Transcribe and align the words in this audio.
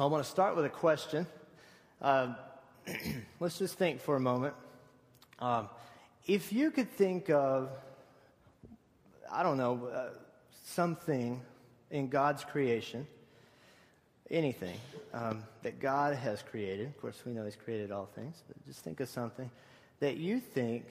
So 0.00 0.06
I 0.06 0.08
want 0.08 0.24
to 0.24 0.30
start 0.30 0.56
with 0.56 0.64
a 0.64 0.70
question. 0.70 1.26
Uh, 2.00 2.32
let's 3.38 3.58
just 3.58 3.76
think 3.76 4.00
for 4.00 4.16
a 4.16 4.18
moment. 4.20 4.54
Um, 5.40 5.68
if 6.26 6.54
you 6.54 6.70
could 6.70 6.90
think 6.90 7.28
of, 7.28 7.68
I 9.30 9.42
don't 9.42 9.58
know, 9.58 9.90
uh, 9.92 10.08
something 10.64 11.42
in 11.90 12.08
God's 12.08 12.44
creation, 12.44 13.06
anything 14.30 14.78
um, 15.12 15.44
that 15.64 15.80
God 15.80 16.16
has 16.16 16.40
created, 16.40 16.86
of 16.86 16.98
course, 16.98 17.20
we 17.26 17.32
know 17.32 17.44
He's 17.44 17.54
created 17.54 17.92
all 17.92 18.06
things, 18.06 18.42
but 18.48 18.56
just 18.66 18.82
think 18.82 19.00
of 19.00 19.08
something 19.10 19.50
that 19.98 20.16
you 20.16 20.40
think 20.40 20.86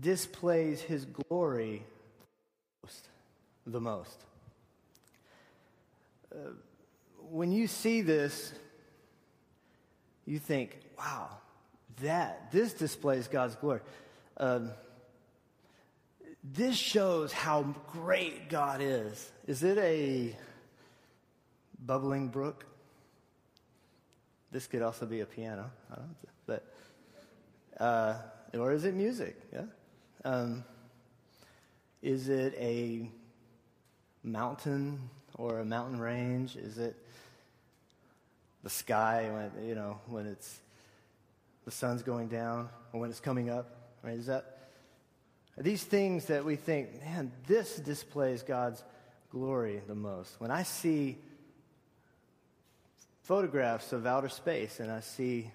displays 0.00 0.80
His 0.80 1.04
glory 1.04 1.82
most, 2.82 3.08
the 3.66 3.80
most. 3.82 4.16
Uh, 6.34 6.52
when 7.30 7.52
you 7.52 7.66
see 7.66 8.02
this, 8.02 8.52
you 10.26 10.38
think, 10.38 10.78
wow, 10.98 11.28
that, 12.00 12.52
this 12.52 12.72
displays 12.72 13.28
God's 13.28 13.54
glory. 13.56 13.80
Um, 14.36 14.70
this 16.44 16.76
shows 16.76 17.32
how 17.32 17.62
great 17.92 18.48
God 18.48 18.80
is. 18.80 19.30
Is 19.46 19.62
it 19.62 19.78
a 19.78 20.36
bubbling 21.84 22.28
brook? 22.28 22.66
This 24.50 24.66
could 24.66 24.82
also 24.82 25.06
be 25.06 25.20
a 25.20 25.26
piano. 25.26 25.70
I 25.90 25.94
don't 25.96 26.08
know, 26.08 26.14
but 26.46 26.64
uh, 27.78 28.14
or 28.54 28.72
is 28.72 28.84
it 28.84 28.94
music? 28.94 29.36
Yeah. 29.52 29.62
Um, 30.24 30.64
is 32.02 32.28
it 32.28 32.54
a 32.58 33.08
mountain 34.22 34.98
or 35.36 35.60
a 35.60 35.64
mountain 35.64 36.00
range? 36.00 36.56
Is 36.56 36.78
it 36.78 36.96
the 38.62 38.70
sky 38.70 39.28
when 39.32 39.68
you 39.68 39.74
know 39.74 40.00
when 40.06 40.26
it's 40.26 40.60
the 41.64 41.70
sun's 41.70 42.02
going 42.02 42.28
down 42.28 42.68
or 42.92 43.00
when 43.00 43.10
it's 43.10 43.20
coming 43.20 43.50
up? 43.50 43.94
Right? 44.02 44.14
Is 44.14 44.26
that 44.26 44.58
these 45.56 45.84
things 45.84 46.26
that 46.26 46.44
we 46.44 46.56
think, 46.56 47.00
man, 47.00 47.30
this 47.46 47.76
displays 47.76 48.42
God's 48.42 48.82
glory 49.30 49.82
the 49.86 49.94
most? 49.94 50.40
When 50.40 50.50
I 50.50 50.62
see 50.62 51.18
photographs 53.22 53.92
of 53.92 54.06
outer 54.06 54.28
space 54.28 54.80
and 54.80 54.90
I 54.90 55.00
see 55.00 55.50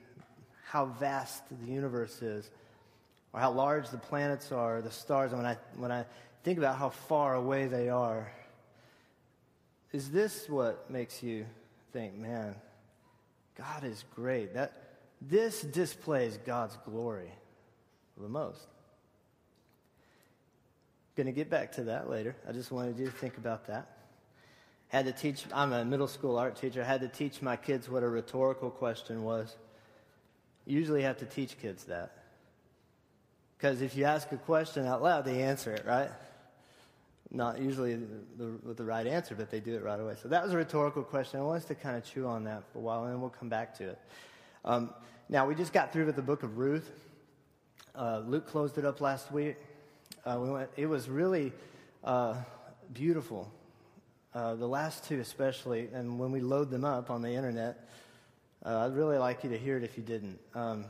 how 0.64 0.86
vast 0.86 1.44
the 1.50 1.72
universe 1.72 2.22
is, 2.22 2.50
or 3.34 3.40
how 3.40 3.52
large 3.52 3.90
the 3.90 3.98
planets 3.98 4.52
are, 4.52 4.82
the 4.82 4.92
stars, 4.92 5.32
and 5.32 5.42
when 5.42 5.52
I, 5.52 5.58
when 5.76 5.92
I 5.92 6.06
think 6.44 6.58
about 6.58 6.78
how 6.78 6.90
far 6.90 7.36
away 7.36 7.68
they 7.68 7.90
are, 7.90 8.32
is 9.94 10.12
this 10.12 10.50
what 10.50 10.90
makes 10.90 11.24
you 11.24 11.46
think, 11.94 12.18
man, 12.18 12.56
God 13.58 13.84
is 13.84 14.04
great? 14.16 14.54
That, 14.54 14.74
this 15.22 15.62
displays 15.62 16.38
God's 16.46 16.78
glory 16.86 17.32
the 18.18 18.30
most. 18.30 18.68
Going 21.16 21.28
to 21.28 21.34
get 21.34 21.50
back 21.50 21.72
to 21.74 21.86
that 21.86 22.10
later. 22.10 22.36
I 22.48 22.52
just 22.52 22.72
wanted 22.72 22.98
you 23.00 23.06
to 23.06 23.12
think 23.12 23.38
about 23.38 23.68
that. 23.68 23.98
Had 24.90 25.06
to 25.06 25.12
teach, 25.12 25.46
I'm 25.54 25.74
a 25.74 25.84
middle 25.84 26.08
school 26.08 26.38
art 26.38 26.56
teacher. 26.56 26.82
I 26.82 26.86
had 26.86 27.02
to 27.02 27.08
teach 27.08 27.42
my 27.42 27.56
kids 27.56 27.90
what 27.90 28.04
a 28.04 28.08
rhetorical 28.08 28.70
question 28.70 29.24
was. 29.24 29.56
Usually 30.66 31.02
have 31.02 31.18
to 31.18 31.26
teach 31.26 31.60
kids 31.60 31.86
that. 31.86 32.12
Because 33.58 33.82
if 33.82 33.98
you 33.98 34.06
ask 34.06 34.32
a 34.32 34.38
question 34.38 34.86
out 34.86 35.02
loud, 35.02 35.26
they 35.26 35.42
answer 35.42 35.72
it, 35.74 35.86
right? 35.86 36.12
Not 37.30 37.60
usually 37.60 37.96
the, 37.96 38.08
the, 38.38 38.46
with 38.64 38.78
the 38.78 38.86
right 38.86 39.06
answer, 39.06 39.36
but 39.36 39.52
they 39.52 39.60
do 39.60 39.76
it 39.76 39.84
right 39.84 40.00
away. 40.00 40.16
So 40.22 40.30
that 40.30 40.44
was 40.44 40.54
a 40.54 40.58
rhetorical 40.58 41.04
question. 41.04 41.40
I 41.40 41.44
want 41.44 41.58
us 41.58 41.66
to 41.66 41.76
kind 41.76 41.98
of 41.98 42.06
chew 42.06 42.26
on 42.26 42.46
that 42.46 42.64
for 42.72 42.80
a 42.80 42.82
while, 42.82 43.04
and 43.04 43.14
then 43.14 43.22
we'll 43.22 43.30
come 43.30 43.50
back 43.50 43.78
to 43.80 43.90
it. 43.90 44.00
Um, 44.64 44.94
now, 45.28 45.46
we 45.46 45.56
just 45.56 45.74
got 45.74 45.92
through 45.92 46.06
with 46.06 46.16
the 46.16 46.22
book 46.22 46.44
of 46.44 46.58
Ruth. 46.58 46.90
Uh, 47.94 48.22
Luke 48.26 48.48
closed 48.48 48.78
it 48.78 48.86
up 48.86 49.02
last 49.02 49.32
week. 49.32 49.58
Uh, 50.26 50.40
we 50.42 50.50
went, 50.52 50.70
it 50.78 50.86
was 50.86 51.10
really 51.10 51.52
uh, 52.04 52.36
beautiful. 52.94 53.52
Uh, 54.34 54.56
the 54.56 54.68
last 54.68 55.04
two, 55.04 55.20
especially, 55.20 55.90
and 55.94 56.18
when 56.18 56.32
we 56.32 56.40
load 56.40 56.70
them 56.70 56.86
up 56.86 57.10
on 57.10 57.22
the 57.22 57.32
internet, 57.32 57.90
uh, 58.66 58.86
I'd 58.86 58.96
really 58.96 59.18
like 59.18 59.44
you 59.44 59.50
to 59.50 59.58
hear 59.58 59.78
it 59.78 59.84
if 59.84 59.98
you 59.98 60.04
didn't. 60.04 60.40
Um, 60.54 60.86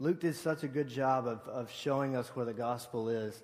Luke 0.00 0.20
did 0.20 0.34
such 0.34 0.62
a 0.62 0.68
good 0.68 0.88
job 0.88 1.26
of, 1.26 1.46
of 1.48 1.70
showing 1.70 2.16
us 2.16 2.28
where 2.34 2.46
the 2.46 2.52
gospel 2.52 3.08
is 3.08 3.42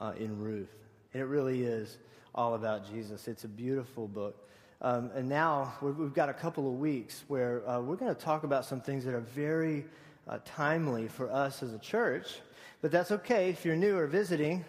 uh, 0.00 0.12
in 0.18 0.38
Ruth. 0.38 0.74
And 1.12 1.22
it 1.22 1.26
really 1.26 1.62
is 1.62 1.98
all 2.34 2.54
about 2.54 2.90
Jesus. 2.90 3.28
It's 3.28 3.44
a 3.44 3.48
beautiful 3.48 4.08
book. 4.08 4.48
Um, 4.80 5.10
and 5.14 5.28
now 5.28 5.74
we've 5.82 6.14
got 6.14 6.28
a 6.28 6.34
couple 6.34 6.68
of 6.68 6.78
weeks 6.78 7.24
where 7.28 7.68
uh, 7.68 7.80
we're 7.80 7.96
going 7.96 8.14
to 8.14 8.20
talk 8.20 8.44
about 8.44 8.64
some 8.64 8.80
things 8.80 9.04
that 9.04 9.14
are 9.14 9.20
very 9.20 9.84
uh, 10.28 10.38
timely 10.44 11.08
for 11.08 11.32
us 11.32 11.62
as 11.62 11.72
a 11.72 11.78
church 11.78 12.38
but 12.80 12.92
that's 12.92 13.10
okay. 13.10 13.50
If 13.50 13.64
you're 13.64 13.76
new 13.76 13.96
or 13.96 14.06
visiting, 14.06 14.64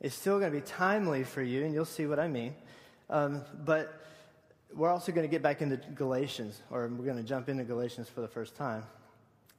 it's 0.00 0.14
still 0.14 0.38
going 0.38 0.52
to 0.52 0.58
be 0.58 0.66
timely 0.66 1.24
for 1.24 1.42
you, 1.42 1.64
and 1.64 1.72
you'll 1.72 1.86
see 1.86 2.06
what 2.06 2.18
I 2.18 2.28
mean. 2.28 2.54
Um, 3.08 3.42
but 3.64 4.02
we're 4.74 4.90
also 4.90 5.12
going 5.12 5.26
to 5.26 5.30
get 5.30 5.42
back 5.42 5.62
into 5.62 5.78
Galatians, 5.94 6.60
or 6.70 6.88
we're 6.88 7.06
going 7.06 7.16
to 7.16 7.22
jump 7.22 7.48
into 7.48 7.64
Galatians 7.64 8.08
for 8.08 8.20
the 8.20 8.28
first 8.28 8.54
time, 8.54 8.84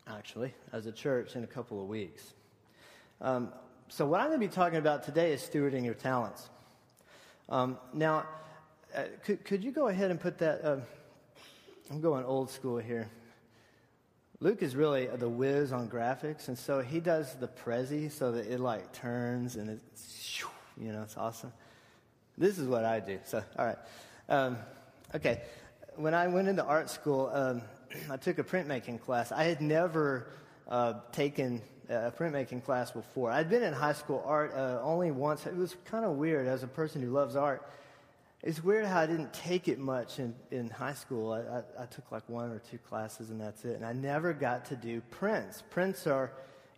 actually, 0.08 0.54
as 0.72 0.86
a 0.86 0.92
church 0.92 1.36
in 1.36 1.44
a 1.44 1.48
couple 1.48 1.82
of 1.82 1.88
weeks. 1.88 2.36
Um, 3.22 3.52
so, 3.92 4.06
what 4.06 4.22
I'm 4.22 4.28
going 4.28 4.40
to 4.40 4.48
be 4.48 4.54
talking 4.54 4.78
about 4.78 5.04
today 5.04 5.34
is 5.34 5.42
stewarding 5.42 5.84
your 5.84 5.96
talents. 5.96 6.48
Um, 7.50 7.80
now, 7.92 8.28
uh, 8.96 9.04
could, 9.26 9.44
could 9.44 9.64
you 9.64 9.72
go 9.72 9.88
ahead 9.88 10.12
and 10.12 10.20
put 10.20 10.38
that? 10.38 10.64
Uh, 10.64 10.78
I'm 11.90 12.00
going 12.00 12.24
old 12.24 12.52
school 12.52 12.78
here. 12.78 13.10
Luke 14.42 14.62
is 14.62 14.76
really 14.76 15.08
the 15.08 15.28
whiz 15.28 15.74
on 15.74 15.90
graphics, 15.90 16.50
and 16.50 16.58
so 16.58 16.82
he 16.82 17.00
does 17.00 17.34
the 17.36 17.48
Prezi 17.48 18.12
so 18.12 18.32
that 18.34 18.46
it 18.46 18.60
like 18.60 18.94
turns 18.94 19.56
and 19.56 19.72
it's, 19.72 20.44
you 20.78 20.92
know, 20.92 21.02
it's 21.02 21.18
awesome. 21.18 21.52
This 22.38 22.60
is 22.60 22.68
what 22.68 22.86
I 22.86 23.00
do. 23.00 23.20
So, 23.26 23.44
all 23.58 23.66
right. 23.66 23.78
Um, 24.30 24.58
okay. 25.16 25.42
When 25.96 26.14
I 26.14 26.28
went 26.28 26.48
into 26.48 26.64
art 26.64 26.92
school, 26.92 27.32
um, 27.34 27.64
I 28.12 28.18
took 28.18 28.38
a 28.38 28.44
printmaking 28.44 29.02
class. 29.02 29.32
I 29.32 29.46
had 29.46 29.62
never 29.62 30.28
uh, 30.68 30.94
taken 31.12 31.64
a 31.90 32.14
printmaking 32.16 32.64
class 32.64 32.92
before. 32.92 33.32
I'd 33.32 33.50
been 33.50 33.64
in 33.64 33.74
high 33.74 33.94
school 33.94 34.24
art 34.26 34.54
uh, 34.54 34.80
only 34.84 35.12
once. 35.12 35.46
It 35.46 35.56
was 35.56 35.76
kind 35.86 36.06
of 36.06 36.18
weird 36.18 36.48
as 36.48 36.64
a 36.64 36.68
person 36.68 37.02
who 37.02 37.10
loves 37.10 37.36
art. 37.36 37.68
It's 38.42 38.64
weird 38.64 38.86
how 38.86 39.02
I 39.02 39.06
didn't 39.06 39.34
take 39.34 39.68
it 39.68 39.80
much 39.80 40.20
in, 40.20 40.34
in 40.52 40.70
high 40.70 40.94
school. 40.94 41.34
I, 41.34 41.40
I, 41.40 41.84
I, 41.84 41.86
took 41.88 42.10
like 42.10 42.28
one 42.30 42.52
or 42.52 42.60
two 42.72 42.78
classes 42.78 43.32
and 43.32 43.42
that's 43.42 43.66
it. 43.66 43.76
And 43.76 43.86
I 43.86 43.92
never 43.92 44.32
got 44.32 44.66
to 44.66 44.78
do 44.78 45.02
prints. 45.10 45.62
Prints 45.72 46.08
are, 46.08 46.32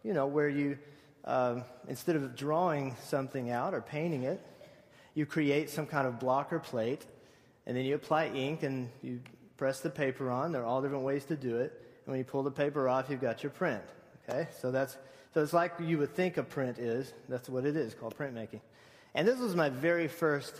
you 0.03 0.13
know, 0.13 0.25
where 0.25 0.49
you, 0.49 0.79
um, 1.25 1.63
instead 1.87 2.15
of 2.15 2.35
drawing 2.35 2.95
something 3.03 3.51
out 3.51 3.75
or 3.75 3.81
painting 3.81 4.23
it, 4.23 4.41
you 5.13 5.27
create 5.27 5.69
some 5.69 5.85
kind 5.85 6.07
of 6.07 6.19
block 6.19 6.51
or 6.51 6.57
plate 6.57 7.05
and 7.67 7.77
then 7.77 7.85
you 7.85 7.93
apply 7.93 8.27
ink 8.29 8.63
and 8.63 8.89
you 9.03 9.19
press 9.57 9.81
the 9.81 9.89
paper 9.89 10.31
on. 10.31 10.53
There 10.53 10.63
are 10.63 10.65
all 10.65 10.81
different 10.81 11.03
ways 11.03 11.25
to 11.25 11.35
do 11.35 11.57
it. 11.57 11.73
And 12.05 12.11
when 12.13 12.17
you 12.17 12.23
pull 12.23 12.41
the 12.41 12.49
paper 12.49 12.89
off, 12.89 13.07
you've 13.09 13.21
got 13.21 13.43
your 13.43 13.51
print. 13.51 13.83
Okay? 14.29 14.47
So 14.59 14.71
that's, 14.71 14.97
so 15.33 15.41
it's 15.41 15.53
like 15.53 15.73
you 15.79 15.97
would 15.97 16.15
think 16.15 16.37
a 16.37 16.43
print 16.43 16.77
is. 16.77 17.13
That's 17.29 17.49
what 17.49 17.65
it 17.65 17.75
is 17.75 17.93
called 17.93 18.17
printmaking. 18.17 18.61
And 19.13 19.27
this 19.27 19.39
was 19.39 19.55
my 19.55 19.69
very 19.69 20.07
first 20.07 20.55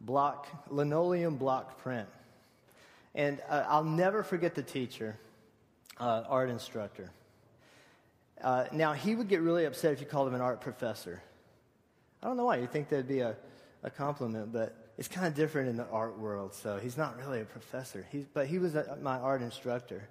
block, 0.00 0.46
linoleum 0.70 1.36
block 1.36 1.80
print. 1.80 2.08
And 3.14 3.40
uh, 3.48 3.64
I'll 3.66 3.84
never 3.84 4.22
forget 4.22 4.54
the 4.54 4.62
teacher, 4.62 5.18
uh, 5.98 6.24
art 6.28 6.50
instructor. 6.50 7.10
Uh, 8.40 8.66
now, 8.72 8.92
he 8.92 9.16
would 9.16 9.28
get 9.28 9.40
really 9.40 9.64
upset 9.64 9.92
if 9.92 10.00
you 10.00 10.06
called 10.06 10.28
him 10.28 10.34
an 10.34 10.40
art 10.40 10.60
professor. 10.60 11.20
I 12.22 12.26
don't 12.26 12.36
know 12.36 12.44
why. 12.44 12.58
You'd 12.58 12.70
think 12.70 12.88
that'd 12.88 13.08
be 13.08 13.20
a, 13.20 13.36
a 13.82 13.90
compliment, 13.90 14.52
but 14.52 14.92
it's 14.96 15.08
kind 15.08 15.26
of 15.26 15.34
different 15.34 15.68
in 15.68 15.76
the 15.76 15.86
art 15.88 16.18
world. 16.18 16.54
So 16.54 16.78
he's 16.78 16.96
not 16.96 17.18
really 17.18 17.40
a 17.40 17.44
professor. 17.44 18.06
He's, 18.10 18.26
but 18.32 18.46
he 18.46 18.58
was 18.58 18.74
a, 18.74 18.98
my 19.02 19.18
art 19.18 19.42
instructor. 19.42 20.08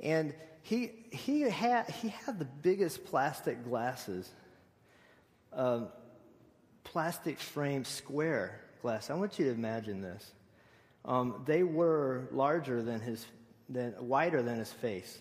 And 0.00 0.34
he, 0.62 0.90
he, 1.10 1.42
had, 1.42 1.88
he 1.90 2.08
had 2.08 2.38
the 2.38 2.44
biggest 2.44 3.04
plastic 3.04 3.64
glasses, 3.64 4.28
um, 5.52 5.88
plastic 6.84 7.38
frame 7.38 7.84
square 7.84 8.60
glass. 8.82 9.10
I 9.10 9.14
want 9.14 9.38
you 9.38 9.46
to 9.46 9.52
imagine 9.52 10.00
this. 10.00 10.32
Um, 11.04 11.42
they 11.46 11.62
were 11.62 12.28
larger 12.32 12.82
than 12.82 13.00
his, 13.00 13.24
than, 13.68 13.94
wider 14.00 14.42
than 14.42 14.58
his 14.58 14.72
face. 14.72 15.20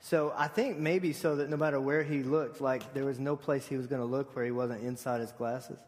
So 0.00 0.34
I 0.36 0.48
think 0.48 0.78
maybe 0.78 1.14
so 1.14 1.36
that 1.36 1.48
no 1.48 1.56
matter 1.56 1.80
where 1.80 2.02
he 2.02 2.22
looked, 2.22 2.60
like 2.60 2.92
there 2.92 3.06
was 3.06 3.18
no 3.18 3.36
place 3.36 3.66
he 3.66 3.78
was 3.78 3.86
going 3.86 4.02
to 4.02 4.06
look 4.06 4.36
where 4.36 4.44
he 4.44 4.50
wasn't 4.50 4.82
inside 4.82 5.22
his 5.22 5.32
glasses. 5.32 5.78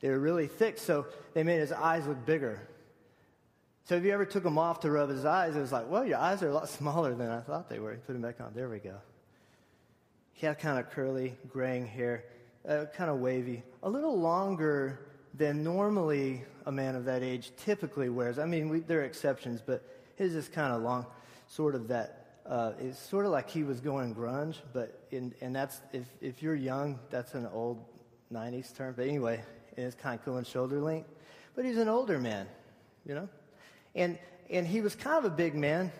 They 0.00 0.10
were 0.10 0.20
really 0.20 0.46
thick, 0.46 0.78
so 0.78 1.06
they 1.34 1.42
made 1.42 1.58
his 1.58 1.72
eyes 1.72 2.06
look 2.06 2.24
bigger. 2.24 2.60
So 3.86 3.94
if 3.94 4.02
you 4.02 4.10
ever 4.10 4.24
took 4.24 4.42
them 4.42 4.58
off 4.58 4.80
to 4.80 4.90
rub 4.90 5.10
his 5.10 5.24
eyes, 5.24 5.54
it 5.54 5.60
was 5.60 5.70
like, 5.70 5.88
well, 5.88 6.04
your 6.04 6.18
eyes 6.18 6.42
are 6.42 6.48
a 6.48 6.52
lot 6.52 6.68
smaller 6.68 7.14
than 7.14 7.30
I 7.30 7.40
thought 7.40 7.68
they 7.68 7.78
were. 7.78 7.92
He 7.92 7.98
put 7.98 8.14
them 8.14 8.22
back 8.22 8.40
on. 8.40 8.52
There 8.52 8.68
we 8.68 8.80
go. 8.80 8.96
He 10.32 10.44
had 10.44 10.58
kind 10.58 10.78
of 10.78 10.90
curly, 10.90 11.36
graying 11.48 11.86
hair, 11.86 12.24
uh, 12.68 12.86
kind 12.96 13.10
of 13.10 13.20
wavy, 13.20 13.62
a 13.84 13.88
little 13.88 14.18
longer 14.18 15.06
than 15.34 15.62
normally 15.62 16.42
a 16.66 16.72
man 16.72 16.96
of 16.96 17.04
that 17.04 17.22
age 17.22 17.52
typically 17.56 18.08
wears. 18.08 18.40
I 18.40 18.44
mean, 18.44 18.68
we, 18.68 18.80
there 18.80 19.00
are 19.00 19.04
exceptions, 19.04 19.62
but 19.64 19.84
his 20.16 20.34
is 20.34 20.48
kind 20.48 20.72
of 20.72 20.82
long, 20.82 21.06
sort 21.46 21.76
of 21.76 21.86
that. 21.88 22.40
Uh, 22.44 22.72
it's 22.80 22.98
sort 22.98 23.24
of 23.24 23.30
like 23.30 23.48
he 23.48 23.62
was 23.62 23.80
going 23.80 24.14
grunge, 24.14 24.56
but 24.72 25.00
in, 25.10 25.32
and 25.40 25.54
that's 25.54 25.80
if 25.92 26.06
if 26.20 26.42
you're 26.42 26.54
young, 26.54 26.98
that's 27.10 27.34
an 27.34 27.48
old 27.52 27.84
'90s 28.32 28.74
term. 28.74 28.94
But 28.96 29.06
anyway, 29.06 29.42
it's 29.76 29.96
kind 29.96 30.18
of 30.18 30.24
cool 30.24 30.36
and 30.36 30.46
shoulder 30.46 30.80
length. 30.80 31.08
But 31.54 31.64
he's 31.64 31.78
an 31.78 31.88
older 31.88 32.18
man, 32.18 32.46
you 33.04 33.14
know, 33.14 33.28
and 33.96 34.18
and 34.48 34.66
he 34.66 34.80
was 34.80 34.94
kind 34.94 35.18
of 35.18 35.24
a 35.24 35.34
big 35.34 35.54
man, 35.54 35.90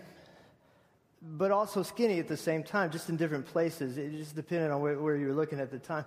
but 1.21 1.51
also 1.51 1.83
skinny 1.83 2.21
at 2.21 2.29
the 2.29 2.37
same 2.37 2.63
time, 2.63 2.91
just 2.91 3.09
in 3.09 3.17
different 3.17 3.47
places. 3.47 3.99
It 3.99 4.13
just 4.13 4.37
depended 4.37 4.71
on 4.71 4.81
where, 4.81 4.99
where 5.01 5.17
you 5.17 5.27
were 5.27 5.35
looking 5.35 5.59
at 5.59 5.71
the 5.71 5.79
time. 5.79 6.05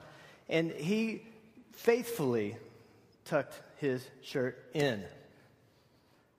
And 0.48 0.72
he 0.72 1.22
faithfully 1.74 2.56
tucked 3.26 3.62
his 3.78 4.08
shirt 4.22 4.70
in. 4.74 5.04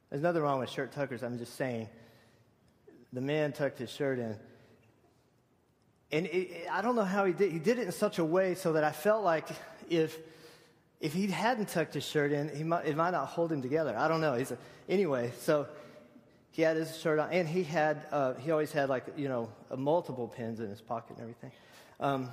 There's 0.09 0.23
nothing 0.23 0.43
wrong 0.43 0.59
with 0.59 0.71
shirt 0.71 0.93
tuckers. 0.93 1.23
I'm 1.23 1.39
just 1.39 1.55
saying 1.57 1.89
the 3.13 3.21
man 3.21 3.53
tucked 3.53 3.79
his 3.79 3.91
shirt 3.91 4.19
in. 4.19 4.37
And 6.13 6.27
it, 6.27 6.67
I 6.73 6.83
don't 6.83 6.97
know 6.97 7.05
how 7.05 7.25
he 7.25 7.33
did. 7.33 7.53
He 7.53 7.59
did 7.59 7.79
it 7.79 7.87
in 7.87 7.93
such 7.93 8.19
a 8.19 8.25
way 8.25 8.55
so 8.55 8.73
that 8.73 8.85
I 8.85 8.91
felt 8.91 9.23
like 9.23 9.49
if 9.89 10.19
if 11.01 11.15
he 11.15 11.27
hadn't 11.29 11.69
tucked 11.71 11.95
his 11.95 12.05
shirt 12.05 12.31
in, 12.31 12.55
he 12.55 12.63
might, 12.63 12.85
it 12.85 12.95
might 12.95 13.13
not 13.13 13.27
hold 13.27 13.51
him 13.51 13.63
together. 13.63 13.97
I 13.97 14.07
don't 14.07 14.21
know. 14.21 14.35
He's 14.35 14.51
a, 14.51 14.59
anyway, 14.91 15.33
so 15.39 15.67
he 16.51 16.63
had 16.63 16.77
his 16.77 16.95
shirt 16.99 17.19
on, 17.19 17.31
and 17.31 17.49
he 17.49 17.63
had 17.63 18.05
uh, 18.13 18.35
he 18.35 18.51
always 18.51 18.73
had 18.73 18.91
like 18.91 19.05
you 19.17 19.29
know 19.29 19.49
multiple 19.75 20.29
pins 20.29 20.61
in 20.61 20.69
his 20.69 20.81
pocket 20.83 21.17
and 21.17 21.23
everything. 21.23 21.53
Um, 22.01 22.33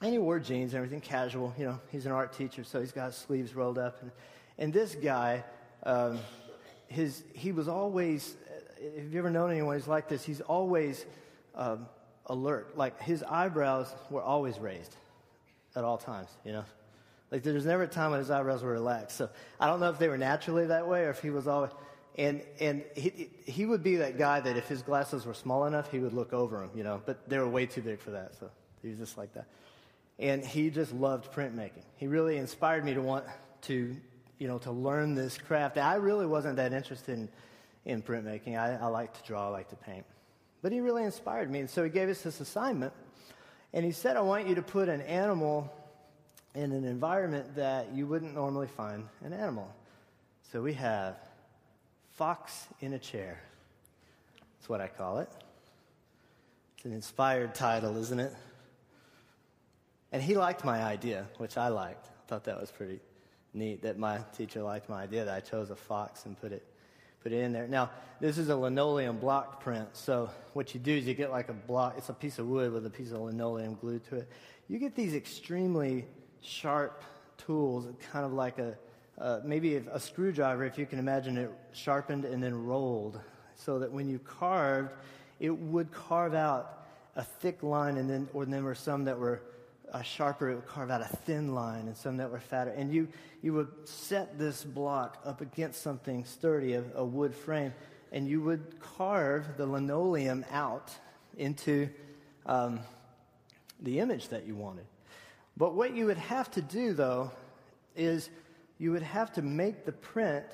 and 0.00 0.12
he 0.12 0.18
wore 0.18 0.38
jeans 0.38 0.74
and 0.74 0.78
everything, 0.78 1.00
casual. 1.00 1.52
You 1.58 1.66
know, 1.66 1.80
he's 1.90 2.06
an 2.06 2.12
art 2.12 2.32
teacher, 2.32 2.62
so 2.62 2.80
he's 2.80 2.92
got 2.92 3.06
his 3.06 3.16
sleeves 3.16 3.54
rolled 3.54 3.78
up. 3.78 4.00
And, 4.00 4.10
and 4.58 4.72
this 4.72 4.94
guy, 4.94 5.44
um, 5.82 6.18
his, 6.86 7.24
he 7.34 7.50
was 7.50 7.66
always, 7.66 8.36
if 8.78 9.12
you 9.12 9.18
ever 9.18 9.30
known 9.30 9.50
anyone 9.50 9.74
who's 9.74 9.88
like 9.88 10.08
this, 10.08 10.24
he's 10.24 10.40
always 10.40 11.04
um, 11.56 11.86
alert. 12.26 12.76
Like 12.76 13.00
his 13.02 13.24
eyebrows 13.24 13.92
were 14.08 14.22
always 14.22 14.58
raised 14.60 14.94
at 15.74 15.82
all 15.82 15.98
times, 15.98 16.28
you 16.44 16.52
know. 16.52 16.64
Like 17.30 17.42
there's 17.42 17.66
never 17.66 17.82
a 17.82 17.88
time 17.88 18.10
when 18.10 18.20
his 18.20 18.30
eyebrows 18.30 18.62
were 18.62 18.72
relaxed. 18.72 19.16
So 19.16 19.28
I 19.60 19.66
don't 19.66 19.80
know 19.80 19.90
if 19.90 19.98
they 19.98 20.08
were 20.08 20.18
naturally 20.18 20.66
that 20.66 20.86
way 20.86 21.04
or 21.04 21.10
if 21.10 21.20
he 21.20 21.30
was 21.30 21.46
always. 21.46 21.70
And 22.16 22.42
and 22.58 22.84
he 22.96 23.30
he 23.44 23.66
would 23.66 23.82
be 23.82 23.96
that 23.96 24.18
guy 24.18 24.40
that 24.40 24.56
if 24.56 24.66
his 24.66 24.82
glasses 24.82 25.24
were 25.24 25.34
small 25.34 25.66
enough, 25.66 25.90
he 25.90 25.98
would 25.98 26.12
look 26.12 26.32
over 26.32 26.58
them, 26.58 26.70
you 26.74 26.82
know. 26.82 27.00
But 27.04 27.28
they 27.28 27.38
were 27.38 27.48
way 27.48 27.66
too 27.66 27.82
big 27.82 28.00
for 28.00 28.10
that, 28.10 28.34
so 28.34 28.50
he 28.82 28.88
was 28.88 28.98
just 28.98 29.16
like 29.16 29.32
that 29.34 29.46
and 30.18 30.44
he 30.44 30.70
just 30.70 30.92
loved 30.92 31.32
printmaking. 31.32 31.84
He 31.96 32.06
really 32.06 32.36
inspired 32.36 32.84
me 32.84 32.94
to 32.94 33.02
want 33.02 33.24
to, 33.62 33.96
you 34.38 34.48
know, 34.48 34.58
to 34.58 34.72
learn 34.72 35.14
this 35.14 35.38
craft. 35.38 35.78
I 35.78 35.94
really 35.94 36.26
wasn't 36.26 36.56
that 36.56 36.72
interested 36.72 37.18
in, 37.18 37.28
in 37.84 38.02
printmaking. 38.02 38.58
I, 38.58 38.78
I 38.80 38.86
like 38.86 39.14
to 39.14 39.26
draw, 39.26 39.46
I 39.46 39.50
like 39.50 39.68
to 39.68 39.76
paint. 39.76 40.04
But 40.60 40.72
he 40.72 40.80
really 40.80 41.04
inspired 41.04 41.50
me, 41.50 41.60
and 41.60 41.70
so 41.70 41.84
he 41.84 41.90
gave 41.90 42.08
us 42.08 42.22
this 42.22 42.40
assignment, 42.40 42.92
and 43.72 43.84
he 43.84 43.92
said, 43.92 44.16
I 44.16 44.22
want 44.22 44.48
you 44.48 44.56
to 44.56 44.62
put 44.62 44.88
an 44.88 45.02
animal 45.02 45.72
in 46.54 46.72
an 46.72 46.84
environment 46.84 47.54
that 47.56 47.92
you 47.94 48.06
wouldn't 48.06 48.34
normally 48.34 48.66
find 48.66 49.04
an 49.24 49.32
animal. 49.32 49.72
So 50.50 50.62
we 50.62 50.72
have 50.74 51.16
Fox 52.14 52.66
in 52.80 52.94
a 52.94 52.98
Chair. 52.98 53.40
That's 54.58 54.68
what 54.68 54.80
I 54.80 54.88
call 54.88 55.18
it. 55.18 55.30
It's 56.76 56.84
an 56.84 56.92
inspired 56.92 57.54
title, 57.54 57.96
isn't 57.96 58.20
it? 58.20 58.32
And 60.10 60.22
he 60.22 60.36
liked 60.36 60.64
my 60.64 60.82
idea, 60.82 61.26
which 61.36 61.56
I 61.56 61.68
liked. 61.68 62.06
I 62.06 62.28
thought 62.28 62.44
that 62.44 62.60
was 62.60 62.70
pretty 62.70 63.00
neat 63.54 63.82
that 63.82 63.98
my 63.98 64.20
teacher 64.36 64.62
liked 64.62 64.88
my 64.88 65.02
idea 65.02 65.24
that 65.24 65.34
I 65.34 65.40
chose 65.40 65.70
a 65.70 65.76
fox 65.76 66.26
and 66.26 66.38
put 66.40 66.52
it 66.52 66.64
put 67.22 67.32
it 67.32 67.42
in 67.42 67.52
there. 67.52 67.66
Now, 67.66 67.90
this 68.20 68.38
is 68.38 68.48
a 68.48 68.56
linoleum 68.56 69.18
block 69.18 69.60
print. 69.60 69.88
So 69.92 70.30
what 70.52 70.72
you 70.74 70.80
do 70.80 70.92
is 70.92 71.06
you 71.06 71.14
get 71.14 71.30
like 71.30 71.48
a 71.48 71.52
block, 71.52 71.94
it's 71.98 72.08
a 72.08 72.14
piece 72.14 72.38
of 72.38 72.46
wood 72.46 72.72
with 72.72 72.86
a 72.86 72.90
piece 72.90 73.10
of 73.10 73.20
linoleum 73.20 73.76
glued 73.80 74.04
to 74.08 74.16
it. 74.16 74.28
You 74.68 74.78
get 74.78 74.94
these 74.94 75.14
extremely 75.14 76.04
sharp 76.40 77.02
tools, 77.36 77.86
kind 78.12 78.24
of 78.24 78.32
like 78.32 78.58
a 78.58 78.76
uh, 79.20 79.40
maybe 79.44 79.76
a 79.76 79.98
screwdriver, 79.98 80.64
if 80.64 80.78
you 80.78 80.86
can 80.86 80.98
imagine 80.98 81.36
it 81.36 81.50
sharpened 81.72 82.24
and 82.24 82.40
then 82.42 82.54
rolled, 82.54 83.20
so 83.56 83.80
that 83.80 83.90
when 83.90 84.08
you 84.08 84.18
carved, 84.20 84.92
it 85.40 85.50
would 85.50 85.90
carve 85.90 86.34
out 86.34 86.86
a 87.16 87.24
thick 87.24 87.62
line, 87.64 87.96
and 87.96 88.08
then 88.08 88.28
or 88.32 88.44
then 88.44 88.52
there 88.52 88.62
were 88.62 88.74
some 88.76 89.04
that 89.04 89.18
were 89.18 89.42
a 89.92 90.04
sharper, 90.04 90.50
it 90.50 90.54
would 90.54 90.66
carve 90.66 90.90
out 90.90 91.00
a 91.00 91.16
thin 91.26 91.54
line, 91.54 91.88
and 91.88 91.96
some 91.96 92.16
that 92.18 92.30
were 92.30 92.38
fatter. 92.38 92.70
And 92.70 92.92
you, 92.92 93.08
you 93.42 93.54
would 93.54 93.88
set 93.88 94.38
this 94.38 94.62
block 94.62 95.20
up 95.24 95.40
against 95.40 95.82
something 95.82 96.24
sturdy, 96.24 96.74
a, 96.74 96.84
a 96.94 97.04
wood 97.04 97.34
frame, 97.34 97.72
and 98.12 98.28
you 98.28 98.40
would 98.42 98.78
carve 98.80 99.56
the 99.56 99.66
linoleum 99.66 100.44
out 100.52 100.92
into 101.36 101.88
um, 102.46 102.80
the 103.80 103.98
image 103.98 104.28
that 104.28 104.46
you 104.46 104.54
wanted. 104.54 104.84
But 105.58 105.74
what 105.74 105.94
you 105.94 106.06
would 106.06 106.18
have 106.18 106.50
to 106.52 106.62
do, 106.62 106.94
though, 106.94 107.32
is 107.96 108.30
you 108.78 108.92
would 108.92 109.02
have 109.02 109.32
to 109.32 109.42
make 109.42 109.84
the 109.84 109.92
print 109.92 110.46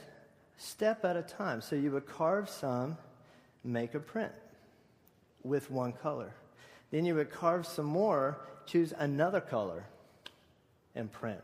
step 0.56 1.04
at 1.04 1.14
a 1.16 1.22
time. 1.22 1.60
So 1.60 1.76
you 1.76 1.90
would 1.90 2.06
carve 2.06 2.48
some, 2.48 2.96
make 3.62 3.94
a 3.94 4.00
print 4.00 4.32
with 5.42 5.70
one 5.70 5.92
color. 5.92 6.32
Then 6.90 7.04
you 7.04 7.14
would 7.16 7.30
carve 7.30 7.66
some 7.66 7.86
more 7.86 8.38
choose 8.66 8.94
another 8.96 9.42
color 9.42 9.84
and 10.94 11.12
print. 11.12 11.42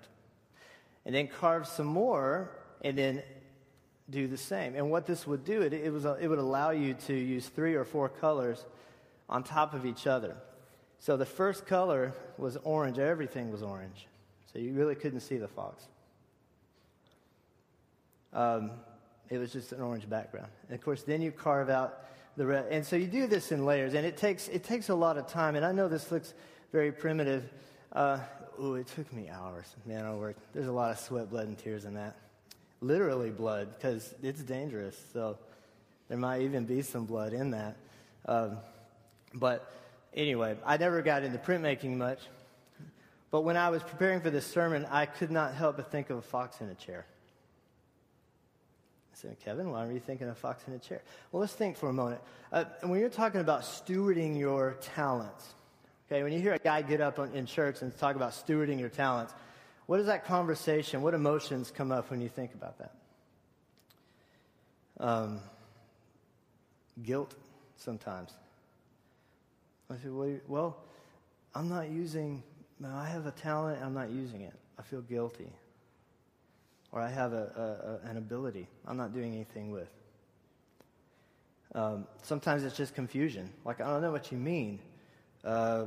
And 1.04 1.14
then 1.14 1.28
carve 1.28 1.66
some 1.66 1.86
more 1.86 2.50
and 2.80 2.96
then 2.96 3.22
do 4.08 4.26
the 4.26 4.38
same. 4.38 4.74
And 4.74 4.90
what 4.90 5.06
this 5.06 5.26
would 5.26 5.44
do, 5.44 5.60
it, 5.60 5.74
it, 5.74 5.92
was, 5.92 6.04
it 6.04 6.28
would 6.28 6.38
allow 6.38 6.70
you 6.70 6.94
to 7.06 7.14
use 7.14 7.46
three 7.46 7.74
or 7.74 7.84
four 7.84 8.08
colors 8.08 8.64
on 9.28 9.42
top 9.42 9.74
of 9.74 9.84
each 9.84 10.06
other. 10.06 10.36
So 10.98 11.16
the 11.16 11.26
first 11.26 11.66
color 11.66 12.12
was 12.40 12.56
orange, 12.64 12.98
everything 12.98 13.50
was 13.50 13.62
orange. 13.62 14.06
So 14.52 14.58
you 14.58 14.72
really 14.72 14.94
couldn't 14.94 15.20
see 15.20 15.36
the 15.36 15.48
fox. 15.48 15.84
Um, 18.32 18.70
it 19.28 19.38
was 19.38 19.52
just 19.52 19.72
an 19.72 19.80
orange 19.80 20.08
background. 20.08 20.48
And 20.68 20.78
of 20.78 20.84
course, 20.84 21.02
then 21.02 21.22
you 21.22 21.30
carve 21.30 21.70
out 21.70 22.04
the 22.36 22.46
red. 22.46 22.66
And 22.70 22.84
so 22.84 22.96
you 22.96 23.06
do 23.06 23.26
this 23.26 23.52
in 23.52 23.64
layers, 23.64 23.94
and 23.94 24.04
it 24.04 24.16
takes, 24.16 24.48
it 24.48 24.64
takes 24.64 24.88
a 24.88 24.94
lot 24.94 25.18
of 25.18 25.26
time. 25.26 25.56
And 25.56 25.64
I 25.64 25.72
know 25.72 25.88
this 25.88 26.10
looks 26.10 26.34
very 26.72 26.90
primitive. 26.90 27.48
Uh, 27.92 28.18
ooh, 28.60 28.74
it 28.74 28.86
took 28.88 29.12
me 29.12 29.28
hours. 29.28 29.66
Man, 29.86 30.04
I 30.04 30.14
worked. 30.14 30.40
There's 30.52 30.66
a 30.66 30.72
lot 30.72 30.90
of 30.90 30.98
sweat, 30.98 31.30
blood, 31.30 31.46
and 31.46 31.58
tears 31.58 31.84
in 31.84 31.94
that. 31.94 32.16
Literally 32.80 33.30
blood, 33.30 33.68
because 33.76 34.14
it's 34.22 34.42
dangerous. 34.42 34.96
So 35.12 35.38
there 36.08 36.18
might 36.18 36.42
even 36.42 36.64
be 36.64 36.82
some 36.82 37.04
blood 37.04 37.32
in 37.32 37.50
that. 37.52 37.76
Um, 38.26 38.56
but 39.34 39.72
anyway, 40.14 40.56
I 40.64 40.76
never 40.76 41.02
got 41.02 41.22
into 41.22 41.38
printmaking 41.38 41.96
much. 41.96 42.18
But 43.30 43.42
when 43.42 43.56
I 43.56 43.70
was 43.70 43.82
preparing 43.82 44.20
for 44.20 44.30
this 44.30 44.46
sermon, 44.46 44.86
I 44.90 45.06
could 45.06 45.30
not 45.30 45.54
help 45.54 45.76
but 45.76 45.90
think 45.90 46.10
of 46.10 46.18
a 46.18 46.22
fox 46.22 46.60
in 46.60 46.68
a 46.68 46.74
chair. 46.74 47.06
I 49.12 49.16
said, 49.16 49.36
Kevin, 49.44 49.70
why 49.70 49.86
are 49.86 49.92
you 49.92 50.00
thinking 50.00 50.26
of 50.26 50.32
a 50.32 50.40
fox 50.40 50.64
in 50.66 50.74
a 50.74 50.78
chair? 50.78 51.02
Well, 51.30 51.40
let's 51.40 51.52
think 51.52 51.76
for 51.76 51.88
a 51.88 51.92
moment. 51.92 52.20
Uh, 52.52 52.64
when 52.82 52.98
you're 52.98 53.08
talking 53.08 53.40
about 53.40 53.62
stewarding 53.62 54.36
your 54.36 54.76
talents, 54.80 55.54
Okay, 56.10 56.24
when 56.24 56.32
you 56.32 56.40
hear 56.40 56.54
a 56.54 56.58
guy 56.58 56.82
get 56.82 57.00
up 57.00 57.20
on, 57.20 57.32
in 57.34 57.46
church 57.46 57.82
and 57.82 57.96
talk 57.96 58.16
about 58.16 58.32
stewarding 58.32 58.80
your 58.80 58.88
talents, 58.88 59.32
what 59.86 60.00
is 60.00 60.06
that 60.06 60.24
conversation? 60.24 61.02
What 61.02 61.14
emotions 61.14 61.70
come 61.70 61.92
up 61.92 62.10
when 62.10 62.20
you 62.20 62.28
think 62.28 62.52
about 62.52 62.78
that? 62.78 62.94
Um, 64.98 65.40
guilt, 67.00 67.36
sometimes. 67.76 68.32
I 69.90 69.96
say, 69.96 70.08
well, 70.46 70.76
I'm 71.54 71.68
not 71.68 71.90
using, 71.90 72.42
I 72.84 73.06
have 73.06 73.26
a 73.26 73.32
talent, 73.32 73.82
I'm 73.82 73.94
not 73.94 74.10
using 74.10 74.42
it. 74.42 74.54
I 74.78 74.82
feel 74.82 75.00
guilty. 75.00 75.50
Or 76.92 77.00
I 77.00 77.08
have 77.08 77.32
a, 77.32 78.00
a, 78.04 78.08
a 78.08 78.10
an 78.10 78.16
ability 78.16 78.66
I'm 78.86 78.96
not 78.96 79.12
doing 79.12 79.34
anything 79.34 79.70
with. 79.70 79.88
Um, 81.74 82.06
sometimes 82.22 82.64
it's 82.64 82.76
just 82.76 82.94
confusion. 82.94 83.50
Like, 83.64 83.80
I 83.80 83.86
don't 83.88 84.02
know 84.02 84.10
what 84.10 84.32
you 84.32 84.38
mean. 84.38 84.80
Uh, 85.44 85.86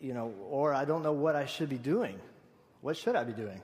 you 0.00 0.12
know, 0.12 0.34
or 0.50 0.74
I 0.74 0.84
don't 0.84 1.02
know 1.02 1.12
what 1.12 1.36
I 1.36 1.46
should 1.46 1.68
be 1.68 1.78
doing. 1.78 2.18
What 2.80 2.96
should 2.96 3.16
I 3.16 3.24
be 3.24 3.32
doing? 3.32 3.62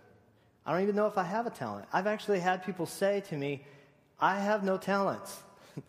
I 0.64 0.72
don't 0.72 0.82
even 0.82 0.94
know 0.94 1.06
if 1.06 1.18
I 1.18 1.24
have 1.24 1.46
a 1.46 1.50
talent. 1.50 1.86
I've 1.92 2.06
actually 2.06 2.40
had 2.40 2.64
people 2.64 2.86
say 2.86 3.22
to 3.28 3.36
me, 3.36 3.64
I 4.20 4.38
have 4.38 4.62
no 4.62 4.78
talents. 4.78 5.42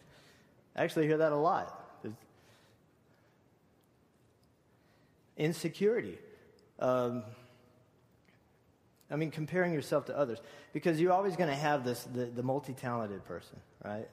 I 0.76 0.84
actually 0.84 1.08
hear 1.08 1.18
that 1.18 1.32
a 1.32 1.38
lot. 1.38 1.79
Insecurity. 5.40 6.20
Um, 6.78 7.24
I 9.10 9.16
mean, 9.16 9.32
comparing 9.32 9.74
yourself 9.74 10.06
to 10.06 10.18
others. 10.18 10.38
Because 10.72 11.02
you're 11.02 11.12
always 11.12 11.36
going 11.36 11.50
to 11.50 11.56
have 11.56 11.84
this, 11.84 12.04
the, 12.04 12.26
the 12.26 12.44
multi 12.44 12.74
talented 12.74 13.26
person, 13.26 13.58
right? 13.84 14.08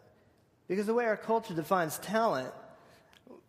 Because 0.66 0.86
the 0.86 0.94
way 0.94 1.04
our 1.04 1.18
culture 1.18 1.52
defines 1.52 1.98
talent 1.98 2.54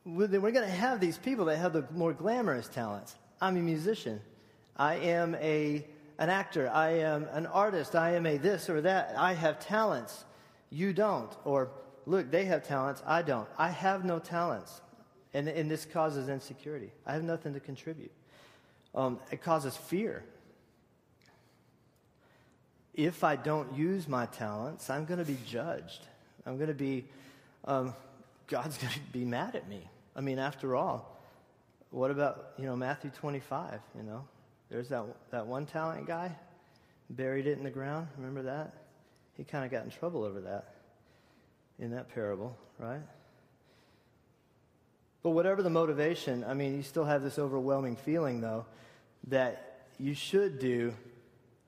we're 0.08 0.28
going 0.28 0.54
to 0.54 0.68
have 0.68 1.00
these 1.00 1.18
people 1.18 1.46
that 1.46 1.58
have 1.58 1.74
the 1.74 1.86
more 1.92 2.14
glamorous 2.14 2.68
talents. 2.68 3.16
I'm 3.42 3.58
a 3.58 3.62
musician. 3.62 4.22
I 4.78 4.96
am 4.96 5.36
a, 5.36 5.86
an 6.18 6.30
actor. 6.30 6.70
I 6.70 7.00
am 7.00 7.28
an 7.34 7.46
artist. 7.46 7.96
I 7.96 8.16
am 8.16 8.26
a 8.26 8.38
this 8.38 8.70
or 8.70 8.82
that. 8.82 9.16
I 9.18 9.34
have 9.34 9.60
talents. 9.60 10.24
You 10.70 10.94
don't. 10.94 11.36
Or, 11.44 11.72
look, 12.06 12.32
they 12.32 12.46
have 12.46 12.66
talents. 12.66 13.04
I 13.06 13.22
don't. 13.22 13.50
I 13.58 13.70
have 13.70 14.06
no 14.06 14.20
talents. 14.20 14.82
And, 15.34 15.48
and 15.48 15.70
this 15.70 15.86
causes 15.86 16.30
insecurity. 16.30 16.92
I 17.06 17.14
have 17.14 17.24
nothing 17.24 17.54
to 17.54 17.60
contribute. 17.60 18.12
Um, 18.96 19.20
it 19.32 19.42
causes 19.42 19.76
fear. 19.76 20.24
If 22.94 23.24
I 23.24 23.36
don't 23.36 23.76
use 23.78 24.08
my 24.08 24.26
talents, 24.26 24.90
I'm 24.90 25.06
going 25.06 25.20
to 25.20 25.26
be 25.26 25.38
judged. 25.46 26.08
I'm 26.46 26.58
going 26.58 26.70
to 26.70 26.74
be, 26.74 27.06
um, 27.66 27.94
God's 28.48 28.78
going 28.80 28.94
to 28.94 29.00
be 29.12 29.26
mad 29.26 29.56
at 29.56 29.68
me. 29.68 29.82
I 30.16 30.22
mean, 30.22 30.40
after 30.40 30.76
all, 30.76 31.20
what 31.92 32.10
about, 32.10 32.54
you 32.58 32.66
know, 32.66 32.76
Matthew 32.76 33.12
25, 33.12 33.80
you 33.96 34.04
know? 34.04 34.26
There's 34.70 34.90
that, 34.90 35.06
that 35.32 35.46
one 35.46 35.66
talent 35.66 36.08
guy, 36.08 36.36
buried 37.10 37.48
it 37.48 37.58
in 37.58 37.64
the 37.64 37.70
ground. 37.70 38.08
Remember 38.18 38.42
that? 38.44 38.74
He 39.36 39.44
kind 39.44 39.64
of 39.64 39.72
got 39.72 39.86
in 39.86 39.92
trouble 39.92 40.24
over 40.24 40.42
that 40.42 40.74
in 41.80 41.92
that 41.92 42.10
parable, 42.10 42.58
right? 42.80 43.02
But 45.28 45.32
whatever 45.32 45.62
the 45.62 45.70
motivation, 45.70 46.46
I 46.46 46.54
mean, 46.54 46.78
you 46.78 46.84
still 46.84 47.04
have 47.04 47.22
this 47.22 47.38
overwhelming 47.38 47.98
feeling, 47.98 48.40
though, 48.40 48.66
that 49.28 49.82
you 50.00 50.14
should 50.14 50.58
do 50.58 50.94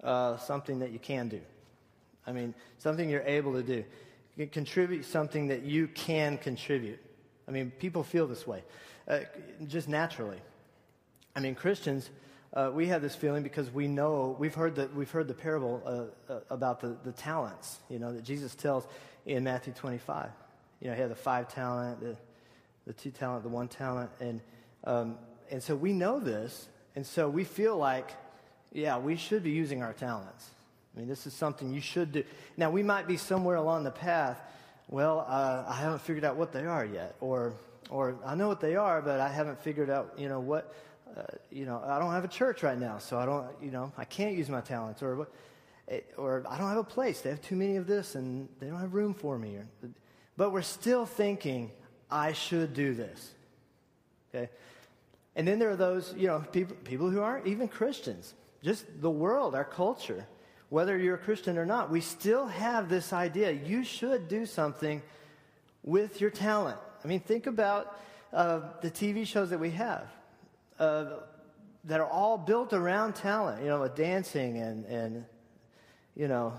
uh, 0.02 0.38
something 0.38 0.80
that 0.80 0.92
you 0.92 1.00
can 1.00 1.28
do. 1.28 1.42
I 2.26 2.32
mean, 2.32 2.54
something 2.78 3.10
you're 3.10 3.22
able 3.24 3.52
to 3.56 3.62
do. 3.62 3.84
You 4.38 4.48
contribute 4.48 5.04
something 5.04 5.50
that 5.50 5.64
you 5.64 5.90
can 5.90 6.38
contribute. 6.38 7.02
I 7.50 7.52
mean, 7.52 7.72
people 7.72 8.02
feel 8.02 8.28
this 8.28 8.48
way, 8.48 8.64
uh, 9.10 9.20
just 9.68 9.90
naturally. 9.90 10.40
I 11.36 11.42
mean, 11.42 11.54
Christians, 11.54 12.10
uh, 12.54 12.72
we 12.74 12.88
have 12.88 13.02
this 13.02 13.14
feeling 13.14 13.44
because 13.44 13.70
we 13.70 13.90
know, 13.90 14.38
we've 14.40 14.56
heard 14.56 14.76
the, 14.76 14.90
we've 14.96 15.12
heard 15.12 15.28
the 15.28 15.34
parable 15.34 15.84
uh, 15.86 16.32
uh, 16.34 16.40
about 16.50 16.80
the, 16.80 16.96
the 17.04 17.12
talents, 17.12 17.80
you 17.90 18.00
know, 18.00 18.14
that 18.14 18.24
Jesus 18.24 18.56
tells 18.56 18.88
in 19.26 19.44
Matthew 19.44 19.74
25. 19.74 20.30
You 20.80 20.88
know, 20.88 20.94
he 20.94 21.02
had 21.02 21.12
the 21.12 21.16
five 21.16 21.54
talent, 21.54 22.00
the, 22.00 22.16
the 22.90 22.94
two 22.94 23.12
talent, 23.12 23.44
the 23.44 23.50
one 23.50 23.68
talent. 23.68 24.10
And, 24.20 24.42
um, 24.84 25.16
and 25.52 25.62
so 25.62 25.76
we 25.76 25.94
know 25.94 26.20
this. 26.20 26.68
And 26.96 27.06
so 27.06 27.30
we 27.30 27.44
feel 27.44 27.78
like, 27.78 28.10
yeah, 28.74 28.98
we 28.98 29.16
should 29.16 29.44
be 29.44 29.52
using 29.52 29.84
our 29.84 29.94
talents. 29.94 30.50
I 30.96 31.00
mean, 31.00 31.08
this 31.08 31.28
is 31.28 31.34
something 31.36 31.72
you 31.72 31.82
should 31.82 32.12
do. 32.12 32.24
Now, 32.58 32.72
we 32.72 32.82
might 32.82 33.08
be 33.08 33.16
somewhere 33.16 33.58
along 33.58 33.84
the 33.84 33.92
path. 33.92 34.42
Well, 34.88 35.24
uh, 35.30 35.66
I 35.68 35.76
haven't 35.76 36.02
figured 36.02 36.26
out 36.26 36.36
what 36.36 36.52
they 36.52 36.66
are 36.66 36.84
yet. 36.84 37.14
Or, 37.22 37.54
or 37.92 38.16
I 38.26 38.34
know 38.34 38.48
what 38.48 38.60
they 38.60 38.76
are, 38.76 39.04
but 39.04 39.20
I 39.20 39.30
haven't 39.30 39.62
figured 39.62 39.92
out, 39.92 40.16
you 40.18 40.28
know, 40.28 40.40
what, 40.40 40.74
uh, 41.16 41.22
you 41.52 41.68
know, 41.68 41.84
I 41.86 42.00
don't 42.00 42.12
have 42.12 42.24
a 42.24 42.28
church 42.28 42.64
right 42.64 42.78
now, 42.78 42.98
so 42.98 43.20
I 43.20 43.26
don't, 43.28 43.46
you 43.62 43.70
know, 43.70 43.94
I 44.00 44.06
can't 44.06 44.36
use 44.36 44.50
my 44.50 44.62
talents. 44.62 45.04
Or, 45.04 45.28
or 46.18 46.44
I 46.50 46.58
don't 46.58 46.70
have 46.70 46.78
a 46.78 46.84
place. 46.84 47.22
They 47.22 47.30
have 47.30 47.42
too 47.44 47.56
many 47.56 47.76
of 47.76 47.86
this 47.86 48.16
and 48.16 48.50
they 48.60 48.66
don't 48.66 48.80
have 48.80 48.96
room 48.96 49.14
for 49.14 49.38
me. 49.38 49.60
But 50.38 50.52
we're 50.52 50.64
still 50.64 51.06
thinking, 51.06 51.70
I 52.10 52.34
should 52.34 52.74
do 52.74 52.94
this. 52.94 53.32
Okay? 54.30 54.50
And 55.36 55.48
then 55.48 55.60
there 55.60 55.70
are 55.70 55.76
those, 55.76 56.14
you 56.18 56.28
know, 56.28 56.40
people, 56.52 56.76
people 56.84 57.10
who 57.10 57.22
aren't 57.22 57.48
even 57.48 57.68
Christians, 57.68 58.34
just 58.64 58.86
the 59.02 59.10
world, 59.10 59.56
our 59.56 59.64
culture. 59.64 60.26
Whether 60.70 60.98
you're 60.98 61.16
a 61.16 61.20
Christian 61.20 61.58
or 61.58 61.66
not, 61.66 61.90
we 61.90 62.02
still 62.02 62.48
have 62.48 62.90
this 62.90 63.14
idea 63.14 63.52
you 63.52 63.84
should 63.84 64.28
do 64.28 64.46
something 64.46 65.02
with 65.84 66.22
your 66.22 66.30
talent. 66.30 66.78
I 67.04 67.08
mean, 67.08 67.22
think 67.22 67.48
about 67.48 68.00
uh, 68.34 68.62
the 68.82 68.92
TV 68.92 69.26
shows 69.26 69.50
that 69.50 69.60
we 69.60 69.72
have 69.72 70.08
uh, 70.80 71.06
that 71.86 72.00
are 72.00 72.10
all 72.10 72.38
built 72.38 72.74
around 72.74 73.16
talent, 73.16 73.64
you 73.64 73.70
know, 73.70 73.82
with 73.82 73.96
dancing 73.96 74.58
and, 74.58 74.86
and 74.86 75.26
you 76.16 76.28
know, 76.28 76.54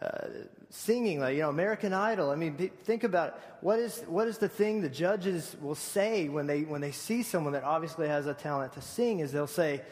uh, 0.00 0.28
singing, 0.74 1.20
like, 1.20 1.36
you 1.36 1.42
know, 1.42 1.50
American 1.50 1.92
Idol. 1.92 2.30
I 2.30 2.34
mean, 2.34 2.70
think 2.82 3.04
about 3.04 3.38
what 3.60 3.78
is, 3.78 4.02
what 4.08 4.26
is 4.26 4.38
the 4.38 4.48
thing 4.48 4.82
the 4.82 4.88
judges 4.88 5.56
will 5.62 5.76
say 5.76 6.28
when 6.28 6.48
they, 6.48 6.62
when 6.62 6.80
they 6.80 6.90
see 6.90 7.22
someone 7.22 7.52
that 7.52 7.62
obviously 7.62 8.08
has 8.08 8.26
a 8.26 8.34
talent 8.34 8.72
to 8.72 8.80
sing 8.80 9.20
is 9.20 9.30
they'll 9.30 9.46
say, 9.46 9.82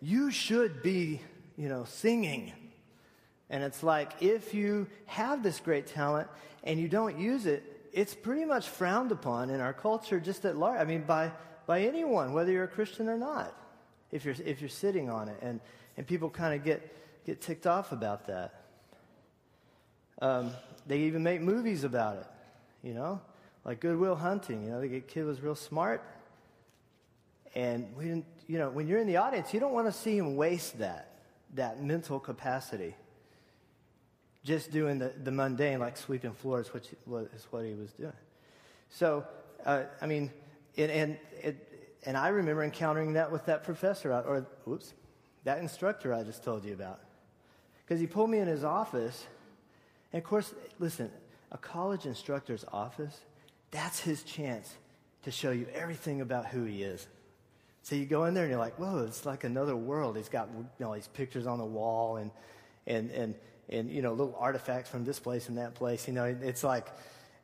you 0.00 0.30
should 0.30 0.82
be, 0.82 1.20
you 1.58 1.68
know, 1.68 1.84
singing. 1.84 2.52
And 3.50 3.62
it's 3.62 3.82
like, 3.82 4.22
if 4.22 4.54
you 4.54 4.86
have 5.04 5.42
this 5.42 5.60
great 5.60 5.86
talent 5.86 6.28
and 6.64 6.80
you 6.80 6.88
don't 6.88 7.18
use 7.18 7.44
it, 7.44 7.90
it's 7.92 8.14
pretty 8.14 8.46
much 8.46 8.66
frowned 8.66 9.12
upon 9.12 9.50
in 9.50 9.60
our 9.60 9.74
culture 9.74 10.18
just 10.20 10.46
at 10.46 10.56
large. 10.56 10.80
I 10.80 10.84
mean, 10.84 11.02
by, 11.02 11.32
by 11.66 11.82
anyone, 11.82 12.32
whether 12.32 12.50
you're 12.50 12.64
a 12.64 12.68
Christian 12.68 13.10
or 13.10 13.18
not, 13.18 13.54
if 14.10 14.24
you're, 14.24 14.36
if 14.46 14.62
you're 14.62 14.70
sitting 14.70 15.10
on 15.10 15.28
it. 15.28 15.36
And, 15.42 15.60
and 15.98 16.06
people 16.06 16.30
kind 16.30 16.54
of 16.54 16.64
get, 16.64 17.26
get 17.26 17.42
ticked 17.42 17.66
off 17.66 17.92
about 17.92 18.26
that. 18.28 18.54
Um, 20.20 20.52
they 20.86 20.98
even 21.00 21.22
make 21.22 21.40
movies 21.40 21.84
about 21.84 22.16
it, 22.16 22.26
you 22.82 22.94
know, 22.94 23.20
like 23.64 23.80
Good 23.80 23.98
Will 23.98 24.16
Hunting. 24.16 24.64
You 24.64 24.70
know, 24.70 24.80
the 24.80 25.00
kid 25.00 25.24
was 25.24 25.40
real 25.40 25.54
smart, 25.54 26.02
and 27.54 27.94
we 27.96 28.04
didn't, 28.04 28.26
you 28.46 28.58
know, 28.58 28.70
when 28.70 28.86
you're 28.86 28.98
in 28.98 29.06
the 29.06 29.16
audience, 29.16 29.54
you 29.54 29.60
don't 29.60 29.72
want 29.72 29.86
to 29.86 29.92
see 29.92 30.18
him 30.18 30.36
waste 30.36 30.78
that 30.78 31.10
that 31.54 31.82
mental 31.82 32.20
capacity. 32.20 32.94
Just 34.42 34.70
doing 34.70 34.98
the, 34.98 35.12
the 35.22 35.30
mundane, 35.30 35.80
like 35.80 35.96
sweeping 35.96 36.32
floors, 36.32 36.72
which 36.72 36.88
is 37.34 37.46
what 37.50 37.64
he 37.64 37.74
was 37.74 37.92
doing. 37.92 38.12
So, 38.88 39.24
uh, 39.66 39.82
I 40.00 40.06
mean, 40.06 40.30
and, 40.76 40.90
and, 40.90 41.18
it, 41.42 41.96
and 42.06 42.16
I 42.16 42.28
remember 42.28 42.62
encountering 42.62 43.14
that 43.14 43.30
with 43.30 43.44
that 43.46 43.64
professor, 43.64 44.12
or, 44.12 44.46
oops, 44.66 44.94
that 45.44 45.58
instructor 45.58 46.14
I 46.14 46.22
just 46.22 46.42
told 46.42 46.64
you 46.64 46.72
about. 46.72 47.00
Because 47.84 48.00
he 48.00 48.06
pulled 48.06 48.30
me 48.30 48.38
in 48.38 48.48
his 48.48 48.64
office 48.64 49.26
and 50.12 50.22
of 50.22 50.28
course, 50.28 50.52
listen, 50.78 51.10
a 51.52 51.58
college 51.58 52.06
instructor's 52.06 52.64
office, 52.72 53.18
that's 53.70 54.00
his 54.00 54.22
chance 54.22 54.72
to 55.24 55.30
show 55.30 55.50
you 55.50 55.66
everything 55.74 56.20
about 56.20 56.46
who 56.46 56.64
he 56.64 56.82
is. 56.82 57.06
So 57.82 57.94
you 57.94 58.06
go 58.06 58.24
in 58.24 58.34
there 58.34 58.44
and 58.44 58.50
you're 58.50 58.60
like, 58.60 58.78
whoa, 58.78 59.04
it's 59.06 59.24
like 59.24 59.44
another 59.44 59.76
world. 59.76 60.16
He's 60.16 60.28
got 60.28 60.48
you 60.54 60.66
know, 60.78 60.94
these 60.94 61.08
pictures 61.08 61.46
on 61.46 61.58
the 61.58 61.64
wall 61.64 62.16
and, 62.16 62.30
and, 62.86 63.10
and, 63.10 63.34
and, 63.68 63.90
you 63.90 64.02
know, 64.02 64.12
little 64.12 64.36
artifacts 64.38 64.90
from 64.90 65.04
this 65.04 65.18
place 65.18 65.48
and 65.48 65.58
that 65.58 65.74
place. 65.74 66.06
You 66.06 66.14
know, 66.14 66.24
it's 66.24 66.62
like, 66.62 66.86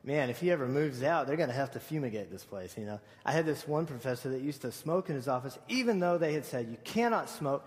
man, 0.03 0.29
if 0.29 0.39
he 0.39 0.51
ever 0.51 0.67
moves 0.67 1.03
out, 1.03 1.27
they're 1.27 1.37
going 1.37 1.49
to 1.49 1.55
have 1.55 1.71
to 1.71 1.79
fumigate 1.79 2.31
this 2.31 2.43
place, 2.43 2.77
you 2.77 2.85
know. 2.85 2.99
I 3.25 3.31
had 3.31 3.45
this 3.45 3.67
one 3.67 3.85
professor 3.85 4.29
that 4.29 4.41
used 4.41 4.61
to 4.61 4.71
smoke 4.71 5.09
in 5.09 5.15
his 5.15 5.27
office, 5.27 5.57
even 5.67 5.99
though 5.99 6.17
they 6.17 6.33
had 6.33 6.45
said, 6.45 6.67
you 6.69 6.77
cannot 6.83 7.29
smoke 7.29 7.65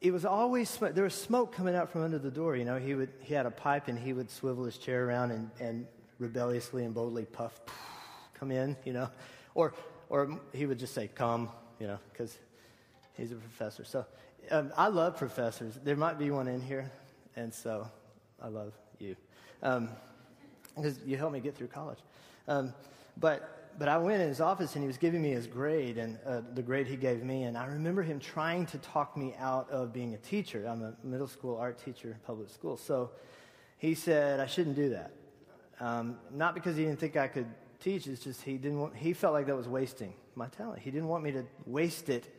it 0.00 0.12
was 0.12 0.24
always 0.24 0.68
smoke. 0.68 0.94
There 0.94 1.04
was 1.04 1.14
smoke 1.14 1.52
coming 1.52 1.74
out 1.74 1.90
from 1.90 2.02
under 2.02 2.18
the 2.18 2.30
door. 2.30 2.56
You 2.56 2.64
know, 2.64 2.78
he 2.78 2.94
would 2.94 3.10
he 3.20 3.34
had 3.34 3.46
a 3.46 3.50
pipe 3.50 3.88
and 3.88 3.98
he 3.98 4.12
would 4.12 4.30
swivel 4.30 4.64
his 4.64 4.78
chair 4.78 5.06
around 5.06 5.30
and, 5.30 5.50
and 5.60 5.86
rebelliously 6.18 6.84
and 6.84 6.94
boldly 6.94 7.24
puff, 7.24 7.60
come 8.34 8.50
in. 8.50 8.76
You 8.84 8.92
know, 8.92 9.10
or 9.54 9.74
or 10.08 10.38
he 10.52 10.66
would 10.66 10.78
just 10.78 10.94
say 10.94 11.08
come. 11.08 11.50
You 11.80 11.86
know, 11.86 11.98
because 12.12 12.38
he's 13.14 13.32
a 13.32 13.36
professor. 13.36 13.84
So 13.84 14.06
um, 14.50 14.72
I 14.76 14.88
love 14.88 15.16
professors. 15.16 15.78
There 15.82 15.96
might 15.96 16.18
be 16.18 16.30
one 16.30 16.48
in 16.48 16.60
here, 16.60 16.90
and 17.34 17.52
so 17.52 17.90
I 18.40 18.48
love 18.48 18.72
you 18.98 19.16
because 19.60 20.96
um, 20.96 21.02
you 21.04 21.16
helped 21.16 21.32
me 21.32 21.40
get 21.40 21.56
through 21.56 21.68
college. 21.68 21.98
Um, 22.48 22.72
but 23.18 23.65
but 23.78 23.88
I 23.88 23.98
went 23.98 24.22
in 24.22 24.28
his 24.28 24.40
office 24.40 24.74
and 24.74 24.82
he 24.82 24.86
was 24.86 24.96
giving 24.96 25.22
me 25.22 25.30
his 25.30 25.46
grade 25.46 25.98
and 25.98 26.18
uh, 26.26 26.40
the 26.54 26.62
grade 26.62 26.86
he 26.86 26.96
gave 26.96 27.22
me. 27.22 27.44
And 27.44 27.56
I 27.56 27.66
remember 27.66 28.02
him 28.02 28.18
trying 28.18 28.66
to 28.66 28.78
talk 28.78 29.16
me 29.16 29.34
out 29.38 29.68
of 29.70 29.92
being 29.92 30.14
a 30.14 30.18
teacher. 30.18 30.66
I'm 30.66 30.82
a 30.82 30.94
middle 31.04 31.26
school 31.26 31.56
art 31.56 31.82
teacher 31.84 32.08
in 32.08 32.18
public 32.26 32.48
school. 32.48 32.76
So 32.76 33.10
he 33.78 33.94
said 33.94 34.40
I 34.40 34.46
shouldn't 34.46 34.76
do 34.76 34.90
that. 34.90 35.12
Um, 35.78 36.16
not 36.32 36.54
because 36.54 36.76
he 36.76 36.84
didn't 36.84 37.00
think 37.00 37.16
I 37.16 37.28
could 37.28 37.46
teach, 37.80 38.06
it's 38.06 38.24
just 38.24 38.42
he 38.42 38.56
didn't 38.56 38.80
want, 38.80 38.96
he 38.96 39.12
felt 39.12 39.34
like 39.34 39.46
that 39.46 39.56
was 39.56 39.68
wasting 39.68 40.14
my 40.34 40.46
talent. 40.48 40.80
He 40.80 40.90
didn't 40.90 41.08
want 41.08 41.22
me 41.22 41.32
to 41.32 41.44
waste 41.66 42.08
it 42.08 42.34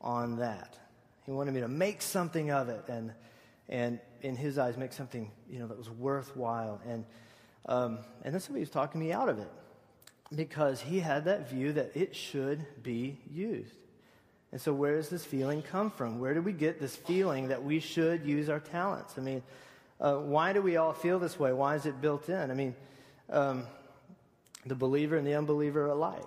on 0.00 0.38
that. 0.38 0.78
He 1.26 1.32
wanted 1.32 1.52
me 1.52 1.60
to 1.60 1.68
make 1.68 2.00
something 2.00 2.50
of 2.50 2.70
it 2.70 2.84
and, 2.88 3.12
and 3.68 4.00
in 4.22 4.34
his 4.34 4.56
eyes, 4.56 4.78
make 4.78 4.94
something, 4.94 5.30
you 5.50 5.58
know, 5.58 5.66
that 5.66 5.76
was 5.76 5.90
worthwhile. 5.90 6.80
And, 6.86 7.04
um, 7.66 7.98
and 8.24 8.32
then 8.32 8.40
somebody 8.40 8.60
was 8.60 8.70
talking 8.70 8.98
me 8.98 9.12
out 9.12 9.28
of 9.28 9.38
it 9.38 9.50
because 10.34 10.80
he 10.80 11.00
had 11.00 11.24
that 11.24 11.48
view 11.48 11.72
that 11.72 11.92
it 11.94 12.14
should 12.14 12.64
be 12.82 13.18
used. 13.32 13.74
And 14.52 14.60
so, 14.60 14.72
where 14.72 14.96
does 14.96 15.08
this 15.08 15.24
feeling 15.24 15.62
come 15.62 15.90
from? 15.90 16.18
Where 16.20 16.34
do 16.34 16.40
we 16.40 16.52
get 16.52 16.80
this 16.80 16.96
feeling 16.96 17.48
that 17.48 17.62
we 17.62 17.80
should 17.80 18.24
use 18.24 18.48
our 18.48 18.60
talents? 18.60 19.14
I 19.18 19.20
mean, 19.20 19.42
uh, 20.00 20.16
why 20.16 20.52
do 20.52 20.62
we 20.62 20.76
all 20.76 20.92
feel 20.92 21.18
this 21.18 21.38
way? 21.38 21.52
Why 21.52 21.74
is 21.74 21.86
it 21.86 22.00
built 22.00 22.28
in? 22.28 22.50
I 22.50 22.54
mean, 22.54 22.74
um, 23.30 23.66
the 24.64 24.74
believer 24.74 25.16
and 25.16 25.26
the 25.26 25.34
unbeliever 25.34 25.86
alike. 25.86 26.22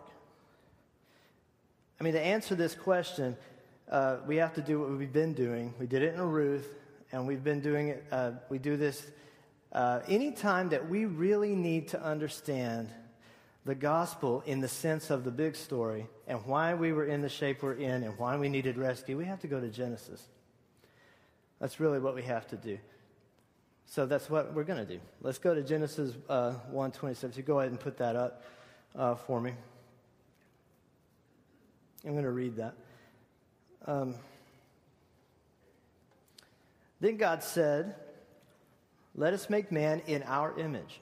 I 1.99 2.03
mean, 2.03 2.13
to 2.13 2.21
answer 2.21 2.55
this 2.55 2.75
question, 2.75 3.35
uh, 3.89 4.17
we 4.27 4.37
have 4.37 4.53
to 4.55 4.61
do 4.61 4.79
what 4.79 4.89
we've 4.91 5.11
been 5.11 5.33
doing. 5.33 5.73
We 5.79 5.87
did 5.87 6.01
it 6.01 6.13
in 6.13 6.21
Ruth, 6.21 6.67
and 7.11 7.27
we've 7.27 7.43
been 7.43 7.59
doing 7.59 7.89
it. 7.89 8.05
Uh, 8.11 8.31
we 8.49 8.57
do 8.57 8.77
this 8.77 9.05
uh, 9.71 10.01
anytime 10.07 10.69
that 10.69 10.89
we 10.89 11.05
really 11.05 11.55
need 11.55 11.87
to 11.89 12.03
understand 12.03 12.89
the 13.65 13.75
gospel 13.75 14.43
in 14.45 14.59
the 14.59 14.67
sense 14.67 15.09
of 15.09 15.23
the 15.23 15.31
big 15.31 15.55
story 15.55 16.07
and 16.27 16.43
why 16.45 16.73
we 16.73 16.91
were 16.93 17.05
in 17.05 17.21
the 17.21 17.29
shape 17.29 17.61
we're 17.61 17.73
in 17.73 18.03
and 18.03 18.17
why 18.17 18.35
we 18.37 18.49
needed 18.49 18.77
rescue, 18.77 19.17
we 19.17 19.25
have 19.25 19.39
to 19.41 19.47
go 19.47 19.59
to 19.59 19.69
Genesis. 19.69 20.23
That's 21.59 21.79
really 21.79 21.99
what 21.99 22.15
we 22.15 22.23
have 22.23 22.47
to 22.47 22.57
do. 22.57 22.79
So 23.85 24.05
that's 24.05 24.29
what 24.29 24.53
we're 24.53 24.63
going 24.63 24.85
to 24.85 24.93
do. 24.93 24.99
Let's 25.21 25.37
go 25.37 25.53
to 25.53 25.61
Genesis 25.61 26.15
uh, 26.29 26.53
1 26.71 26.91
27. 26.91 27.35
So 27.35 27.41
go 27.41 27.59
ahead 27.59 27.71
and 27.71 27.79
put 27.79 27.97
that 27.97 28.15
up 28.15 28.43
uh, 28.95 29.15
for 29.15 29.39
me. 29.39 29.53
I'm 32.05 32.13
going 32.13 32.23
to 32.23 32.31
read 32.31 32.55
that. 32.55 32.73
Um, 33.85 34.15
then 36.99 37.17
God 37.17 37.43
said, 37.43 37.95
Let 39.13 39.33
us 39.33 39.49
make 39.49 39.71
man 39.71 40.01
in 40.07 40.23
our 40.23 40.57
image, 40.57 41.01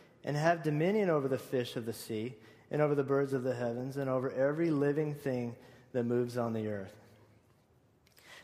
and 0.23 0.37
have 0.37 0.63
dominion 0.63 1.09
over 1.09 1.27
the 1.27 1.37
fish 1.37 1.75
of 1.75 1.85
the 1.85 1.93
sea, 1.93 2.35
and 2.69 2.81
over 2.81 2.95
the 2.95 3.03
birds 3.03 3.33
of 3.33 3.43
the 3.43 3.53
heavens, 3.53 3.97
and 3.97 4.09
over 4.09 4.31
every 4.31 4.69
living 4.69 5.13
thing 5.13 5.55
that 5.93 6.03
moves 6.03 6.37
on 6.37 6.53
the 6.53 6.67
earth. 6.67 6.95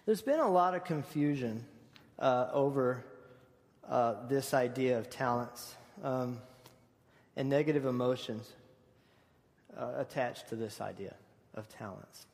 There's 0.05 0.21
been 0.21 0.39
a 0.39 0.49
lot 0.49 0.75
of 0.75 0.83
confusion 0.83 1.65
uh, 2.19 2.47
over 2.51 3.03
uh, 3.87 4.27
this 4.27 4.53
idea 4.53 4.97
of 4.97 5.09
talents 5.09 5.75
um, 6.03 6.39
and 7.35 7.49
negative 7.49 7.85
emotions 7.85 8.51
uh, 9.77 9.93
attached 9.97 10.49
to 10.49 10.55
this 10.55 10.81
idea 10.81 11.13
of 11.55 11.69
talents. 11.69 12.25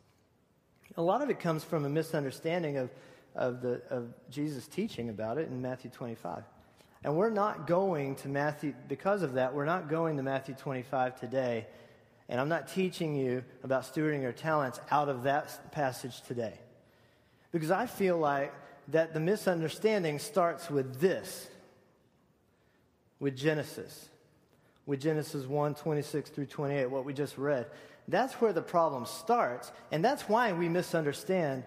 A 0.98 1.02
lot 1.02 1.22
of 1.22 1.30
it 1.30 1.40
comes 1.40 1.64
from 1.64 1.86
a 1.86 1.90
misunderstanding 1.90 2.78
of, 2.78 2.90
of, 3.36 3.62
the, 3.62 3.82
of 3.90 4.14
Jesus' 4.30 4.68
teaching 4.68 5.10
about 5.10 5.38
it 5.38 5.48
in 5.48 5.62
Matthew 5.62 5.90
25. 5.90 6.44
And 7.04 7.16
we're 7.16 7.30
not 7.30 7.68
going 7.68 8.16
to 8.18 8.30
Matthew, 8.30 8.74
because 8.88 9.24
of 9.24 9.34
that, 9.34 9.54
we're 9.54 9.66
not 9.66 9.90
going 9.90 10.18
to 10.18 10.24
Matthew 10.24 10.56
25 10.56 11.20
today. 11.20 11.68
And 12.30 12.40
I'm 12.40 12.50
not 12.50 12.70
teaching 12.70 13.16
you 13.16 13.44
about 13.64 13.84
stewarding 13.84 14.22
your 14.22 14.32
talents 14.32 14.80
out 14.90 15.10
of 15.10 15.24
that 15.24 15.72
passage 15.72 16.22
today. 16.22 16.54
Because 17.52 17.72
I 17.72 17.86
feel 17.86 18.18
like 18.18 18.54
that 18.90 19.14
the 19.14 19.20
misunderstanding 19.20 20.20
starts 20.20 20.70
with 20.70 21.00
this, 21.00 21.50
with 23.20 23.36
Genesis 23.36 24.10
with 24.86 25.02
Genesis 25.02 25.46
1 25.46 25.76
26 25.76 26.30
through 26.30 26.46
28, 26.46 26.86
what 26.88 27.06
we 27.06 27.14
just 27.14 27.38
read. 27.38 27.68
That's 28.08 28.34
where 28.36 28.52
the 28.52 28.62
problem 28.62 29.06
starts, 29.06 29.72
and 29.92 30.04
that's 30.04 30.28
why 30.28 30.52
we 30.52 30.68
misunderstand 30.68 31.64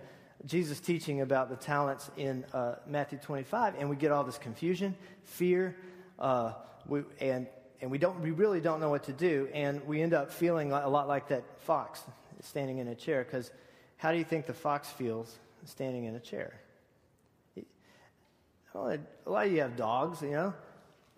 Jesus' 0.46 0.78
teaching 0.78 1.22
about 1.22 1.50
the 1.50 1.56
talents 1.56 2.08
in 2.16 2.44
uh, 2.54 2.76
Matthew 2.86 3.18
25, 3.18 3.74
and 3.78 3.90
we 3.90 3.96
get 3.96 4.12
all 4.12 4.22
this 4.22 4.38
confusion, 4.38 4.94
fear, 5.24 5.76
uh, 6.20 6.52
we, 6.86 7.02
and, 7.20 7.48
and 7.80 7.90
we, 7.90 7.98
don't, 7.98 8.20
we 8.20 8.30
really 8.30 8.60
don't 8.60 8.78
know 8.78 8.90
what 8.90 9.04
to 9.04 9.12
do, 9.12 9.48
and 9.52 9.84
we 9.86 10.00
end 10.00 10.14
up 10.14 10.30
feeling 10.30 10.70
a 10.72 10.88
lot 10.88 11.08
like 11.08 11.28
that 11.28 11.42
fox 11.62 12.00
standing 12.42 12.78
in 12.78 12.86
a 12.88 12.94
chair, 12.94 13.24
because 13.24 13.50
how 13.96 14.12
do 14.12 14.18
you 14.18 14.24
think 14.24 14.46
the 14.46 14.54
fox 14.54 14.88
feels 14.88 15.36
standing 15.64 16.04
in 16.04 16.14
a 16.14 16.20
chair? 16.20 16.60
Well, 18.72 18.98
a 19.26 19.30
lot 19.30 19.46
of 19.46 19.52
you 19.52 19.62
have 19.62 19.74
dogs, 19.74 20.22
you 20.22 20.30
know. 20.30 20.54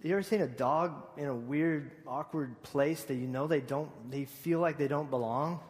You 0.03 0.13
ever 0.13 0.23
seen 0.23 0.43
a 0.43 0.47
dog 0.47 0.93
in 1.17 1.27
a 1.27 1.35
weird, 1.35 1.91
awkward 2.07 2.63
place 2.63 3.03
that 3.05 3.15
you 3.15 3.27
know 3.27 3.49
they 3.49 3.61
don't, 3.61 3.91
they 4.11 4.27
feel 4.27 4.61
like 4.61 4.79
they 4.79 4.87
don't 4.87 5.11
belong? 5.11 5.61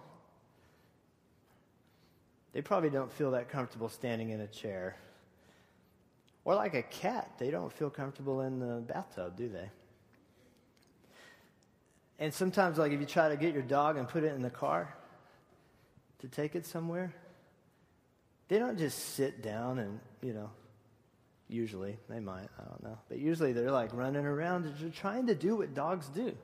They 2.59 2.63
probably 2.63 2.91
don't 2.91 3.13
feel 3.13 3.31
that 3.31 3.49
comfortable 3.51 3.89
standing 3.89 4.31
in 4.31 4.41
a 4.41 4.49
chair. 4.49 4.97
Or 6.45 6.57
like 6.57 6.75
a 6.75 6.83
cat, 6.83 7.31
they 7.39 7.53
don't 7.53 7.73
feel 7.73 7.89
comfortable 7.89 8.41
in 8.41 8.59
the 8.59 8.81
bathtub, 8.81 9.37
do 9.37 9.49
they? 9.49 9.71
And 12.19 12.35
sometimes, 12.35 12.77
like 12.77 12.91
if 12.91 12.99
you 12.99 13.07
try 13.07 13.29
to 13.29 13.37
get 13.37 13.55
your 13.55 13.63
dog 13.63 13.97
and 13.97 14.09
put 14.09 14.25
it 14.25 14.35
in 14.35 14.43
the 14.43 14.51
car 14.51 14.93
to 16.19 16.27
take 16.27 16.57
it 16.57 16.67
somewhere, 16.67 17.15
they 18.49 18.59
don't 18.59 18.77
just 18.77 19.15
sit 19.15 19.41
down 19.41 19.79
and, 19.79 20.01
you 20.21 20.33
know, 20.33 20.51
Usually, 21.49 21.97
they 22.11 22.21
might, 22.21 22.49
I 22.59 22.65
don't 22.65 22.83
know. 22.83 22.99
But 23.09 23.19
usually 23.19 23.53
they're 23.53 23.71
like 23.71 23.95
running 23.95 24.27
around, 24.27 24.65
they're 24.65 24.91
trying 24.91 25.29
to 25.29 25.35
do 25.35 25.57
what 25.57 25.75
dogs 25.75 26.09
do. 26.09 26.35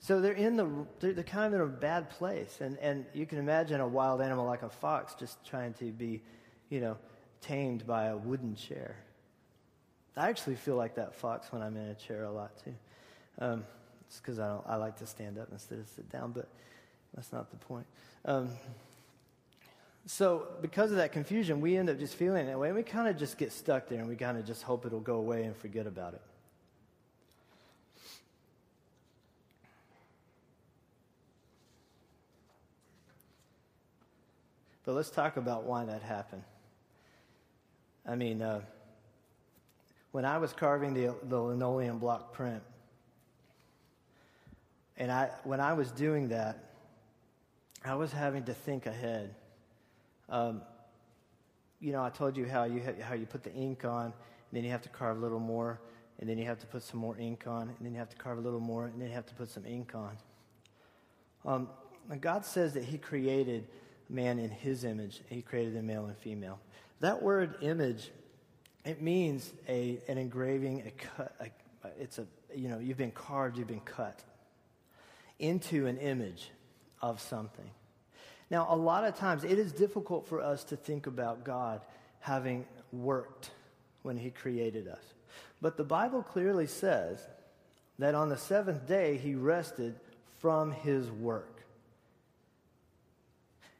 So 0.00 0.20
they're 0.20 0.32
in 0.32 0.56
the, 0.56 0.86
they're, 1.00 1.12
they're 1.12 1.24
kind 1.24 1.46
of 1.46 1.60
in 1.60 1.66
a 1.66 1.70
bad 1.70 2.10
place. 2.10 2.58
And, 2.60 2.78
and 2.78 3.06
you 3.12 3.26
can 3.26 3.38
imagine 3.38 3.80
a 3.80 3.88
wild 3.88 4.20
animal 4.20 4.46
like 4.46 4.62
a 4.62 4.70
fox 4.70 5.14
just 5.14 5.44
trying 5.44 5.74
to 5.74 5.92
be, 5.92 6.22
you 6.68 6.80
know, 6.80 6.96
tamed 7.40 7.86
by 7.86 8.06
a 8.06 8.16
wooden 8.16 8.54
chair. 8.54 8.96
I 10.16 10.28
actually 10.28 10.56
feel 10.56 10.76
like 10.76 10.94
that 10.94 11.14
fox 11.14 11.52
when 11.52 11.62
I'm 11.62 11.76
in 11.76 11.88
a 11.88 11.94
chair 11.94 12.24
a 12.24 12.30
lot 12.30 12.52
too. 12.64 12.74
Um, 13.38 13.64
it's 14.06 14.18
because 14.18 14.38
I, 14.38 14.48
don't, 14.48 14.64
I 14.66 14.76
like 14.76 14.96
to 14.98 15.06
stand 15.06 15.38
up 15.38 15.48
instead 15.52 15.78
of 15.78 15.88
sit 15.88 16.10
down, 16.10 16.32
but 16.32 16.48
that's 17.14 17.32
not 17.32 17.50
the 17.50 17.56
point. 17.56 17.86
Um, 18.24 18.50
so, 20.06 20.46
because 20.62 20.92
of 20.92 20.98
that 20.98 21.10
confusion, 21.10 21.60
we 21.60 21.76
end 21.76 21.90
up 21.90 21.98
just 21.98 22.14
feeling 22.14 22.46
that 22.46 22.58
way, 22.58 22.68
and 22.68 22.76
we 22.76 22.84
kind 22.84 23.08
of 23.08 23.16
just 23.16 23.36
get 23.36 23.52
stuck 23.52 23.88
there, 23.88 23.98
and 23.98 24.08
we 24.08 24.14
kind 24.14 24.38
of 24.38 24.46
just 24.46 24.62
hope 24.62 24.86
it'll 24.86 25.00
go 25.00 25.16
away 25.16 25.42
and 25.42 25.56
forget 25.56 25.86
about 25.86 26.14
it. 26.14 26.22
But 34.86 34.94
let's 34.94 35.10
talk 35.10 35.36
about 35.36 35.64
why 35.64 35.84
that 35.84 36.00
happened. 36.00 36.44
I 38.06 38.14
mean, 38.14 38.40
uh, 38.40 38.62
when 40.12 40.24
I 40.24 40.38
was 40.38 40.54
carving 40.54 40.94
the, 40.94 41.14
the 41.24 41.38
linoleum 41.38 41.98
block 41.98 42.32
print, 42.32 42.62
and 44.96 45.12
I, 45.12 45.28
when 45.44 45.60
I 45.60 45.74
was 45.74 45.90
doing 45.90 46.28
that, 46.28 46.70
I 47.84 47.94
was 47.94 48.10
having 48.10 48.44
to 48.44 48.54
think 48.54 48.86
ahead 48.86 49.34
um, 50.28 50.62
you 51.80 51.92
know, 51.92 52.02
I 52.02 52.10
told 52.10 52.36
you 52.36 52.46
how 52.46 52.64
you, 52.64 52.82
ha- 52.82 53.02
how 53.02 53.14
you 53.14 53.26
put 53.26 53.42
the 53.42 53.52
ink 53.52 53.84
on, 53.84 54.06
and 54.06 54.12
then 54.52 54.64
you 54.64 54.70
have 54.70 54.82
to 54.82 54.88
carve 54.88 55.18
a 55.18 55.20
little 55.20 55.38
more, 55.40 55.80
and 56.18 56.28
then 56.28 56.38
you 56.38 56.44
have 56.46 56.58
to 56.60 56.66
put 56.66 56.82
some 56.82 56.98
more 56.98 57.16
ink 57.18 57.46
on, 57.46 57.62
and 57.62 57.76
then 57.80 57.92
you 57.92 57.98
have 57.98 58.08
to 58.08 58.16
carve 58.16 58.38
a 58.38 58.40
little 58.40 58.60
more, 58.60 58.86
and 58.86 59.00
then 59.00 59.08
you 59.08 59.14
have 59.14 59.26
to 59.26 59.34
put 59.34 59.48
some 59.48 59.64
ink 59.66 59.94
on. 59.94 60.16
Um, 61.44 61.68
God 62.20 62.44
says 62.44 62.72
that 62.74 62.84
He 62.84 62.98
created 62.98 63.68
man 64.08 64.38
in 64.38 64.50
His 64.50 64.84
image. 64.84 65.20
He 65.28 65.42
created 65.42 65.74
them 65.74 65.86
male 65.86 66.06
and 66.06 66.16
female. 66.16 66.58
That 67.00 67.22
word 67.22 67.56
image, 67.60 68.10
it 68.84 69.02
means 69.02 69.52
a, 69.68 69.98
an 70.08 70.18
engraving, 70.18 70.84
a 70.86 70.90
cut. 70.90 71.34
A, 71.40 71.50
it's 72.00 72.18
a, 72.18 72.26
you 72.54 72.68
know, 72.68 72.78
you've 72.78 72.96
been 72.96 73.12
carved, 73.12 73.58
you've 73.58 73.68
been 73.68 73.80
cut 73.80 74.22
into 75.38 75.86
an 75.86 75.98
image 75.98 76.50
of 77.02 77.20
something. 77.20 77.70
Now, 78.50 78.68
a 78.70 78.76
lot 78.76 79.04
of 79.04 79.16
times 79.16 79.44
it 79.44 79.58
is 79.58 79.72
difficult 79.72 80.28
for 80.28 80.40
us 80.40 80.64
to 80.64 80.76
think 80.76 81.06
about 81.06 81.44
God 81.44 81.80
having 82.20 82.64
worked 82.92 83.50
when 84.02 84.16
He 84.16 84.30
created 84.30 84.88
us. 84.88 85.02
But 85.60 85.76
the 85.76 85.84
Bible 85.84 86.22
clearly 86.22 86.66
says 86.66 87.26
that 87.98 88.14
on 88.14 88.28
the 88.28 88.36
seventh 88.36 88.86
day 88.86 89.16
He 89.16 89.34
rested 89.34 89.98
from 90.38 90.70
His 90.70 91.10
work. 91.10 91.55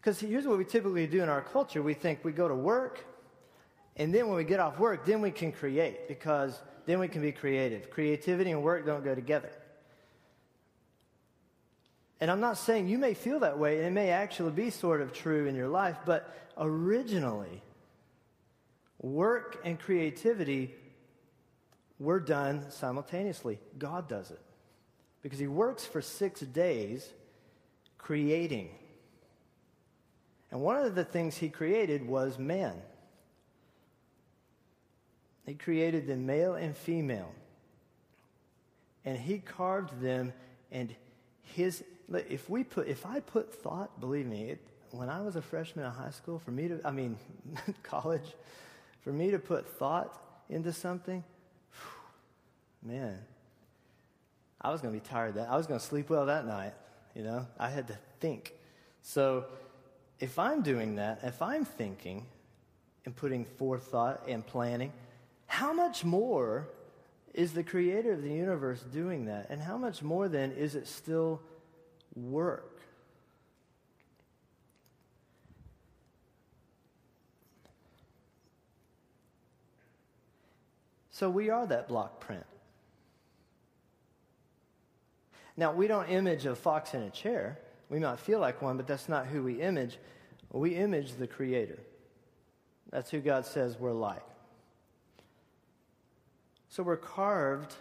Because 0.06 0.20
here's 0.20 0.46
what 0.46 0.56
we 0.56 0.64
typically 0.64 1.08
do 1.08 1.20
in 1.20 1.28
our 1.28 1.42
culture 1.42 1.82
we 1.82 1.92
think 1.92 2.24
we 2.24 2.30
go 2.30 2.46
to 2.46 2.54
work, 2.54 3.04
and 3.96 4.14
then 4.14 4.28
when 4.28 4.36
we 4.36 4.44
get 4.44 4.60
off 4.60 4.78
work, 4.78 5.04
then 5.04 5.20
we 5.20 5.32
can 5.32 5.50
create, 5.50 6.06
because 6.06 6.62
then 6.84 7.00
we 7.00 7.08
can 7.08 7.22
be 7.22 7.32
creative. 7.32 7.90
Creativity 7.90 8.52
and 8.52 8.62
work 8.62 8.86
don't 8.86 9.02
go 9.02 9.16
together. 9.16 9.50
And 12.20 12.30
I'm 12.30 12.38
not 12.38 12.56
saying 12.56 12.86
you 12.86 12.98
may 12.98 13.14
feel 13.14 13.40
that 13.40 13.58
way, 13.58 13.78
and 13.78 13.86
it 13.88 13.90
may 13.90 14.10
actually 14.10 14.52
be 14.52 14.70
sort 14.70 15.00
of 15.00 15.12
true 15.12 15.48
in 15.48 15.56
your 15.56 15.66
life, 15.66 15.96
but 16.06 16.52
originally, 16.56 17.60
work 19.00 19.60
and 19.64 19.76
creativity 19.76 20.72
were 21.98 22.20
done 22.20 22.70
simultaneously. 22.70 23.58
God 23.76 24.08
does 24.08 24.30
it. 24.30 24.40
Because 25.24 25.40
He 25.40 25.48
works 25.48 25.84
for 25.84 26.00
six 26.00 26.42
days 26.42 27.08
creating. 27.98 28.68
And 30.56 30.64
one 30.64 30.82
of 30.82 30.94
the 30.94 31.04
things 31.04 31.36
He 31.36 31.50
created 31.50 32.08
was 32.08 32.38
man. 32.38 32.80
He 35.44 35.52
created 35.52 36.06
them 36.06 36.24
male 36.24 36.54
and 36.54 36.74
female. 36.74 37.30
And 39.04 39.18
He 39.18 39.36
carved 39.36 40.00
them 40.00 40.32
and 40.72 40.94
His 41.42 41.84
if 42.10 42.48
we 42.48 42.64
put, 42.64 42.88
if 42.88 43.04
I 43.04 43.20
put 43.20 43.52
thought, 43.52 44.00
believe 44.00 44.24
me, 44.24 44.44
it, 44.44 44.60
when 44.92 45.10
I 45.10 45.20
was 45.20 45.36
a 45.36 45.42
freshman 45.42 45.84
in 45.84 45.90
high 45.90 46.08
school, 46.08 46.38
for 46.38 46.52
me 46.52 46.68
to, 46.68 46.80
I 46.86 46.90
mean, 46.90 47.18
college, 47.82 48.34
For 49.02 49.12
me 49.12 49.32
to 49.32 49.38
put 49.38 49.68
thought 49.68 50.18
into 50.48 50.72
something, 50.72 51.22
man, 52.82 53.18
I 54.62 54.70
was 54.70 54.80
going 54.80 54.94
to 54.94 54.98
be 54.98 55.06
tired 55.06 55.34
that. 55.34 55.50
I 55.50 55.56
was 55.58 55.66
going 55.66 55.80
to 55.80 55.84
sleep 55.84 56.08
well 56.08 56.24
that 56.24 56.46
night. 56.46 56.72
You 57.14 57.24
know, 57.24 57.46
I 57.58 57.68
had 57.68 57.88
to 57.88 57.98
think. 58.20 58.54
So 59.02 59.44
if 60.20 60.38
I'm 60.38 60.62
doing 60.62 60.96
that, 60.96 61.20
if 61.22 61.42
I'm 61.42 61.64
thinking 61.64 62.26
and 63.04 63.14
putting 63.14 63.44
forethought 63.44 64.22
and 64.28 64.46
planning, 64.46 64.92
how 65.46 65.72
much 65.72 66.04
more 66.04 66.68
is 67.34 67.52
the 67.52 67.62
creator 67.62 68.12
of 68.12 68.22
the 68.22 68.32
universe 68.32 68.80
doing 68.80 69.26
that? 69.26 69.48
And 69.50 69.60
how 69.60 69.76
much 69.76 70.02
more 70.02 70.28
then 70.28 70.52
is 70.52 70.74
it 70.74 70.88
still 70.88 71.40
work? 72.14 72.80
So 81.10 81.30
we 81.30 81.48
are 81.48 81.66
that 81.66 81.88
block 81.88 82.20
print. 82.20 82.44
Now, 85.56 85.72
we 85.72 85.86
don't 85.86 86.08
image 86.10 86.44
a 86.44 86.54
fox 86.54 86.92
in 86.92 87.00
a 87.02 87.10
chair. 87.10 87.58
We 87.88 87.98
might 87.98 88.18
feel 88.18 88.40
like 88.40 88.62
one, 88.62 88.76
but 88.76 88.86
that's 88.86 89.08
not 89.08 89.26
who 89.26 89.42
we 89.42 89.60
image. 89.60 89.98
We 90.52 90.74
image 90.74 91.14
the 91.14 91.26
Creator. 91.26 91.78
That's 92.90 93.10
who 93.10 93.20
God 93.20 93.46
says 93.46 93.78
we're 93.78 93.92
like. 93.92 94.22
So 96.68 96.82
we're 96.82 96.96
carved, 96.96 97.74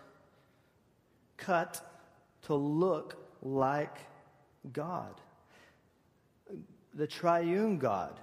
cut 1.37 1.81
to 2.43 2.55
look 2.55 3.15
like 3.41 3.97
God, 4.71 5.13
the 6.93 7.07
triune 7.07 7.77
God. 7.77 8.19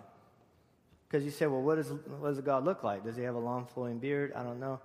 Because 1.08 1.24
you 1.24 1.30
say, 1.30 1.46
well, 1.46 1.60
what, 1.60 1.78
is, 1.78 1.92
what 2.20 2.28
does 2.28 2.40
God 2.40 2.64
look 2.64 2.82
like? 2.82 3.04
Does 3.04 3.16
he 3.16 3.22
have 3.22 3.34
a 3.34 3.40
long 3.40 3.66
flowing 3.66 3.98
beard? 3.98 4.32
I 4.34 4.42
don't 4.42 4.58
know. 4.58 4.80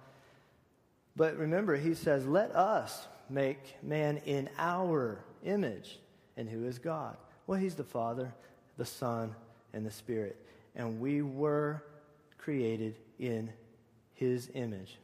But 1.16 1.38
remember, 1.38 1.78
he 1.78 1.94
says, 1.94 2.26
let 2.28 2.52
us 2.54 3.08
make 3.30 3.82
man 3.82 4.18
in 4.26 4.50
our 4.58 5.24
image. 5.46 6.00
And 6.38 6.48
who 6.48 6.66
is 6.66 6.80
God? 6.80 7.18
Well, 7.48 7.60
he's 7.60 7.76
the 7.76 7.84
Father, 7.84 8.34
the 8.78 8.86
Son, 8.86 9.36
and 9.74 9.86
the 9.86 9.92
Spirit. 9.92 10.38
And 10.76 11.00
we 11.00 11.22
were 11.22 11.84
created 12.38 12.96
in 13.20 13.52
his 14.14 14.50
image. 14.54 14.98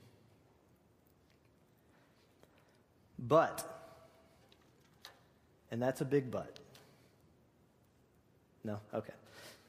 But, 3.18 3.68
and 5.72 5.82
that's 5.82 6.02
a 6.02 6.06
big 6.06 6.30
but. 6.30 6.60
No? 8.64 8.80
Okay. 8.94 9.14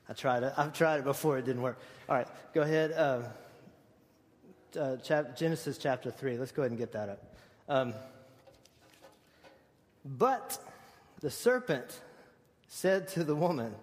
I 0.09 0.13
tried 0.13 0.43
it. 0.43 0.53
I've 0.57 0.73
tried 0.73 0.99
it 0.99 1.05
before. 1.05 1.39
It 1.39 1.45
didn't 1.45 1.63
work. 1.63 1.79
All 2.09 2.17
right. 2.17 2.29
Go 2.53 2.63
ahead. 2.63 2.93
Uh, 2.93 3.23
uh, 4.79 4.97
chap- 4.99 5.37
Genesis 5.37 5.79
chapter 5.79 6.11
3. 6.11 6.37
Let's 6.37 6.53
go 6.53 6.63
ahead 6.63 6.73
and 6.73 6.79
get 6.79 6.93
that 6.93 7.09
up. 7.09 7.35
Um, 7.69 7.95
but 10.05 10.59
the 11.25 11.31
serpent 11.31 12.03
said 12.69 13.09
to 13.09 13.25
the 13.25 13.35
woman, 13.35 13.75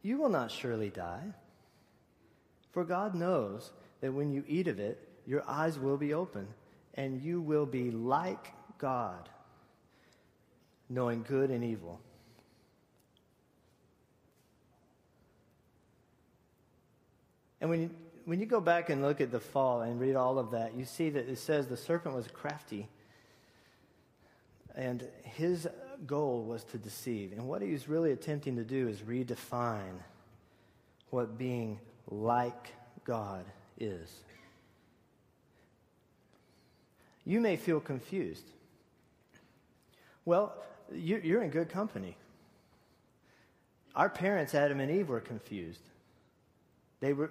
You 0.00 0.16
will 0.16 0.28
not 0.28 0.52
surely 0.52 0.90
die. 0.90 1.24
For 2.70 2.84
God 2.84 3.16
knows 3.16 3.72
that 4.00 4.12
when 4.12 4.30
you 4.30 4.44
eat 4.46 4.68
of 4.68 4.78
it, 4.78 5.08
your 5.26 5.42
eyes 5.48 5.76
will 5.76 5.96
be 5.96 6.14
open 6.14 6.46
and 6.94 7.20
you 7.20 7.40
will 7.40 7.66
be 7.66 7.90
like 7.90 8.52
God, 8.78 9.28
knowing 10.88 11.24
good 11.24 11.50
and 11.50 11.64
evil. 11.64 12.00
And 17.60 17.68
when 17.68 17.80
you, 17.82 17.90
when 18.24 18.38
you 18.38 18.46
go 18.46 18.60
back 18.60 18.88
and 18.88 19.02
look 19.02 19.20
at 19.20 19.32
the 19.32 19.40
fall 19.40 19.80
and 19.80 19.98
read 19.98 20.14
all 20.14 20.38
of 20.38 20.52
that, 20.52 20.76
you 20.76 20.84
see 20.84 21.10
that 21.10 21.28
it 21.28 21.38
says 21.38 21.66
the 21.66 21.76
serpent 21.76 22.14
was 22.14 22.28
crafty. 22.28 22.86
And 24.80 25.06
his 25.24 25.68
goal 26.06 26.42
was 26.42 26.64
to 26.64 26.78
deceive. 26.78 27.32
And 27.32 27.46
what 27.46 27.60
he 27.60 27.70
was 27.70 27.86
really 27.86 28.12
attempting 28.12 28.56
to 28.56 28.64
do 28.64 28.88
is 28.88 29.00
redefine 29.00 29.98
what 31.10 31.36
being 31.36 31.78
like 32.10 32.72
God 33.04 33.44
is. 33.78 34.10
You 37.26 37.42
may 37.42 37.56
feel 37.56 37.78
confused. 37.78 38.46
Well, 40.24 40.54
you're 40.90 41.42
in 41.42 41.50
good 41.50 41.68
company. 41.68 42.16
Our 43.94 44.08
parents, 44.08 44.54
Adam 44.54 44.80
and 44.80 44.90
Eve, 44.90 45.10
were 45.10 45.20
confused. 45.20 45.82
They 47.00 47.12
were, 47.12 47.30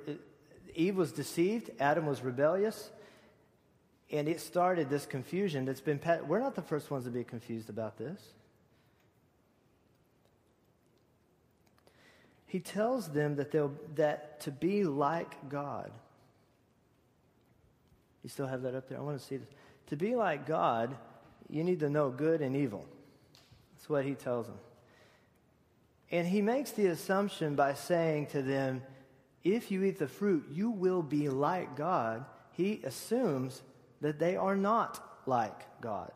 Eve 0.76 0.98
was 0.98 1.12
deceived, 1.12 1.72
Adam 1.80 2.06
was 2.06 2.22
rebellious, 2.22 2.92
and 4.12 4.28
it 4.28 4.40
started 4.40 4.90
this 4.90 5.06
confusion 5.06 5.66
that's 5.66 5.82
been. 5.82 6.00
We're 6.28 6.40
not 6.40 6.56
the 6.56 6.62
first 6.62 6.90
ones 6.90 7.06
to 7.06 7.12
be 7.12 7.24
confused 7.24 7.70
about 7.70 7.98
this. 7.98 8.20
He 12.48 12.60
tells 12.60 13.10
them 13.10 13.36
that, 13.36 13.52
they'll, 13.52 13.74
that 13.96 14.40
to 14.42 14.52
be 14.52 14.84
like 14.84 15.50
God. 15.50 15.92
You 18.24 18.30
still 18.30 18.48
have 18.48 18.64
that 18.64 18.74
up 18.74 18.90
there? 18.90 18.98
I 18.98 19.02
want 19.02 19.20
to 19.20 19.24
see 19.24 19.38
this. 19.38 19.50
To 19.88 19.96
be 19.96 20.16
like 20.16 20.48
God, 20.48 20.96
you 21.48 21.64
need 21.64 21.80
to 21.82 21.90
know 21.90 22.10
good 22.10 22.42
and 22.42 22.56
evil. 22.56 22.86
That's 23.76 23.88
what 23.88 24.04
he 24.04 24.16
tells 24.16 24.48
them. 24.48 24.58
And 26.12 26.28
he 26.28 26.42
makes 26.42 26.72
the 26.72 26.88
assumption 26.88 27.56
by 27.56 27.76
saying 27.76 28.28
to 28.28 28.42
them, 28.42 28.82
if 29.44 29.70
you 29.70 29.84
eat 29.84 30.00
the 30.00 30.08
fruit, 30.08 30.48
you 30.52 30.72
will 30.72 31.04
be 31.04 31.30
like 31.30 31.76
God. 31.76 32.26
He 32.52 32.82
assumes 32.84 33.62
that 34.02 34.20
they 34.20 34.36
are 34.36 34.56
not 34.56 35.04
like 35.26 35.82
God. 35.82 36.12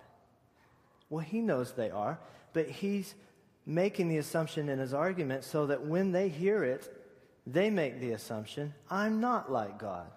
Well, 1.09 1.23
he 1.23 1.41
knows 1.41 1.73
they 1.73 1.89
are, 1.89 2.19
but 2.53 2.67
he's 2.67 3.13
making 3.65 4.09
the 4.09 4.17
assumption 4.17 4.69
in 4.69 4.79
his 4.79 4.93
argument 4.93 5.43
so 5.43 5.67
that 5.67 5.85
when 5.85 6.11
they 6.11 6.29
hear 6.29 6.63
it, 6.63 6.91
they 7.45 7.69
make 7.69 7.99
the 7.99 8.11
assumption, 8.11 8.73
I'm 8.89 9.19
not 9.19 9.51
like 9.51 9.77
God. 9.77 10.07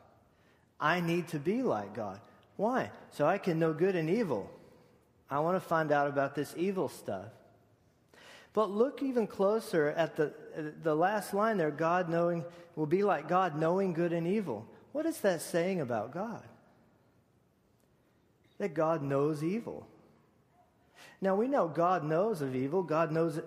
I 0.78 1.00
need 1.00 1.28
to 1.28 1.38
be 1.38 1.62
like 1.62 1.94
God. 1.94 2.20
Why? 2.56 2.90
So 3.10 3.26
I 3.26 3.38
can 3.38 3.58
know 3.58 3.72
good 3.72 3.96
and 3.96 4.08
evil. 4.08 4.50
I 5.30 5.40
want 5.40 5.56
to 5.56 5.68
find 5.68 5.90
out 5.92 6.08
about 6.08 6.34
this 6.34 6.54
evil 6.56 6.88
stuff. 6.88 7.26
But 8.52 8.70
look 8.70 9.02
even 9.02 9.26
closer 9.26 9.88
at 9.90 10.16
the, 10.16 10.32
the 10.82 10.94
last 10.94 11.34
line 11.34 11.58
there 11.58 11.70
God 11.70 12.08
knowing 12.08 12.44
will 12.74 12.86
be 12.86 13.02
like 13.02 13.28
God, 13.28 13.58
knowing 13.58 13.92
good 13.92 14.12
and 14.12 14.26
evil. 14.26 14.66
What 14.92 15.04
is 15.04 15.20
that 15.20 15.42
saying 15.42 15.80
about 15.80 16.12
God? 16.12 16.42
That 18.58 18.74
God 18.74 19.02
knows 19.02 19.44
evil. 19.44 19.86
Now 21.20 21.34
we 21.34 21.48
know 21.48 21.68
God 21.68 22.04
knows 22.04 22.42
of 22.42 22.54
evil, 22.54 22.82
God 22.82 23.10
knows 23.10 23.40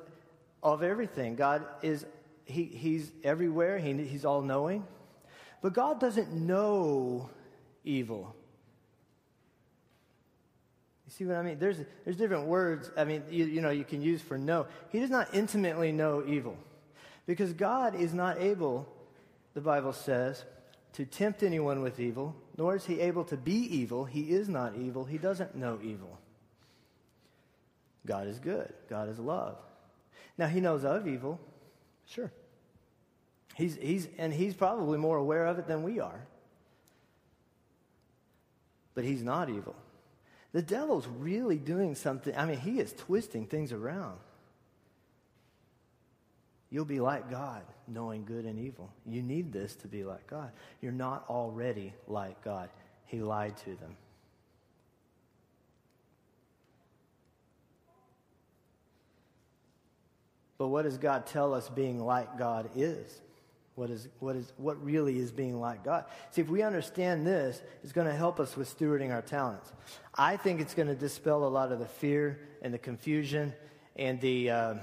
of 0.61 0.83
everything. 0.83 1.35
God 1.35 1.65
is, 1.81 2.05
he, 2.45 2.65
He's 2.65 3.11
everywhere, 3.23 3.77
he, 3.79 3.93
He's 4.03 4.25
all 4.25 4.41
knowing. 4.41 4.85
But 5.61 5.73
God 5.73 5.99
doesn't 5.99 6.31
know 6.31 7.29
evil. 7.83 8.35
You 11.05 11.11
see 11.11 11.25
what 11.25 11.37
I 11.37 11.41
mean? 11.41 11.57
There's, 11.59 11.77
there's 12.05 12.17
different 12.17 12.45
words, 12.45 12.91
I 12.95 13.03
mean, 13.03 13.23
you, 13.31 13.45
you 13.45 13.61
know, 13.61 13.71
you 13.71 13.83
can 13.83 14.01
use 14.01 14.21
for 14.21 14.37
know. 14.37 14.67
He 14.89 14.99
does 14.99 15.09
not 15.09 15.33
intimately 15.33 15.91
know 15.91 16.23
evil. 16.25 16.55
Because 17.25 17.51
God 17.53 17.95
is 17.95 18.13
not 18.13 18.39
able, 18.39 18.87
the 19.53 19.61
Bible 19.61 19.93
says, 19.93 20.45
to 20.93 21.05
tempt 21.05 21.43
anyone 21.43 21.81
with 21.81 21.99
evil, 21.99 22.35
nor 22.59 22.75
is 22.75 22.85
he 22.85 22.99
able 22.99 23.23
to 23.23 23.37
be 23.37 23.53
evil. 23.53 24.03
He 24.03 24.31
is 24.31 24.49
not 24.49 24.75
evil. 24.75 25.05
He 25.05 25.17
doesn't 25.17 25.55
know 25.55 25.79
evil. 25.81 26.19
God 28.05 28.27
is 28.27 28.37
good. 28.37 28.73
God 28.89 29.07
is 29.07 29.17
love. 29.17 29.55
Now, 30.37 30.47
he 30.47 30.59
knows 30.59 30.83
of 30.83 31.07
evil, 31.07 31.39
sure. 32.05 32.33
He's, 33.55 33.77
he's, 33.77 34.09
and 34.17 34.33
he's 34.33 34.53
probably 34.53 34.97
more 34.97 35.15
aware 35.15 35.45
of 35.45 35.57
it 35.57 35.67
than 35.67 35.83
we 35.83 36.01
are. 36.01 36.27
But 38.93 39.05
he's 39.05 39.23
not 39.23 39.49
evil. 39.49 39.75
The 40.51 40.61
devil's 40.61 41.07
really 41.07 41.57
doing 41.57 41.95
something. 41.95 42.35
I 42.35 42.45
mean, 42.45 42.59
he 42.59 42.81
is 42.81 42.91
twisting 42.91 43.45
things 43.45 43.71
around. 43.71 44.19
You'll 46.71 46.85
be 46.85 46.99
like 46.99 47.31
God, 47.31 47.63
knowing 47.87 48.25
good 48.25 48.45
and 48.45 48.59
evil. 48.59 48.91
You 49.05 49.23
need 49.23 49.51
this 49.51 49.75
to 49.77 49.87
be 49.87 50.03
like 50.03 50.27
God. 50.27 50.51
You're 50.81 50.91
not 50.91 51.25
already 51.27 51.93
like 52.07 52.43
God. 52.43 52.69
He 53.05 53.21
lied 53.21 53.57
to 53.57 53.75
them. 53.75 53.95
But 60.59 60.67
what 60.67 60.83
does 60.83 60.97
God 60.97 61.25
tell 61.25 61.53
us 61.53 61.69
being 61.69 61.99
like 61.99 62.37
God 62.37 62.69
is? 62.75 63.21
What, 63.75 63.89
is, 63.89 64.09
what, 64.19 64.35
is, 64.35 64.51
what 64.57 64.83
really 64.83 65.17
is 65.17 65.31
being 65.31 65.59
like 65.59 65.85
God? 65.85 66.03
See, 66.31 66.41
if 66.41 66.49
we 66.49 66.61
understand 66.63 67.25
this, 67.25 67.61
it's 67.81 67.93
going 67.93 68.07
to 68.07 68.13
help 68.13 68.39
us 68.39 68.57
with 68.57 68.77
stewarding 68.77 69.11
our 69.11 69.21
talents. 69.21 69.71
I 70.13 70.35
think 70.35 70.59
it's 70.59 70.73
going 70.73 70.89
to 70.89 70.95
dispel 70.95 71.45
a 71.45 71.47
lot 71.47 71.71
of 71.71 71.79
the 71.79 71.85
fear 71.85 72.41
and 72.61 72.73
the 72.73 72.77
confusion 72.77 73.53
and 73.95 74.19
the 74.19 74.49
uh, 74.49 74.73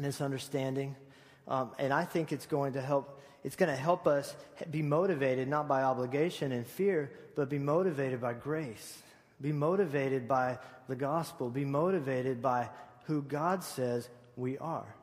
misunderstanding. 0.00 0.96
Um, 1.48 1.70
and 1.78 1.92
I 1.92 2.04
think 2.04 2.32
it's 2.32 2.46
going 2.46 2.74
to 2.74 2.80
help 2.80 3.20
it's 3.42 3.56
going 3.56 3.70
to 3.70 3.80
help 3.80 4.06
us 4.06 4.36
be 4.70 4.82
motivated 4.82 5.48
not 5.48 5.66
by 5.66 5.82
obligation 5.82 6.52
and 6.52 6.66
fear, 6.66 7.10
but 7.34 7.48
be 7.48 7.58
motivated 7.58 8.20
by 8.20 8.34
grace. 8.34 9.02
Be 9.40 9.52
motivated 9.52 10.28
by 10.28 10.58
the 10.88 10.96
gospel. 10.96 11.48
Be 11.48 11.64
motivated 11.64 12.42
by 12.42 12.68
who 13.04 13.22
God 13.22 13.64
says 13.64 14.08
we 14.36 14.58
are. 14.58 14.94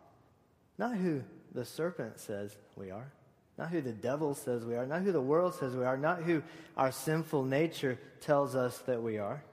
Not 0.77 0.95
who 0.95 1.23
the 1.53 1.65
serpent 1.65 2.19
says 2.19 2.55
we 2.75 2.91
are. 2.91 3.11
Not 3.57 3.69
who 3.69 3.81
the 3.81 3.91
devil 3.91 4.35
says 4.35 4.63
we 4.63 4.75
are. 4.75 4.85
Not 4.85 5.01
who 5.01 5.11
the 5.11 5.19
world 5.19 5.55
says 5.55 5.75
we 5.75 5.83
are. 5.83 5.97
Not 5.97 6.21
who 6.21 6.43
our 6.75 6.91
sinful 6.91 7.43
nature 7.43 7.97
tells 8.21 8.55
us 8.55 8.77
that 8.79 9.01
we 9.01 9.17
are. 9.17 9.43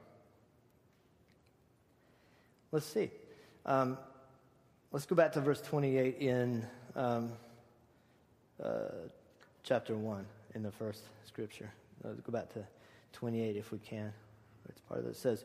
Let's 2.70 2.85
see. 2.85 3.11
Um, 3.64 3.96
let's 4.94 5.07
go 5.07 5.16
back 5.16 5.33
to 5.33 5.40
verse 5.40 5.61
28 5.61 6.18
in 6.18 6.64
um, 6.94 7.33
uh, 8.62 8.68
chapter 9.64 9.96
1 9.96 10.24
in 10.54 10.62
the 10.62 10.70
first 10.70 11.02
scripture. 11.26 11.68
Let's 12.04 12.20
go 12.20 12.30
back 12.30 12.54
to 12.54 12.64
28 13.12 13.57
if 13.57 13.72
we 13.72 13.78
can. 13.78 14.12
It's 14.68 14.80
part 14.83 15.00
of 15.00 15.07
it. 15.07 15.11
It 15.11 15.16
says, 15.16 15.44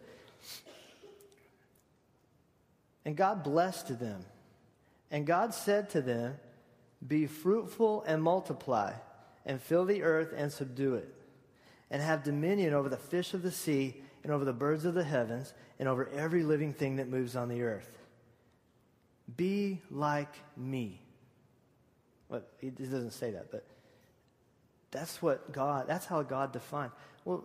And 3.06 3.16
God 3.16 3.44
blessed 3.44 4.00
them. 4.00 4.24
And 5.10 5.26
God 5.26 5.56
said 5.56 5.90
to 5.92 6.02
them, 6.04 6.38
Be 7.08 7.26
fruitful 7.26 8.04
and 8.06 8.22
multiply, 8.22 8.94
and 9.48 9.60
fill 9.60 9.84
the 9.84 10.04
earth 10.04 10.32
and 10.38 10.52
subdue 10.52 10.94
it, 10.94 11.12
and 11.90 12.04
have 12.04 12.24
dominion 12.24 12.76
over 12.76 12.88
the 12.88 12.98
fish 12.98 13.34
of 13.34 13.42
the 13.42 13.52
sea, 13.52 14.00
and 14.22 14.32
over 14.32 14.46
the 14.46 14.54
birds 14.54 14.86
of 14.86 14.94
the 14.94 15.04
heavens, 15.04 15.56
and 15.80 15.90
over 15.90 16.08
every 16.10 16.44
living 16.44 16.72
thing 16.72 16.98
that 16.98 17.10
moves 17.10 17.36
on 17.36 17.50
the 17.50 17.64
earth. 17.64 17.90
Be 19.38 19.82
like 19.92 20.34
me. 20.58 21.02
Well, 22.30 22.42
he 22.60 22.70
doesn't 22.70 23.12
say 23.12 23.32
that, 23.32 23.52
but 23.52 23.65
that's 24.92 25.22
what 25.22 25.52
God, 25.52 25.86
that's 25.88 26.06
how 26.06 26.22
God 26.24 26.52
defined. 26.52 26.92
Well, 27.26 27.44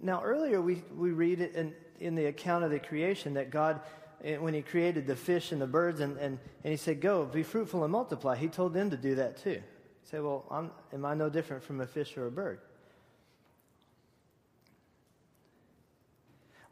now 0.00 0.22
earlier 0.22 0.60
we, 0.60 0.82
we 0.96 1.10
read 1.10 1.40
it 1.40 1.54
in, 1.54 1.74
in 2.00 2.14
the 2.14 2.26
account 2.26 2.64
of 2.64 2.70
the 2.70 2.78
creation 2.78 3.34
that 3.34 3.50
God, 3.50 3.80
eh, 4.22 4.36
when 4.36 4.54
he 4.54 4.62
created 4.62 5.06
the 5.06 5.16
fish 5.16 5.52
and 5.52 5.60
the 5.60 5.66
birds, 5.66 6.00
and, 6.00 6.16
and, 6.18 6.38
and 6.62 6.70
he 6.70 6.76
said, 6.76 7.00
Go, 7.00 7.24
be 7.24 7.42
fruitful 7.42 7.82
and 7.82 7.92
multiply. 7.92 8.36
He 8.36 8.48
told 8.48 8.74
them 8.74 8.90
to 8.90 8.96
do 8.96 9.16
that 9.16 9.42
too. 9.42 9.62
Say, 10.10 10.20
Well, 10.20 10.44
I'm, 10.50 10.70
am 10.92 11.04
I 11.04 11.14
no 11.14 11.28
different 11.28 11.62
from 11.62 11.80
a 11.80 11.86
fish 11.86 12.16
or 12.16 12.26
a 12.26 12.30
bird? 12.30 12.60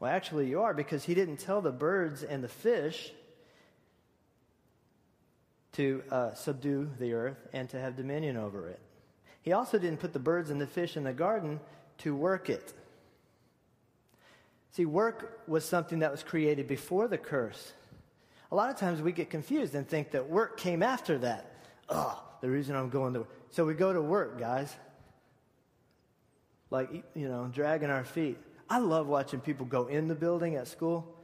Well, 0.01 0.11
actually, 0.11 0.49
you 0.49 0.63
are 0.63 0.75
because 0.75 1.05
he 1.05 1.15
didn't 1.15 1.37
tell 1.37 1.61
the 1.61 1.71
birds 1.71 2.25
and 2.25 2.43
the 2.43 2.49
fish 2.49 3.13
to 5.73 6.03
uh, 6.11 6.35
subdue 6.35 6.91
the 6.99 7.15
earth 7.15 7.49
and 7.53 7.69
to 7.71 7.81
have 7.81 7.97
dominion 7.97 8.37
over 8.37 8.69
it. 8.69 8.79
He 9.43 9.53
also 9.53 9.79
didn't 9.79 10.01
put 10.01 10.13
the 10.13 10.19
birds 10.19 10.51
and 10.51 10.61
the 10.61 10.67
fish 10.67 10.97
in 10.97 11.05
the 11.05 11.13
garden 11.13 11.61
to 11.99 12.15
work 12.15 12.49
it. 12.49 12.73
See, 14.73 14.87
work 14.87 15.43
was 15.47 15.65
something 15.65 15.99
that 15.99 16.11
was 16.11 16.23
created 16.23 16.67
before 16.67 17.09
the 17.09 17.19
curse. 17.19 17.73
A 18.51 18.55
lot 18.55 18.71
of 18.71 18.77
times 18.77 19.03
we 19.03 19.13
get 19.13 19.31
confused 19.31 19.75
and 19.75 19.87
think 19.87 20.13
that 20.13 20.29
work 20.29 20.57
came 20.57 20.83
after 20.83 21.19
that. 21.19 21.55
Oh, 21.89 22.23
the 22.41 22.51
reason 22.51 22.77
I'm 22.77 22.89
going 22.89 23.15
to 23.15 23.21
work. 23.21 23.29
so 23.51 23.65
we 23.65 23.75
go 23.75 23.93
to 23.93 24.01
work, 24.01 24.39
guys. 24.39 24.75
Like 26.71 26.91
you 27.15 27.29
know, 27.29 27.51
dragging 27.53 27.91
our 27.91 28.05
feet. 28.05 28.39
I 28.69 28.79
love 28.79 29.07
watching 29.07 29.41
people 29.41 29.67
go 29.67 29.89
in 29.89 30.09
the 30.09 30.15
building 30.15 30.57
at 30.57 30.69
school 30.69 31.17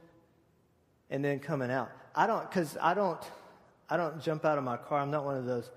and 1.09 1.25
then 1.25 1.39
coming 1.39 1.71
out. 1.71 1.91
I 2.15 2.27
don't 2.27 2.49
cuz 2.51 2.77
I 2.79 2.93
don't 2.93 3.23
I 3.89 3.97
don't 3.97 4.21
jump 4.21 4.45
out 4.45 4.57
of 4.57 4.63
my 4.63 4.77
car. 4.77 4.99
I'm 4.99 5.11
not 5.11 5.25
one 5.25 5.35
of 5.35 5.45
those 5.45 5.71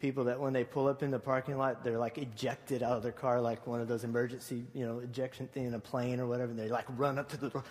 people 0.00 0.24
that 0.24 0.40
when 0.40 0.52
they 0.52 0.64
pull 0.64 0.86
up 0.86 1.02
in 1.02 1.10
the 1.10 1.18
parking 1.18 1.58
lot, 1.58 1.82
they're 1.84 1.98
like 1.98 2.18
ejected 2.18 2.82
out 2.82 2.96
of 2.96 3.02
their 3.02 3.12
car, 3.12 3.40
like 3.40 3.66
one 3.66 3.80
of 3.80 3.88
those 3.88 4.04
emergency, 4.04 4.64
you 4.74 4.86
know, 4.86 5.00
ejection 5.00 5.48
thing 5.48 5.66
in 5.66 5.74
a 5.74 5.78
plane 5.78 6.20
or 6.20 6.26
whatever. 6.26 6.50
And 6.50 6.58
they 6.58 6.68
like 6.68 6.86
run 6.96 7.18
up 7.18 7.28
to 7.30 7.36
the 7.36 7.50
door. 7.50 7.64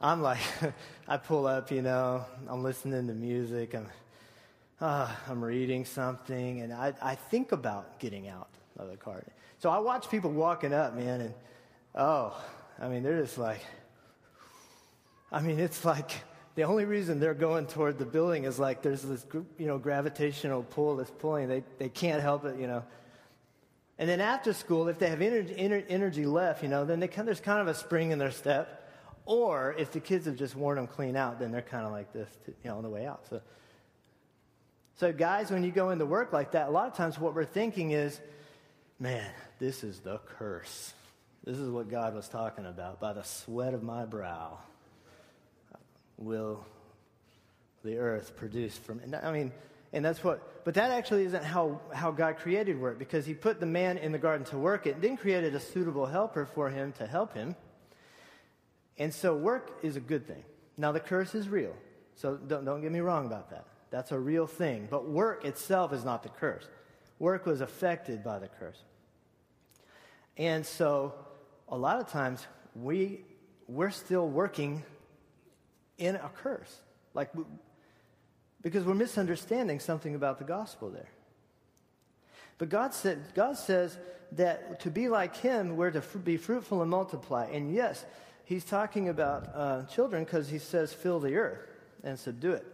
I'm 0.00 0.22
like, 0.22 0.40
I 1.08 1.16
pull 1.16 1.46
up, 1.46 1.70
you 1.70 1.82
know, 1.82 2.24
I'm 2.48 2.62
listening 2.62 3.06
to 3.06 3.14
music, 3.14 3.74
I'm, 3.74 3.86
uh, 4.80 5.10
I'm 5.28 5.42
reading 5.42 5.84
something, 5.84 6.60
and 6.60 6.72
I, 6.72 6.92
I 7.00 7.14
think 7.14 7.52
about 7.52 7.98
getting 7.98 8.28
out 8.28 8.50
of 8.76 8.90
the 8.90 8.96
car. 8.96 9.22
So 9.58 9.70
I 9.70 9.78
watch 9.78 10.10
people 10.10 10.30
walking 10.30 10.74
up, 10.74 10.94
man, 10.94 11.22
and 11.22 11.34
oh, 11.94 12.36
I 12.78 12.88
mean, 12.88 13.02
they're 13.02 13.20
just 13.20 13.38
like, 13.38 13.64
I 15.32 15.40
mean, 15.40 15.58
it's 15.58 15.84
like, 15.84 16.10
the 16.54 16.62
only 16.62 16.84
reason 16.84 17.18
they're 17.18 17.34
going 17.34 17.66
toward 17.66 17.98
the 17.98 18.04
building 18.04 18.44
is 18.44 18.58
like 18.58 18.82
there's 18.82 19.02
this 19.02 19.26
you 19.58 19.66
know 19.66 19.78
gravitational 19.78 20.62
pull 20.62 20.96
that's 20.96 21.10
pulling. 21.10 21.48
They 21.48 21.64
they 21.78 21.88
can't 21.88 22.22
help 22.22 22.44
it, 22.44 22.58
you 22.58 22.66
know. 22.66 22.84
And 23.98 24.08
then 24.08 24.20
after 24.20 24.52
school, 24.52 24.88
if 24.88 24.98
they 24.98 25.08
have 25.08 25.22
energy, 25.22 25.54
energy 25.56 26.26
left, 26.26 26.62
you 26.62 26.68
know, 26.68 26.84
then 26.84 27.00
they 27.00 27.06
there's 27.06 27.40
kind 27.40 27.60
of 27.60 27.68
a 27.68 27.74
spring 27.74 28.10
in 28.10 28.18
their 28.18 28.32
step. 28.32 28.80
Or 29.26 29.74
if 29.78 29.90
the 29.92 30.00
kids 30.00 30.26
have 30.26 30.36
just 30.36 30.54
worn 30.54 30.76
them 30.76 30.86
clean 30.86 31.16
out, 31.16 31.38
then 31.38 31.50
they're 31.50 31.62
kind 31.62 31.86
of 31.86 31.92
like 31.92 32.12
this, 32.12 32.28
to, 32.44 32.50
you 32.50 32.70
know, 32.70 32.76
on 32.76 32.82
the 32.82 32.90
way 32.90 33.06
out. 33.06 33.24
So, 33.30 33.40
so 34.96 35.12
guys, 35.12 35.50
when 35.50 35.64
you 35.64 35.70
go 35.70 35.90
into 35.90 36.04
work 36.04 36.32
like 36.32 36.52
that, 36.52 36.68
a 36.68 36.70
lot 36.70 36.88
of 36.88 36.94
times 36.94 37.18
what 37.18 37.34
we're 37.34 37.44
thinking 37.44 37.92
is, 37.92 38.20
man, 38.98 39.30
this 39.58 39.82
is 39.82 40.00
the 40.00 40.18
curse. 40.38 40.92
This 41.44 41.56
is 41.56 41.70
what 41.70 41.88
God 41.88 42.14
was 42.14 42.28
talking 42.28 42.66
about 42.66 43.00
by 43.00 43.12
the 43.12 43.22
sweat 43.22 43.72
of 43.72 43.82
my 43.82 44.04
brow 44.04 44.58
will 46.16 46.64
the 47.82 47.98
earth 47.98 48.36
produce 48.36 48.76
from 48.76 49.00
and 49.00 49.14
I 49.14 49.32
mean 49.32 49.52
and 49.92 50.04
that's 50.04 50.24
what 50.24 50.54
but 50.64 50.74
that 50.74 50.90
actually 50.90 51.24
isn't 51.24 51.44
how, 51.44 51.80
how 51.92 52.10
God 52.10 52.38
created 52.38 52.80
work 52.80 52.98
because 52.98 53.26
he 53.26 53.34
put 53.34 53.60
the 53.60 53.66
man 53.66 53.98
in 53.98 54.12
the 54.12 54.18
garden 54.18 54.46
to 54.46 54.58
work 54.58 54.86
it, 54.86 54.94
and 54.94 55.02
then 55.02 55.16
created 55.16 55.54
a 55.54 55.60
suitable 55.60 56.06
helper 56.06 56.46
for 56.46 56.70
him 56.70 56.92
to 56.92 57.06
help 57.06 57.34
him. 57.34 57.54
And 58.96 59.12
so 59.12 59.36
work 59.36 59.78
is 59.82 59.96
a 59.96 60.00
good 60.00 60.26
thing. 60.26 60.42
Now 60.78 60.90
the 60.92 61.00
curse 61.00 61.34
is 61.34 61.48
real. 61.48 61.74
So 62.16 62.36
don't, 62.36 62.64
don't 62.64 62.80
get 62.80 62.92
me 62.92 63.00
wrong 63.00 63.26
about 63.26 63.50
that. 63.50 63.66
That's 63.90 64.10
a 64.10 64.18
real 64.18 64.46
thing. 64.46 64.88
But 64.90 65.08
work 65.08 65.44
itself 65.44 65.92
is 65.92 66.04
not 66.04 66.22
the 66.22 66.30
curse. 66.30 66.66
Work 67.18 67.44
was 67.44 67.60
affected 67.60 68.24
by 68.24 68.38
the 68.38 68.48
curse. 68.48 68.82
And 70.38 70.64
so 70.64 71.12
a 71.68 71.76
lot 71.76 72.00
of 72.00 72.08
times 72.08 72.46
we 72.74 73.20
we're 73.68 73.90
still 73.90 74.28
working 74.28 74.82
in 75.98 76.16
a 76.16 76.30
curse. 76.42 76.80
Like, 77.14 77.30
because 78.62 78.84
we're 78.84 78.94
misunderstanding 78.94 79.80
something 79.80 80.14
about 80.14 80.38
the 80.38 80.44
gospel 80.44 80.90
there. 80.90 81.10
But 82.58 82.68
God, 82.68 82.94
said, 82.94 83.22
God 83.34 83.56
says 83.56 83.98
that 84.32 84.80
to 84.80 84.90
be 84.90 85.08
like 85.08 85.36
Him, 85.36 85.76
we're 85.76 85.90
to 85.90 86.00
be 86.18 86.36
fruitful 86.36 86.82
and 86.82 86.90
multiply. 86.90 87.46
And 87.46 87.74
yes, 87.74 88.04
He's 88.44 88.64
talking 88.64 89.08
about 89.08 89.50
uh, 89.54 89.82
children 89.84 90.24
because 90.24 90.48
He 90.48 90.58
says, 90.58 90.92
fill 90.92 91.20
the 91.20 91.36
earth 91.36 91.60
and 92.02 92.18
subdue 92.18 92.52
it. 92.52 92.66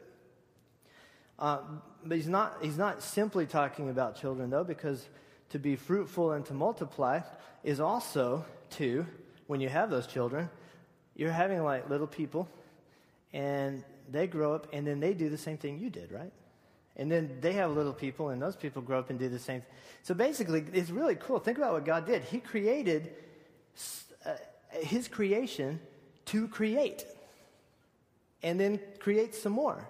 Uh, 1.38 1.58
but 2.04 2.16
he's 2.16 2.28
not, 2.28 2.58
he's 2.60 2.76
not 2.76 3.02
simply 3.02 3.46
talking 3.46 3.88
about 3.88 4.20
children, 4.20 4.50
though, 4.50 4.64
because 4.64 5.08
to 5.50 5.58
be 5.58 5.74
fruitful 5.74 6.32
and 6.32 6.44
to 6.46 6.54
multiply 6.54 7.20
is 7.64 7.80
also 7.80 8.44
to, 8.70 9.06
when 9.46 9.60
you 9.60 9.68
have 9.68 9.90
those 9.90 10.06
children, 10.06 10.50
you're 11.16 11.32
having 11.32 11.62
like 11.62 11.88
little 11.88 12.06
people 12.06 12.48
and 13.32 13.84
they 14.10 14.26
grow 14.26 14.54
up 14.54 14.66
and 14.72 14.86
then 14.86 15.00
they 15.00 15.14
do 15.14 15.28
the 15.28 15.38
same 15.38 15.56
thing 15.56 15.78
you 15.78 15.90
did, 15.90 16.10
right? 16.12 16.32
And 16.96 17.10
then 17.10 17.38
they 17.40 17.52
have 17.52 17.70
little 17.70 17.92
people, 17.92 18.28
and 18.28 18.42
those 18.42 18.56
people 18.56 18.82
grow 18.82 18.98
up 18.98 19.10
and 19.10 19.18
do 19.18 19.28
the 19.28 19.38
same. 19.38 19.62
So 20.02 20.12
basically, 20.12 20.64
it's 20.72 20.90
really 20.90 21.14
cool. 21.14 21.38
Think 21.38 21.56
about 21.56 21.72
what 21.72 21.84
God 21.86 22.04
did. 22.04 22.24
He 22.24 22.40
created 22.40 23.12
uh, 24.26 24.32
His 24.70 25.08
creation 25.08 25.80
to 26.26 26.48
create, 26.48 27.06
and 28.42 28.60
then 28.60 28.80
create 28.98 29.34
some 29.34 29.52
more, 29.52 29.88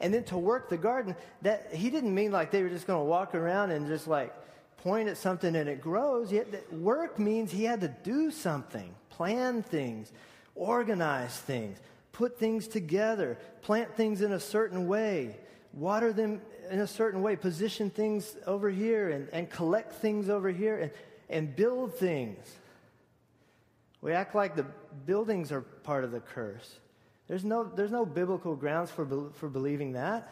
and 0.00 0.12
then 0.12 0.24
to 0.24 0.36
work 0.36 0.68
the 0.68 0.76
garden. 0.76 1.16
That 1.40 1.72
He 1.72 1.88
didn't 1.88 2.14
mean 2.14 2.30
like 2.30 2.50
they 2.50 2.62
were 2.62 2.68
just 2.68 2.86
going 2.86 3.00
to 3.00 3.08
walk 3.08 3.34
around 3.34 3.70
and 3.70 3.86
just 3.86 4.06
like 4.06 4.34
point 4.78 5.08
at 5.08 5.16
something 5.16 5.54
and 5.56 5.68
it 5.68 5.80
grows. 5.80 6.30
Yet 6.30 6.70
work 6.72 7.18
means 7.18 7.52
He 7.52 7.64
had 7.64 7.80
to 7.80 7.88
do 8.02 8.30
something, 8.30 8.94
plan 9.08 9.62
things, 9.62 10.12
organize 10.56 11.38
things 11.38 11.78
put 12.20 12.38
things 12.38 12.68
together, 12.68 13.38
plant 13.62 13.96
things 13.96 14.20
in 14.20 14.32
a 14.32 14.38
certain 14.38 14.86
way, 14.86 15.34
water 15.72 16.12
them 16.12 16.38
in 16.70 16.80
a 16.80 16.86
certain 16.86 17.22
way, 17.22 17.34
position 17.34 17.88
things 17.88 18.36
over 18.46 18.68
here, 18.68 19.08
and, 19.08 19.26
and 19.32 19.48
collect 19.48 19.90
things 19.94 20.28
over 20.28 20.50
here, 20.50 20.78
and, 20.80 20.90
and 21.30 21.56
build 21.56 21.94
things. 21.94 22.36
We 24.02 24.12
act 24.12 24.34
like 24.34 24.54
the 24.54 24.66
buildings 25.06 25.50
are 25.50 25.62
part 25.62 26.04
of 26.04 26.12
the 26.12 26.20
curse. 26.20 26.70
There's 27.26 27.42
no, 27.42 27.64
there's 27.64 27.90
no 27.90 28.04
biblical 28.04 28.54
grounds 28.54 28.90
for, 28.90 29.08
for 29.32 29.48
believing 29.48 29.92
that. 29.92 30.30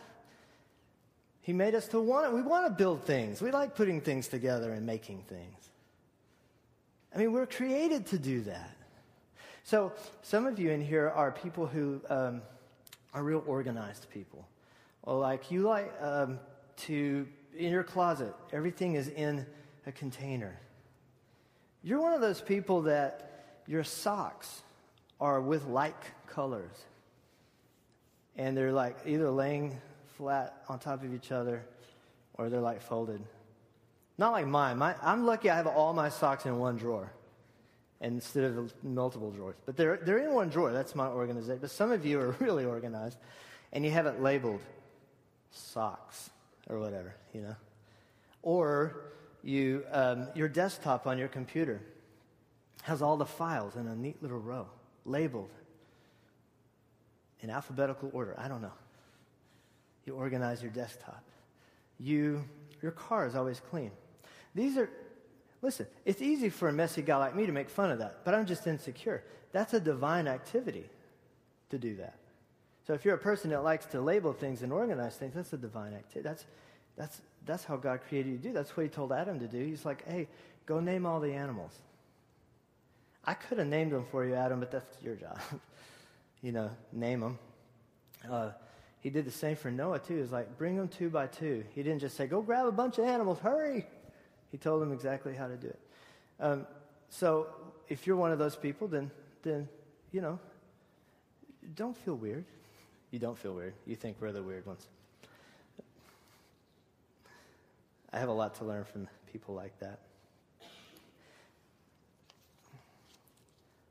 He 1.41 1.55
made 1.55 1.75
us 1.75 1.89
to 1.89 2.01
want 2.01 2.27
it. 2.27 2.35
We 2.35 2.43
want 2.43 2.67
to 2.67 2.71
build 2.71 3.05
things. 3.05 3.41
We 3.41 3.51
like 3.51 3.75
putting 3.75 4.03
things 4.03 4.29
together 4.29 4.75
and 4.75 4.85
making 4.85 5.23
things. 5.27 5.71
I 7.15 7.19
mean, 7.19 7.33
we're 7.33 7.47
created 7.47 8.09
to 8.09 8.19
do 8.19 8.43
that. 8.43 8.78
So, 9.69 9.93
some 10.23 10.47
of 10.47 10.59
you 10.59 10.71
in 10.71 10.81
here 10.81 11.11
are 11.11 11.31
people 11.31 11.67
who 11.67 12.01
um, 12.09 12.41
are 13.13 13.23
real 13.23 13.45
organized 13.47 14.07
people. 14.09 14.49
Or 15.03 15.19
like 15.19 15.51
you 15.51 15.61
like 15.61 15.93
um, 16.01 16.41
to 16.87 17.29
in 17.55 17.71
your 17.71 17.83
closet, 17.83 18.33
everything 18.51 18.95
is 18.95 19.09
in 19.09 19.45
a 19.87 19.93
container. 19.93 20.59
You're 21.83 22.01
one 22.01 22.15
of 22.15 22.23
those 22.23 22.41
people 22.41 22.81
that 22.85 23.61
your 23.67 23.85
socks 23.85 24.63
are 25.21 25.39
with 25.39 25.67
like 25.67 26.03
colors. 26.27 26.87
And 28.39 28.57
they're 28.57 28.73
like 28.73 28.97
either 29.05 29.31
laying 29.31 29.79
flat 30.17 30.63
on 30.71 30.79
top 30.79 31.05
of 31.05 31.13
each 31.13 31.31
other 31.31 31.63
or 32.39 32.49
they're 32.49 32.63
like 32.63 32.81
folded. 32.81 33.21
Not 34.17 34.33
like 34.33 34.47
mine. 34.47 34.79
My, 34.79 34.95
I'm 35.03 35.27
lucky 35.27 35.51
I 35.51 35.57
have 35.57 35.67
all 35.67 35.93
my 35.93 36.09
socks 36.09 36.47
in 36.47 36.59
one 36.59 36.79
drawer 36.79 37.13
instead 38.01 38.45
of 38.45 38.73
multiple 38.83 39.31
drawers. 39.31 39.57
But 39.67 39.77
they're, 39.77 39.97
they're 39.97 40.19
in 40.19 40.33
one 40.33 40.49
drawer. 40.49 40.73
That's 40.73 40.95
my 40.95 41.09
organization. 41.09 41.59
But 41.61 41.71
some 41.71 41.91
of 41.91 42.07
you 42.07 42.21
are 42.21 42.31
really 42.41 42.65
organized 42.65 43.19
and 43.73 43.85
you 43.85 43.91
have 43.91 44.07
it 44.07 44.23
labeled 44.23 44.61
socks 45.51 46.31
or 46.69 46.79
whatever, 46.79 47.15
you 47.33 47.43
know. 47.43 47.57
Or 48.43 49.13
you, 49.43 49.85
um, 49.91 50.29
your 50.35 50.49
desktop 50.49 51.07
on 51.07 51.19
your 51.19 51.29
computer 51.29 51.81
has 52.83 53.03
all 53.03 53.17
the 53.17 53.27
files 53.27 53.77
in 53.77 53.87
a 53.87 53.97
neat 53.97 54.23
little 54.23 54.39
row, 54.39 54.67
labeled 55.05 55.51
in 57.41 57.51
alphabetical 57.51 58.11
order. 58.13 58.35
I 58.39 58.49
don't 58.49 58.63
know. 58.63 58.73
You 60.07 60.15
organize 60.15 60.63
your 60.63 60.71
desktop. 60.71 61.23
You, 61.99 62.45
your 62.81 62.93
car 62.93 63.27
is 63.27 63.35
always 63.35 63.61
clean. 63.61 63.91
These 64.55 64.77
are, 64.79 64.89
listen, 65.63 65.87
it's 66.05 66.23
easy 66.23 66.49
for 66.49 66.69
a 66.69 66.73
messy 66.73 67.03
guy 67.03 67.17
like 67.17 67.35
me 67.35 67.47
to 67.47 67.53
make 67.53 67.71
fun 67.71 67.91
of 67.91 67.99
that, 67.99 68.25
but 68.25 68.35
I'm 68.35 68.47
just 68.47 68.67
insecure. 68.67 69.23
That's 69.53 69.75
a 69.75 69.81
divine 69.81 70.29
activity 70.29 70.85
to 71.71 71.79
do 71.79 71.97
that. 71.97 72.15
So 72.87 72.95
if 72.95 73.05
you're 73.05 73.15
a 73.15 73.19
person 73.19 73.51
that 73.51 73.63
likes 73.63 73.87
to 73.87 74.01
label 74.01 74.33
things 74.33 74.63
and 74.63 74.73
organize 74.73 75.17
things, 75.17 75.35
that's 75.35 75.53
a 75.53 75.59
divine 75.59 75.93
activity. 75.93 76.27
That's, 76.29 76.47
that's, 76.97 77.21
that's 77.45 77.65
how 77.65 77.77
God 77.77 78.01
created 78.09 78.31
you 78.31 78.37
to 78.39 78.43
do. 78.43 78.53
That's 78.53 78.77
what 78.77 78.85
he 78.85 78.89
told 78.89 79.13
Adam 79.13 79.39
to 79.41 79.47
do. 79.47 79.63
He's 79.63 79.85
like, 79.85 80.07
hey, 80.09 80.27
go 80.65 80.81
name 80.81 81.05
all 81.05 81.21
the 81.21 81.33
animals. 81.33 81.73
I 83.25 83.35
could 83.35 83.59
have 83.59 83.67
named 83.67 83.93
them 83.93 84.07
for 84.11 84.25
you, 84.25 84.35
Adam, 84.35 84.61
but 84.61 84.71
that's 84.71 85.03
your 85.03 85.15
job. 85.15 85.39
you 86.43 86.53
know, 86.53 86.71
name 86.93 87.21
them. 87.21 87.39
Uh, 88.31 88.51
he 89.01 89.11
did 89.11 89.27
the 89.27 89.31
same 89.31 89.55
for 89.55 89.71
Noah, 89.71 89.99
too. 89.99 90.17
He's 90.17 90.33
like, 90.33 90.57
bring 90.57 90.77
them 90.77 90.89
two 90.89 91.11
by 91.11 91.27
two. 91.27 91.65
He 91.75 91.83
didn't 91.83 92.01
just 92.01 92.17
say, 92.17 92.27
go 92.27 92.41
grab 92.41 92.67
a 92.67 92.73
bunch 92.73 92.99
of 92.99 93.05
animals, 93.05 93.39
hurry. 93.39 93.87
He 94.51 94.59
told 94.59 94.83
them 94.83 94.93
exactly 94.93 95.35
how 95.35 95.47
to 95.47 95.57
do 95.57 95.69
it. 95.69 95.81
Um, 96.41 96.67
so 97.11 97.49
if 97.89 98.07
you're 98.07 98.17
one 98.17 98.33
of 98.33 98.39
those 98.39 98.57
people, 98.57 98.89
then, 98.89 99.11
then, 99.43 99.69
you 100.13 100.21
know, 100.21 100.39
don't 101.75 101.97
feel 101.97 102.15
weird. 102.15 102.45
You 103.11 103.19
don't 103.19 103.39
feel 103.39 103.55
weird. 103.55 103.75
You 103.87 103.97
think 103.97 104.17
we're 104.21 104.33
the 104.33 104.43
weird 104.43 104.67
ones. 104.67 104.87
I 108.13 108.19
have 108.19 108.29
a 108.29 108.33
lot 108.33 108.55
to 108.57 108.65
learn 108.65 108.85
from 108.85 109.09
people 109.33 109.55
like 109.55 109.79
that. 109.81 110.01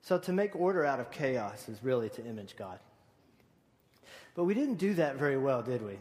So, 0.01 0.17
to 0.17 0.31
make 0.31 0.55
order 0.55 0.85
out 0.85 0.99
of 0.99 1.11
chaos 1.11 1.67
is 1.67 1.83
really 1.83 2.09
to 2.11 2.25
image 2.25 2.55
God. 2.55 2.79
But 4.35 4.45
we 4.45 4.53
didn't 4.53 4.75
do 4.75 4.93
that 4.93 5.17
very 5.17 5.37
well, 5.37 5.61
did 5.61 5.85
we? 5.85 5.97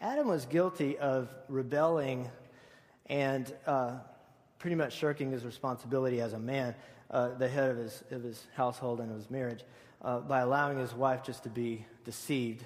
Adam 0.00 0.26
was 0.26 0.46
guilty 0.46 0.98
of 0.98 1.28
rebelling 1.48 2.28
and 3.08 3.52
uh, 3.66 3.92
pretty 4.58 4.76
much 4.76 4.94
shirking 4.94 5.30
his 5.30 5.44
responsibility 5.44 6.20
as 6.20 6.32
a 6.32 6.38
man, 6.38 6.74
uh, 7.10 7.30
the 7.30 7.48
head 7.48 7.70
of 7.70 7.76
his, 7.76 8.02
of 8.10 8.22
his 8.22 8.46
household 8.54 9.00
and 9.00 9.10
of 9.10 9.16
his 9.16 9.30
marriage 9.30 9.64
uh, 10.02 10.20
by 10.20 10.40
allowing 10.40 10.78
his 10.78 10.94
wife 10.94 11.22
just 11.22 11.42
to 11.44 11.48
be 11.48 11.84
deceived. 12.04 12.64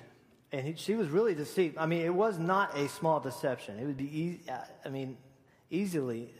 And 0.50 0.66
he, 0.66 0.74
she 0.76 0.94
was 0.94 1.08
really 1.08 1.34
deceived. 1.34 1.78
I 1.78 1.86
mean, 1.86 2.02
it 2.02 2.14
was 2.14 2.38
not 2.38 2.76
a 2.76 2.88
small 2.88 3.20
deception. 3.20 3.78
It 3.78 3.86
would 3.86 3.96
be, 3.96 4.40
I 4.84 4.88
mean, 4.88 5.16
easily 5.70 6.32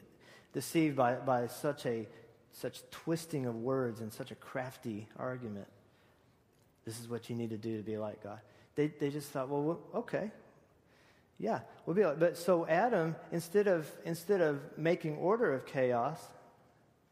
deceived 0.53 0.97
by, 0.97 1.15
by 1.15 1.47
such 1.47 1.87
a 1.87 2.07
such 2.53 2.83
twisting 2.91 3.47
of 3.47 3.57
words 3.57 4.01
and 4.01 4.13
such 4.13 4.31
a 4.31 4.35
crafty 4.35 5.09
argument. 5.17 5.67
This 6.85 7.01
is 7.01 7.09
what 7.09 7.31
you 7.31 7.37
need 7.37 7.51
to 7.51 7.57
do 7.57 7.77
to 7.79 7.83
be 7.83 7.97
like 7.97 8.23
God. 8.23 8.41
They, 8.75 8.89
they 8.89 9.11
just 9.11 9.31
thought, 9.31 9.49
well, 9.49 9.81
okay, 9.95 10.31
yeah, 11.43 11.59
we'll 11.85 11.97
be 11.97 12.05
like. 12.05 12.21
But 12.21 12.39
so 12.39 12.65
Adam, 12.69 13.17
instead 13.33 13.67
of 13.67 13.91
instead 14.05 14.41
of 14.41 14.61
making 14.79 15.17
order 15.17 15.53
of 15.53 15.67
chaos, 15.67 16.21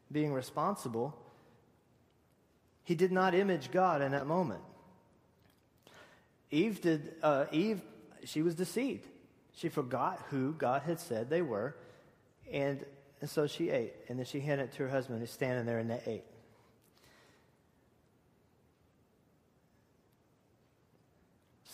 being 0.09 0.31
responsible, 0.31 1.13
he 2.85 2.95
did 2.95 3.11
not 3.11 3.35
image 3.35 3.71
God 3.71 4.01
in 4.01 4.13
that 4.13 4.25
moment. 4.25 4.61
Eve 6.49 6.79
did. 6.81 7.13
Uh, 7.21 7.45
Eve, 7.51 7.81
she 8.23 8.41
was 8.41 8.55
deceived. 8.55 9.05
She 9.53 9.67
forgot 9.67 10.23
who 10.29 10.53
God 10.53 10.83
had 10.83 11.01
said 11.01 11.29
they 11.29 11.41
were, 11.41 11.75
and, 12.53 12.85
and 13.19 13.29
so 13.29 13.47
she 13.47 13.69
ate. 13.69 13.93
And 14.07 14.17
then 14.17 14.25
she 14.25 14.39
handed 14.39 14.69
it 14.69 14.71
to 14.77 14.83
her 14.83 14.89
husband, 14.89 15.19
who's 15.19 15.29
standing 15.29 15.65
there, 15.65 15.79
and 15.79 15.89
they 15.89 16.01
ate. 16.05 16.23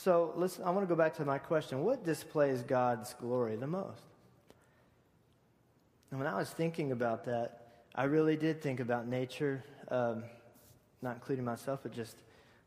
So 0.07 0.31
listen, 0.37 0.63
I 0.63 0.69
want 0.69 0.87
to 0.87 0.87
go 0.87 0.95
back 0.95 1.15
to 1.15 1.25
my 1.25 1.37
question. 1.37 1.83
What 1.83 2.05
displays 2.05 2.61
God's 2.61 3.13
glory 3.15 3.57
the 3.57 3.67
most? 3.67 4.03
And 6.11 6.19
when 6.21 6.29
I 6.29 6.37
was 6.37 6.49
thinking 6.49 6.93
about 6.93 7.25
that, 7.25 7.81
I 7.93 8.05
really 8.05 8.37
did 8.37 8.61
think 8.61 8.79
about 8.79 9.05
nature. 9.05 9.65
Um, 9.89 10.23
not 11.01 11.15
including 11.15 11.43
myself, 11.43 11.81
but 11.83 11.91
just 11.91 12.15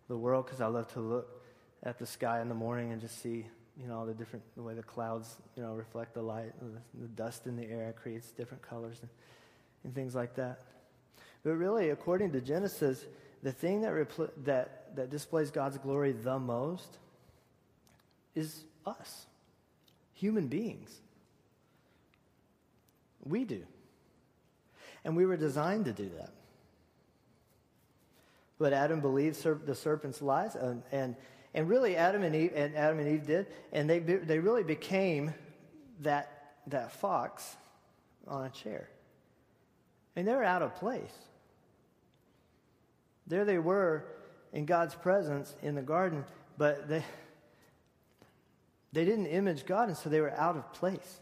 the 0.09 0.19
world, 0.19 0.45
because 0.45 0.61
I 0.61 0.67
love 0.67 0.93
to 0.93 1.01
look 1.01 1.43
at 1.83 1.99
the 1.99 2.05
sky 2.05 2.43
in 2.43 2.51
the 2.51 2.55
morning 2.55 2.93
and 2.93 3.01
just 3.01 3.23
see, 3.23 3.47
you 3.75 3.89
know, 3.89 4.01
all 4.01 4.05
the 4.05 4.13
different, 4.13 4.45
the 4.55 4.63
way 4.63 4.75
the 4.75 4.83
clouds, 4.83 5.39
you 5.57 5.63
know, 5.63 5.73
reflect 5.73 6.13
the 6.13 6.21
light, 6.21 6.53
the, 6.61 7.01
the 7.01 7.09
dust 7.09 7.47
in 7.47 7.57
the 7.57 7.65
air 7.65 7.95
creates 8.03 8.33
different 8.33 8.63
colors 8.63 8.99
and, 9.01 9.09
and, 9.85 9.95
things 9.95 10.15
like 10.15 10.35
that. 10.35 10.61
But 11.43 11.53
really, 11.53 11.89
according 11.89 12.33
to 12.33 12.43
Genesis, 12.43 13.07
the 13.43 13.51
thing 13.51 13.81
that, 13.81 13.95
repl- 13.95 14.29
that, 14.45 14.95
that 14.95 15.09
displays 15.09 15.51
God's 15.51 15.79
glory 15.79 16.13
the 16.13 16.39
most 16.39 16.99
is 18.35 18.65
us, 18.87 19.27
human 20.13 20.49
beings. 20.49 21.01
We 23.25 23.45
do. 23.45 23.63
And 25.05 25.17
we 25.17 25.27
were 25.27 25.37
designed 25.37 25.87
to 25.87 25.93
do 25.93 26.11
that. 26.19 26.31
But 28.59 28.73
Adam 28.75 29.01
believed 29.01 29.43
the 29.67 29.75
serpent's 29.75 30.21
lies, 30.21 30.55
and, 30.55 30.83
and, 30.93 31.17
and 31.55 31.69
really 31.69 31.97
Adam 31.97 32.23
and 32.23 32.37
Eve 32.37 32.53
and 32.55 32.77
Adam 32.77 32.99
and 32.99 33.09
Eve 33.09 33.27
did, 33.27 33.47
and 33.73 33.89
they 33.89 33.99
they 34.01 34.39
really 34.39 34.63
became 34.63 35.33
that 36.01 36.53
that 36.67 36.93
fox 36.93 37.57
on 38.29 38.45
a 38.45 38.51
chair, 38.51 38.91
and 40.15 40.29
they're 40.29 40.45
out 40.45 40.61
of 40.61 40.75
place. 40.77 41.15
There 43.27 43.47
they 43.47 43.59
were 43.59 44.05
in 44.53 44.67
God's 44.67 44.95
presence 44.95 45.55
in 45.63 45.75
the 45.75 45.83
garden, 45.83 46.25
but 46.59 46.87
they 46.87 47.03
they 48.93 49.05
didn't 49.05 49.27
image 49.27 49.67
God, 49.67 49.89
and 49.89 49.97
so 49.97 50.09
they 50.09 50.21
were 50.21 50.33
out 50.33 50.57
of 50.57 50.73
place. 50.73 51.21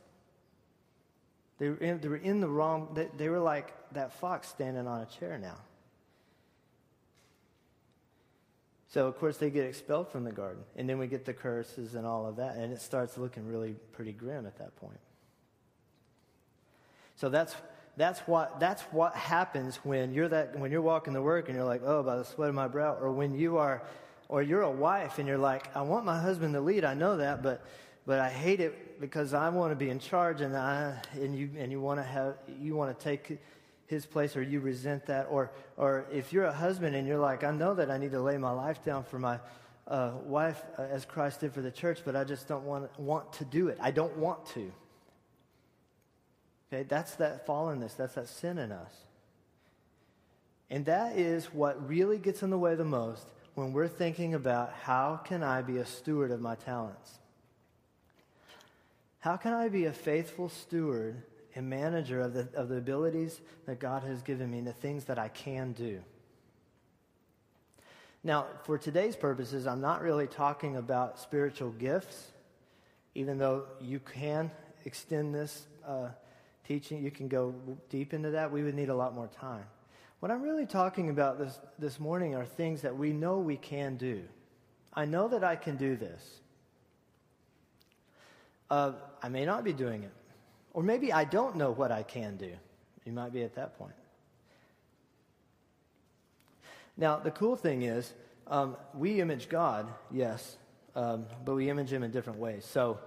They 1.58 1.68
were 1.70 1.76
in, 1.76 2.00
they 2.00 2.08
were 2.08 2.16
in 2.16 2.40
the 2.40 2.48
wrong. 2.48 2.92
They, 2.94 3.08
they 3.16 3.28
were 3.28 3.40
like 3.40 3.74
that 3.92 4.12
fox 4.12 4.48
standing 4.48 4.86
on 4.86 5.02
a 5.02 5.06
chair 5.06 5.38
now. 5.38 5.56
So, 8.90 9.06
of 9.06 9.18
course, 9.18 9.36
they 9.36 9.50
get 9.50 9.66
expelled 9.66 10.10
from 10.10 10.24
the 10.24 10.32
garden. 10.32 10.62
And 10.76 10.88
then 10.88 10.98
we 10.98 11.08
get 11.08 11.26
the 11.26 11.34
curses 11.34 11.94
and 11.94 12.06
all 12.06 12.26
of 12.26 12.36
that. 12.36 12.56
And 12.56 12.72
it 12.72 12.80
starts 12.80 13.18
looking 13.18 13.46
really 13.46 13.74
pretty 13.92 14.12
grim 14.12 14.46
at 14.46 14.56
that 14.58 14.74
point. 14.76 14.98
So 17.16 17.28
that's, 17.28 17.54
that's, 17.98 18.20
what, 18.20 18.60
that's 18.60 18.80
what 18.84 19.14
happens 19.14 19.76
when 19.82 20.14
you're, 20.14 20.28
that, 20.28 20.58
when 20.58 20.72
you're 20.72 20.80
walking 20.80 21.12
the 21.12 21.20
work 21.20 21.48
and 21.48 21.56
you're 21.56 21.66
like, 21.66 21.82
oh, 21.84 22.02
by 22.02 22.16
the 22.16 22.24
sweat 22.24 22.48
of 22.48 22.54
my 22.54 22.68
brow. 22.68 22.94
Or 22.94 23.10
when 23.10 23.34
you 23.34 23.58
are, 23.58 23.82
or 24.28 24.42
you're 24.42 24.62
a 24.62 24.70
wife 24.70 25.18
and 25.18 25.26
you're 25.26 25.38
like, 25.38 25.74
I 25.74 25.82
want 25.82 26.04
my 26.04 26.20
husband 26.20 26.54
to 26.54 26.60
lead. 26.60 26.84
I 26.84 26.94
know 26.94 27.16
that, 27.16 27.42
but, 27.42 27.64
but 28.06 28.20
I 28.20 28.28
hate 28.28 28.60
it 28.60 29.00
because 29.00 29.32
I 29.32 29.48
want 29.48 29.72
to 29.72 29.76
be 29.76 29.88
in 29.88 29.98
charge 29.98 30.40
and, 30.42 30.56
I, 30.56 31.00
and, 31.14 31.36
you, 31.36 31.50
and 31.56 31.72
you 31.72 31.80
want 31.80 31.98
to 31.98 32.04
have, 32.04 32.36
you 32.60 32.74
want 32.74 32.96
to 32.96 33.04
take 33.04 33.38
his 33.86 34.04
place 34.04 34.36
or 34.36 34.42
you 34.42 34.60
resent 34.60 35.06
that. 35.06 35.28
Or, 35.30 35.50
or 35.78 36.04
if 36.12 36.32
you're 36.32 36.44
a 36.44 36.52
husband 36.52 36.94
and 36.94 37.08
you're 37.08 37.18
like, 37.18 37.42
I 37.42 37.50
know 37.50 37.74
that 37.74 37.90
I 37.90 37.96
need 37.96 38.12
to 38.12 38.20
lay 38.20 38.36
my 38.36 38.50
life 38.50 38.84
down 38.84 39.04
for 39.04 39.18
my 39.18 39.38
uh, 39.86 40.12
wife 40.24 40.62
uh, 40.78 40.82
as 40.82 41.06
Christ 41.06 41.40
did 41.40 41.54
for 41.54 41.62
the 41.62 41.70
church, 41.70 42.00
but 42.04 42.14
I 42.14 42.24
just 42.24 42.46
don't 42.46 42.64
want, 42.64 42.98
want 43.00 43.32
to 43.34 43.46
do 43.46 43.68
it. 43.68 43.78
I 43.80 43.90
don't 43.90 44.16
want 44.18 44.44
to. 44.48 44.70
Okay, 46.70 46.82
that's 46.82 47.14
that 47.14 47.46
fallenness, 47.46 47.96
that's 47.96 48.14
that 48.14 48.28
sin 48.28 48.58
in 48.58 48.72
us. 48.72 48.92
And 50.68 50.84
that 50.84 51.16
is 51.16 51.46
what 51.46 51.88
really 51.88 52.18
gets 52.18 52.42
in 52.42 52.50
the 52.50 52.58
way 52.58 52.74
the 52.74 52.84
most 52.84 53.26
when 53.58 53.72
we're 53.72 53.88
thinking 53.88 54.34
about 54.34 54.72
how 54.82 55.20
can 55.24 55.42
I 55.42 55.62
be 55.62 55.78
a 55.78 55.84
steward 55.84 56.30
of 56.30 56.40
my 56.40 56.54
talents? 56.54 57.18
How 59.18 59.36
can 59.36 59.52
I 59.52 59.68
be 59.68 59.86
a 59.86 59.92
faithful 59.92 60.48
steward 60.48 61.22
and 61.56 61.68
manager 61.68 62.20
of 62.20 62.34
the, 62.34 62.48
of 62.54 62.68
the 62.68 62.76
abilities 62.76 63.40
that 63.66 63.80
God 63.80 64.04
has 64.04 64.22
given 64.22 64.48
me 64.48 64.58
and 64.58 64.66
the 64.66 64.72
things 64.72 65.06
that 65.06 65.18
I 65.18 65.26
can 65.26 65.72
do. 65.72 66.00
Now, 68.22 68.46
for 68.62 68.78
today's 68.78 69.16
purposes, 69.16 69.66
I'm 69.66 69.80
not 69.80 70.02
really 70.02 70.28
talking 70.28 70.76
about 70.76 71.18
spiritual 71.18 71.70
gifts 71.70 72.30
even 73.16 73.38
though 73.38 73.64
you 73.80 73.98
can 73.98 74.52
extend 74.84 75.34
this 75.34 75.66
uh, 75.84 76.10
teaching, 76.64 77.02
you 77.02 77.10
can 77.10 77.26
go 77.26 77.52
deep 77.90 78.14
into 78.14 78.30
that, 78.30 78.52
we 78.52 78.62
would 78.62 78.76
need 78.76 78.90
a 78.90 78.94
lot 78.94 79.12
more 79.12 79.26
time. 79.26 79.64
What 80.20 80.32
I'm 80.32 80.42
really 80.42 80.66
talking 80.66 81.10
about 81.10 81.38
this, 81.38 81.60
this 81.78 82.00
morning 82.00 82.34
are 82.34 82.44
things 82.44 82.82
that 82.82 82.96
we 82.96 83.12
know 83.12 83.38
we 83.38 83.56
can 83.56 83.96
do. 83.96 84.22
I 84.92 85.04
know 85.04 85.28
that 85.28 85.44
I 85.44 85.54
can 85.54 85.76
do 85.76 85.94
this. 85.94 86.40
Uh, 88.68 88.92
I 89.22 89.28
may 89.28 89.44
not 89.44 89.62
be 89.62 89.72
doing 89.72 90.02
it. 90.02 90.12
Or 90.74 90.82
maybe 90.82 91.12
I 91.12 91.24
don't 91.24 91.56
know 91.56 91.70
what 91.70 91.92
I 91.92 92.02
can 92.02 92.36
do. 92.36 92.50
You 93.04 93.12
might 93.12 93.32
be 93.32 93.42
at 93.42 93.54
that 93.54 93.78
point. 93.78 93.94
Now, 96.96 97.18
the 97.20 97.30
cool 97.30 97.54
thing 97.54 97.82
is, 97.82 98.12
um, 98.48 98.76
we 98.94 99.20
image 99.20 99.48
God, 99.48 99.86
yes, 100.10 100.56
um, 100.96 101.26
but 101.44 101.54
we 101.54 101.70
image 101.70 101.92
Him 101.92 102.02
in 102.02 102.10
different 102.10 102.40
ways. 102.40 102.64
So, 102.64 102.98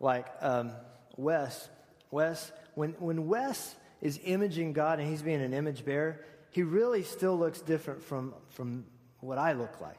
like 0.00 0.26
um, 0.40 0.72
Wes, 1.18 1.68
Wes, 2.10 2.52
when, 2.74 2.92
when 2.92 3.26
Wes 3.26 3.76
is 4.00 4.18
imaging 4.24 4.72
God 4.72 4.98
and 4.98 5.08
he's 5.08 5.22
being 5.22 5.42
an 5.42 5.54
image 5.54 5.84
bearer, 5.84 6.20
he 6.54 6.62
really 6.62 7.02
still 7.02 7.36
looks 7.36 7.60
different 7.60 8.00
from, 8.00 8.32
from 8.50 8.84
what 9.18 9.38
I 9.38 9.54
look 9.54 9.80
like. 9.80 9.98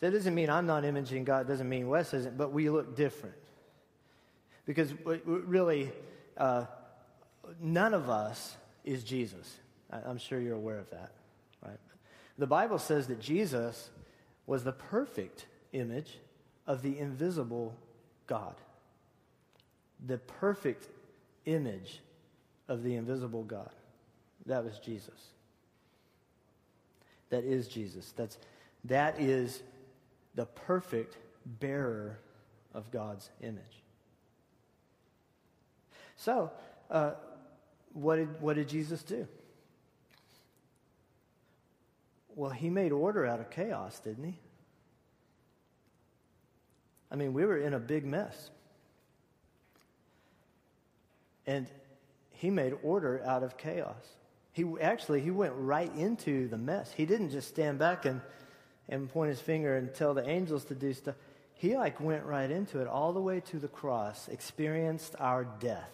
That 0.00 0.10
doesn't 0.10 0.34
mean 0.34 0.50
I'm 0.50 0.66
not 0.66 0.84
imaging 0.84 1.22
God, 1.22 1.46
doesn't 1.46 1.68
mean 1.68 1.88
Wes 1.88 2.12
isn't, 2.12 2.36
but 2.36 2.50
we 2.50 2.68
look 2.70 2.96
different. 2.96 3.36
Because 4.66 4.92
really, 5.04 5.92
uh, 6.36 6.64
none 7.60 7.94
of 7.94 8.10
us 8.10 8.56
is 8.84 9.04
Jesus. 9.04 9.58
I'm 9.92 10.18
sure 10.18 10.40
you're 10.40 10.56
aware 10.56 10.78
of 10.78 10.90
that, 10.90 11.12
right? 11.64 11.78
The 12.36 12.48
Bible 12.48 12.80
says 12.80 13.06
that 13.06 13.20
Jesus 13.20 13.90
was 14.44 14.64
the 14.64 14.72
perfect 14.72 15.46
image 15.72 16.18
of 16.66 16.82
the 16.82 16.98
invisible 16.98 17.76
God. 18.26 18.56
The 20.04 20.18
perfect 20.18 20.88
image 21.46 22.00
of 22.66 22.82
the 22.82 22.96
invisible 22.96 23.44
God. 23.44 23.70
That 24.46 24.64
was 24.64 24.78
Jesus. 24.78 25.28
That 27.30 27.44
is 27.44 27.68
Jesus. 27.68 28.12
That's, 28.16 28.38
that 28.84 29.20
is 29.20 29.62
the 30.34 30.46
perfect 30.46 31.16
bearer 31.44 32.18
of 32.74 32.90
God's 32.90 33.30
image. 33.42 33.82
So, 36.16 36.50
uh, 36.90 37.12
what, 37.92 38.16
did, 38.16 38.40
what 38.40 38.56
did 38.56 38.68
Jesus 38.68 39.02
do? 39.02 39.26
Well, 42.34 42.50
he 42.50 42.70
made 42.70 42.92
order 42.92 43.26
out 43.26 43.40
of 43.40 43.50
chaos, 43.50 43.98
didn't 44.00 44.24
he? 44.24 44.38
I 47.10 47.16
mean, 47.16 47.32
we 47.32 47.44
were 47.44 47.58
in 47.58 47.74
a 47.74 47.78
big 47.78 48.04
mess. 48.04 48.50
And 51.46 51.66
he 52.30 52.50
made 52.50 52.74
order 52.82 53.22
out 53.24 53.42
of 53.42 53.56
chaos. 53.56 54.06
He 54.60 54.66
actually 54.82 55.22
he 55.22 55.30
went 55.30 55.54
right 55.56 55.90
into 55.96 56.46
the 56.46 56.58
mess. 56.58 56.92
He 56.92 57.06
didn't 57.06 57.30
just 57.30 57.48
stand 57.48 57.78
back 57.78 58.04
and 58.04 58.20
and 58.90 59.08
point 59.08 59.30
his 59.30 59.40
finger 59.40 59.74
and 59.74 59.94
tell 59.94 60.12
the 60.12 60.28
angels 60.28 60.66
to 60.66 60.74
do 60.74 60.92
stuff. 60.92 61.14
He 61.54 61.78
like 61.78 61.98
went 61.98 62.24
right 62.24 62.50
into 62.50 62.80
it 62.80 62.86
all 62.86 63.14
the 63.14 63.22
way 63.22 63.40
to 63.40 63.58
the 63.58 63.68
cross, 63.68 64.28
experienced 64.28 65.14
our 65.18 65.44
death. 65.44 65.90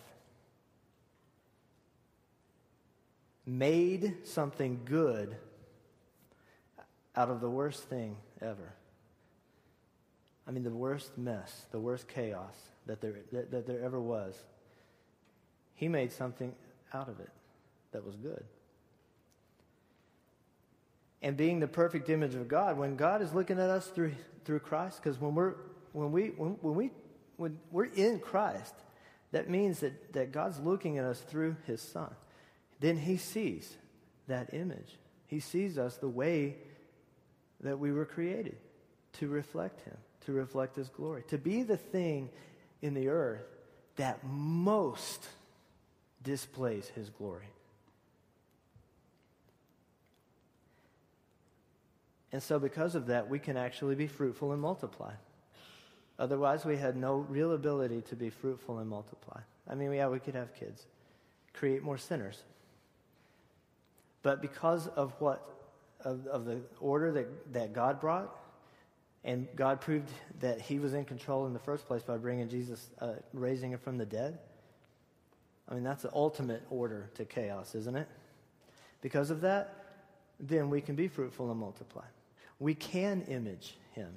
Made 3.44 4.26
something 4.26 4.80
good 4.84 5.36
out 7.14 7.30
of 7.30 7.40
the 7.40 7.50
worst 7.50 7.84
thing 7.84 8.16
ever. 8.42 8.74
I 10.48 10.50
mean, 10.50 10.64
the 10.64 10.70
worst 10.70 11.16
mess, 11.16 11.66
the 11.70 11.78
worst 11.78 12.08
chaos 12.08 12.54
that 12.86 13.00
there, 13.00 13.14
that, 13.30 13.52
that 13.52 13.66
there 13.68 13.80
ever 13.84 14.00
was. 14.00 14.34
He 15.74 15.86
made 15.86 16.10
something 16.10 16.52
out 16.92 17.08
of 17.08 17.20
it 17.20 17.30
that 17.92 18.04
was 18.04 18.16
good. 18.16 18.42
And 21.26 21.36
being 21.36 21.58
the 21.58 21.66
perfect 21.66 22.08
image 22.08 22.36
of 22.36 22.46
God, 22.46 22.78
when 22.78 22.94
God 22.94 23.20
is 23.20 23.34
looking 23.34 23.58
at 23.58 23.68
us 23.68 23.88
through, 23.88 24.12
through 24.44 24.60
Christ, 24.60 25.02
because 25.02 25.20
when 25.20 25.34
we're, 25.34 25.54
when, 25.90 26.12
we, 26.12 26.28
when, 26.28 26.50
when, 26.60 26.76
we, 26.76 26.90
when 27.36 27.58
we're 27.72 27.86
in 27.96 28.20
Christ, 28.20 28.72
that 29.32 29.50
means 29.50 29.80
that, 29.80 30.12
that 30.12 30.30
God's 30.30 30.60
looking 30.60 30.98
at 30.98 31.04
us 31.04 31.18
through 31.18 31.56
his 31.66 31.82
Son. 31.82 32.14
Then 32.78 32.96
he 32.96 33.16
sees 33.16 33.76
that 34.28 34.54
image. 34.54 34.98
He 35.26 35.40
sees 35.40 35.78
us 35.78 35.96
the 35.96 36.08
way 36.08 36.58
that 37.60 37.80
we 37.80 37.90
were 37.90 38.06
created 38.06 38.58
to 39.14 39.26
reflect 39.26 39.80
him, 39.80 39.96
to 40.26 40.32
reflect 40.32 40.76
his 40.76 40.88
glory, 40.90 41.24
to 41.26 41.38
be 41.38 41.64
the 41.64 41.76
thing 41.76 42.30
in 42.82 42.94
the 42.94 43.08
earth 43.08 43.42
that 43.96 44.20
most 44.22 45.26
displays 46.22 46.86
his 46.94 47.10
glory. 47.10 47.48
And 52.36 52.42
so, 52.42 52.58
because 52.58 52.94
of 52.94 53.06
that, 53.06 53.30
we 53.30 53.38
can 53.38 53.56
actually 53.56 53.94
be 53.94 54.06
fruitful 54.06 54.52
and 54.52 54.60
multiply. 54.60 55.14
Otherwise, 56.18 56.66
we 56.66 56.76
had 56.76 56.94
no 56.94 57.14
real 57.30 57.52
ability 57.52 58.02
to 58.10 58.14
be 58.14 58.28
fruitful 58.28 58.78
and 58.78 58.90
multiply. 58.90 59.40
I 59.66 59.74
mean, 59.74 59.90
yeah, 59.90 60.08
we 60.08 60.18
could 60.18 60.34
have 60.34 60.54
kids, 60.54 60.84
create 61.54 61.82
more 61.82 61.96
sinners. 61.96 62.42
But 64.22 64.42
because 64.42 64.86
of 64.88 65.14
what, 65.18 65.48
of, 66.04 66.26
of 66.26 66.44
the 66.44 66.60
order 66.78 67.10
that, 67.12 67.54
that 67.54 67.72
God 67.72 68.02
brought, 68.02 68.30
and 69.24 69.48
God 69.56 69.80
proved 69.80 70.10
that 70.40 70.60
He 70.60 70.78
was 70.78 70.92
in 70.92 71.06
control 71.06 71.46
in 71.46 71.54
the 71.54 71.58
first 71.58 71.86
place 71.86 72.02
by 72.02 72.18
bringing 72.18 72.50
Jesus, 72.50 72.90
uh, 73.00 73.14
raising 73.32 73.72
Him 73.72 73.78
from 73.78 73.96
the 73.96 74.04
dead. 74.04 74.38
I 75.70 75.72
mean, 75.72 75.84
that's 75.84 76.02
the 76.02 76.12
ultimate 76.12 76.64
order 76.68 77.08
to 77.14 77.24
chaos, 77.24 77.74
isn't 77.74 77.96
it? 77.96 78.08
Because 79.00 79.30
of 79.30 79.40
that, 79.40 79.86
then 80.38 80.68
we 80.68 80.82
can 80.82 80.96
be 80.96 81.08
fruitful 81.08 81.50
and 81.50 81.58
multiply. 81.58 82.04
We 82.58 82.74
can 82.74 83.22
image 83.22 83.76
him. 83.92 84.12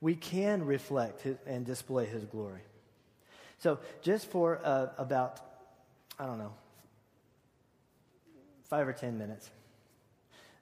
We 0.00 0.14
can 0.14 0.64
reflect 0.64 1.26
and 1.46 1.64
display 1.64 2.06
his 2.06 2.24
glory. 2.24 2.60
So, 3.58 3.78
just 4.02 4.30
for 4.30 4.60
uh, 4.62 4.88
about, 4.96 5.40
I 6.18 6.26
don't 6.26 6.38
know, 6.38 6.52
five 8.64 8.86
or 8.86 8.92
ten 8.92 9.18
minutes, 9.18 9.50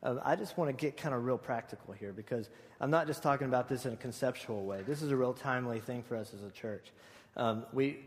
uh, 0.02 0.16
I 0.24 0.36
just 0.36 0.57
want 0.57 0.70
to 0.70 0.76
get 0.76 0.96
kind 0.96 1.14
of 1.14 1.24
real 1.24 1.36
practical 1.36 1.92
here 1.92 2.12
because 2.12 2.48
I'm 2.80 2.90
not 2.90 3.07
just 3.07 3.22
talking 3.22 3.46
about 3.46 3.68
this 3.68 3.84
in 3.84 3.92
a 3.92 3.96
conceptual 3.96 4.64
way. 4.64 4.82
This 4.86 5.02
is 5.02 5.11
a 5.11 5.16
real 5.16 5.34
timely 5.34 5.80
thing 5.80 6.02
for 6.02 6.16
us 6.16 6.32
as 6.32 6.42
a 6.42 6.50
church. 6.50 6.86
Um, 7.36 7.66
we, 7.72 7.98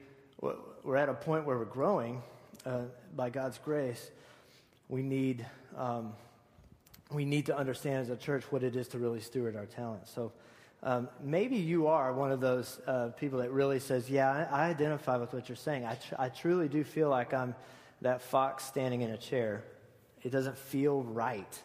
we're 0.42 0.98
at 0.98 1.10
a 1.10 1.14
point 1.14 1.46
where 1.46 1.58
we're 1.58 1.66
growing 1.66 2.24
uh, 2.66 2.84
by 3.16 3.30
God's 3.30 3.60
grace. 3.60 4.10
We 4.88 5.04
need. 5.04 5.46
Um, 5.78 6.14
we 7.12 7.26
need 7.26 7.48
to 7.48 7.58
understand 7.58 7.98
as 7.98 8.10
a 8.10 8.16
church 8.16 8.44
what 8.52 8.64
it 8.64 8.76
is 8.76 8.88
to 8.90 9.00
really 9.00 9.20
steward 9.20 9.56
our 9.56 9.66
talents. 9.66 10.12
So 10.12 10.32
um, 10.84 11.10
maybe 11.22 11.58
you 11.58 11.88
are 11.88 12.14
one 12.14 12.32
of 12.32 12.40
those 12.40 12.80
uh, 12.88 13.10
people 13.18 13.40
that 13.40 13.52
really 13.52 13.80
says, 13.80 14.10
Yeah, 14.10 14.48
I, 14.52 14.66
I, 14.66 14.70
identify 14.70 15.18
with 15.18 15.34
what 15.34 15.50
you're 15.50 15.56
saying. 15.56 15.86
I, 15.86 15.96
tr- 15.96 16.16
I 16.18 16.30
truly 16.30 16.70
do 16.70 16.84
feel 16.84 17.10
like 17.10 17.34
I'm 17.34 17.56
that 18.02 18.22
fox 18.22 18.64
standing 18.64 19.02
in 19.02 19.10
a 19.10 19.18
chair. 19.18 19.64
It 20.24 20.32
doesn't 20.32 20.58
feel 20.58 21.04
right. 21.04 21.62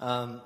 Um, 0.00 0.42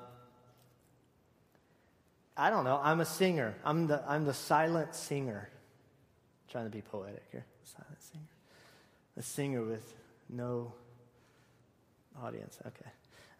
I 2.37 2.49
don't 2.49 2.63
know. 2.63 2.79
I'm 2.81 3.01
a 3.01 3.05
singer. 3.05 3.55
I'm 3.65 3.87
the, 3.87 4.03
I'm 4.07 4.25
the 4.25 4.33
silent 4.33 4.93
singer. 4.93 5.49
I'm 5.49 6.51
trying 6.51 6.65
to 6.65 6.69
be 6.69 6.81
poetic 6.81 7.23
here. 7.31 7.45
Silent 7.63 8.01
singer. 8.01 8.23
A 9.17 9.21
singer 9.23 9.63
with 9.63 9.95
no 10.29 10.73
audience. 12.23 12.57
Okay. 12.65 12.89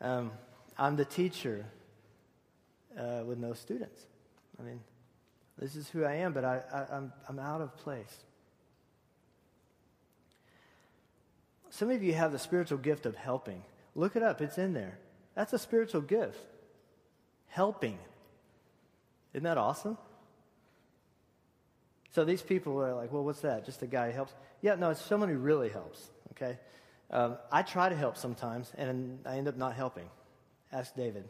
Um, 0.01 0.31
I'm 0.77 0.95
the 0.95 1.05
teacher 1.05 1.65
uh, 2.97 3.23
with 3.25 3.37
no 3.37 3.53
students. 3.53 4.05
I 4.59 4.63
mean, 4.63 4.79
this 5.57 5.75
is 5.75 5.89
who 5.89 6.03
I 6.03 6.15
am, 6.15 6.33
but 6.33 6.45
I, 6.45 6.61
I, 6.71 6.95
I'm, 6.95 7.13
I'm 7.27 7.39
out 7.39 7.61
of 7.61 7.75
place. 7.77 8.15
Some 11.69 11.89
of 11.91 12.01
you 12.01 12.13
have 12.13 12.31
the 12.31 12.39
spiritual 12.39 12.77
gift 12.77 13.05
of 13.05 13.15
helping. 13.15 13.63
Look 13.95 14.15
it 14.15 14.23
up, 14.23 14.41
it's 14.41 14.57
in 14.57 14.73
there. 14.73 14.97
That's 15.35 15.53
a 15.53 15.59
spiritual 15.59 16.01
gift. 16.01 16.39
Helping. 17.47 17.97
Isn't 19.33 19.43
that 19.43 19.57
awesome? 19.57 19.97
So 22.13 22.25
these 22.25 22.41
people 22.41 22.81
are 22.81 22.95
like, 22.95 23.11
well, 23.11 23.23
what's 23.23 23.41
that? 23.41 23.65
Just 23.65 23.83
a 23.83 23.87
guy 23.87 24.07
who 24.07 24.13
helps? 24.13 24.33
Yeah, 24.61 24.75
no, 24.75 24.89
it's 24.89 25.01
someone 25.01 25.29
who 25.29 25.37
really 25.37 25.69
helps, 25.69 26.09
okay? 26.31 26.57
Um, 27.09 27.37
I 27.51 27.61
try 27.61 27.89
to 27.89 27.95
help 27.95 28.17
sometimes, 28.17 28.71
and 28.77 29.19
I 29.25 29.37
end 29.37 29.47
up 29.47 29.57
not 29.57 29.75
helping. 29.75 30.09
Ask 30.71 30.95
David 30.95 31.27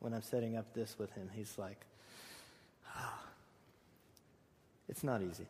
when 0.00 0.12
I'm 0.12 0.22
setting 0.22 0.56
up 0.56 0.74
this 0.74 0.98
with 0.98 1.12
him. 1.12 1.30
He's 1.32 1.56
like, 1.56 1.80
ah, 2.96 3.22
it's 4.88 5.04
not 5.04 5.22
easy. 5.22 5.46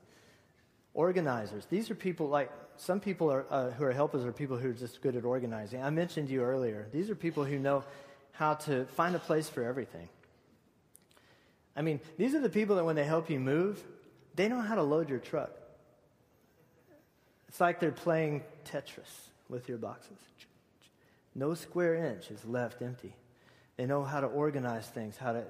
Organizers. 0.92 1.64
These 1.66 1.90
are 1.90 1.94
people 1.94 2.28
like 2.28 2.50
some 2.76 3.00
people 3.00 3.32
are, 3.32 3.46
uh, 3.50 3.70
who 3.70 3.84
are 3.84 3.92
helpers 3.92 4.24
are 4.24 4.32
people 4.32 4.56
who 4.56 4.70
are 4.70 4.74
just 4.74 5.00
good 5.00 5.16
at 5.16 5.24
organizing. 5.24 5.82
I 5.82 5.90
mentioned 5.90 6.28
you 6.28 6.42
earlier. 6.42 6.86
These 6.92 7.08
are 7.10 7.14
people 7.14 7.44
who 7.44 7.58
know 7.58 7.84
how 8.32 8.54
to 8.54 8.84
find 8.96 9.16
a 9.16 9.18
place 9.18 9.48
for 9.48 9.64
everything. 9.64 10.08
I 11.74 11.82
mean, 11.82 12.00
these 12.18 12.34
are 12.34 12.40
the 12.40 12.50
people 12.50 12.76
that 12.76 12.84
when 12.84 12.96
they 12.96 13.04
help 13.04 13.30
you 13.30 13.40
move, 13.40 13.82
they 14.34 14.48
know 14.48 14.60
how 14.60 14.74
to 14.74 14.82
load 14.82 15.08
your 15.08 15.18
truck. 15.18 15.50
It's 17.48 17.60
like 17.60 17.80
they're 17.80 17.90
playing 17.90 18.42
Tetris 18.64 19.28
with 19.48 19.68
your 19.68 19.78
boxes. 19.78 20.18
No 21.34 21.54
square 21.54 21.94
inch 21.94 22.30
is 22.30 22.44
left 22.44 22.82
empty. 22.82 23.14
They 23.76 23.86
know 23.86 24.02
how 24.02 24.20
to 24.20 24.26
organize 24.26 24.86
things, 24.86 25.16
how 25.16 25.32
to. 25.32 25.44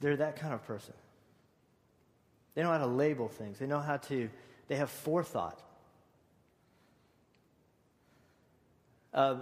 They're 0.00 0.16
that 0.16 0.36
kind 0.36 0.54
of 0.54 0.64
person. 0.64 0.94
They 2.54 2.62
know 2.62 2.70
how 2.70 2.78
to 2.78 2.86
label 2.86 3.28
things. 3.28 3.58
They 3.58 3.66
know 3.66 3.80
how 3.80 3.98
to. 3.98 4.30
They 4.68 4.76
have 4.76 4.90
forethought. 4.90 5.62
Uh, 9.12 9.36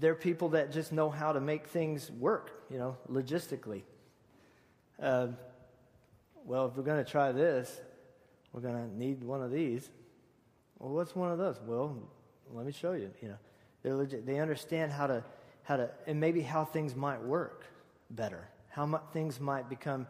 they're 0.00 0.14
people 0.14 0.50
that 0.50 0.72
just 0.72 0.92
know 0.92 1.08
how 1.08 1.32
to 1.32 1.40
make 1.40 1.68
things 1.68 2.10
work, 2.10 2.64
you 2.68 2.78
know, 2.78 2.96
logistically. 3.10 3.82
Uh, 5.00 5.28
well, 6.44 6.66
if 6.66 6.76
we're 6.76 6.82
going 6.82 7.02
to 7.02 7.08
try 7.08 7.30
this, 7.30 7.80
we're 8.52 8.60
going 8.60 8.74
to 8.74 8.98
need 8.98 9.22
one 9.22 9.42
of 9.42 9.52
these. 9.52 9.88
Well, 10.78 10.92
what's 10.92 11.14
one 11.14 11.30
of 11.30 11.38
those? 11.38 11.60
Well, 11.64 11.96
let 12.52 12.66
me 12.66 12.72
show 12.72 12.92
you. 12.92 13.10
You 13.20 13.28
know, 13.28 13.38
they're 13.82 13.94
legit. 13.94 14.26
They 14.26 14.38
understand 14.38 14.92
how 14.92 15.06
to, 15.06 15.24
how 15.62 15.76
to, 15.76 15.90
and 16.06 16.20
maybe 16.20 16.42
how 16.42 16.64
things 16.64 16.94
might 16.94 17.22
work 17.22 17.64
better, 18.10 18.48
how 18.70 18.86
mu- 18.86 18.98
things 19.12 19.40
might 19.40 19.68
become 19.68 20.06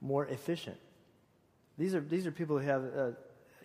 more 0.00 0.26
efficient. 0.26 0.76
These 1.78 1.94
are 1.94 2.00
these 2.00 2.26
are 2.26 2.30
people 2.30 2.58
who 2.58 2.66
have, 2.66 2.84
uh, 2.96 3.10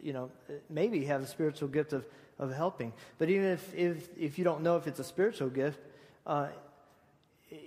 you 0.01 0.13
know, 0.13 0.31
maybe 0.69 1.05
have 1.05 1.21
the 1.21 1.27
spiritual 1.27 1.67
gift 1.67 1.93
of 1.93 2.05
of 2.39 2.53
helping. 2.53 2.93
But 3.17 3.29
even 3.29 3.45
if 3.45 3.75
if 3.75 4.09
if 4.17 4.37
you 4.37 4.43
don't 4.43 4.61
know 4.61 4.77
if 4.77 4.87
it's 4.87 4.99
a 4.99 5.03
spiritual 5.03 5.49
gift, 5.49 5.79
uh, 6.25 6.47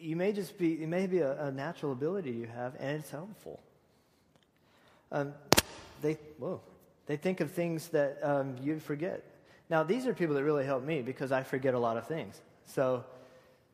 you 0.00 0.16
may 0.16 0.32
just 0.32 0.58
be 0.58 0.82
it 0.82 0.88
may 0.88 1.06
be 1.06 1.18
a, 1.18 1.46
a, 1.46 1.52
natural 1.52 1.92
ability 1.92 2.30
you 2.30 2.46
have, 2.46 2.74
and 2.78 2.98
it's 2.98 3.10
helpful. 3.10 3.60
Um, 5.10 5.34
they 6.00 6.14
whoa, 6.38 6.60
they 7.06 7.16
think 7.16 7.40
of 7.40 7.50
things 7.50 7.88
that 7.88 8.18
um, 8.22 8.56
you 8.62 8.80
forget. 8.80 9.22
Now, 9.72 9.82
these 9.82 10.06
are 10.06 10.12
people 10.12 10.34
that 10.34 10.44
really 10.44 10.66
help 10.66 10.84
me 10.84 11.00
because 11.00 11.32
I 11.32 11.44
forget 11.44 11.72
a 11.72 11.78
lot 11.78 11.96
of 11.96 12.06
things. 12.06 12.38
So, 12.66 13.06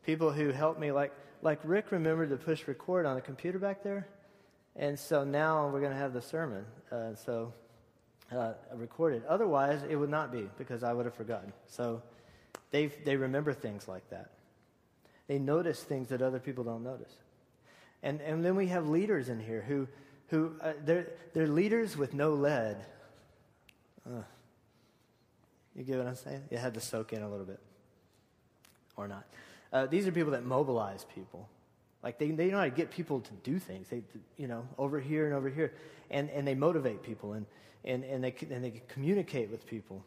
people 0.06 0.30
who 0.30 0.52
help 0.52 0.78
me, 0.78 0.92
like, 0.92 1.12
like 1.42 1.58
Rick 1.64 1.90
remembered 1.90 2.30
to 2.30 2.36
push 2.36 2.68
record 2.68 3.04
on 3.04 3.16
the 3.16 3.20
computer 3.20 3.58
back 3.58 3.82
there. 3.82 4.06
And 4.76 4.96
so 4.96 5.24
now 5.24 5.68
we're 5.68 5.80
going 5.80 5.90
to 5.90 5.98
have 5.98 6.12
the 6.12 6.22
sermon. 6.22 6.66
Uh, 6.92 7.16
so, 7.16 7.52
uh, 8.30 8.52
recorded. 8.76 9.24
Otherwise, 9.28 9.82
it 9.90 9.96
would 9.96 10.08
not 10.08 10.30
be 10.30 10.48
because 10.56 10.84
I 10.84 10.92
would 10.92 11.04
have 11.04 11.16
forgotten. 11.16 11.52
So, 11.66 12.00
they 12.70 12.86
they 12.86 13.16
remember 13.16 13.52
things 13.52 13.88
like 13.88 14.08
that. 14.10 14.30
They 15.26 15.40
notice 15.40 15.82
things 15.82 16.10
that 16.10 16.22
other 16.22 16.38
people 16.38 16.62
don't 16.62 16.84
notice. 16.84 17.12
And, 18.04 18.20
and 18.20 18.44
then 18.44 18.54
we 18.54 18.68
have 18.68 18.88
leaders 18.88 19.28
in 19.28 19.40
here 19.40 19.64
who, 19.66 19.88
who 20.28 20.54
uh, 20.62 20.74
they're, 20.84 21.08
they're 21.34 21.48
leaders 21.48 21.96
with 21.96 22.14
no 22.14 22.34
lead. 22.34 22.76
You 25.78 25.84
get 25.84 25.98
what 25.98 26.08
I'm 26.08 26.16
saying? 26.16 26.42
It 26.50 26.58
had 26.58 26.74
to 26.74 26.80
soak 26.80 27.12
in 27.12 27.22
a 27.22 27.28
little 27.28 27.46
bit. 27.46 27.60
Or 28.96 29.06
not. 29.06 29.24
Uh, 29.72 29.86
these 29.86 30.08
are 30.08 30.12
people 30.12 30.32
that 30.32 30.44
mobilize 30.44 31.06
people. 31.14 31.48
Like 32.02 32.18
they, 32.18 32.32
they 32.32 32.48
know 32.50 32.58
how 32.58 32.64
to 32.64 32.70
get 32.70 32.90
people 32.90 33.20
to 33.20 33.32
do 33.44 33.60
things. 33.60 33.88
They, 33.88 34.02
you 34.36 34.48
know, 34.48 34.66
over 34.76 34.98
here 34.98 35.26
and 35.26 35.34
over 35.34 35.48
here. 35.48 35.72
And, 36.10 36.30
and 36.30 36.46
they 36.46 36.56
motivate 36.56 37.04
people 37.04 37.34
and, 37.34 37.46
and, 37.84 38.02
and, 38.02 38.24
they, 38.24 38.34
and 38.50 38.64
they 38.64 38.82
communicate 38.88 39.50
with 39.50 39.66
people 39.66 40.04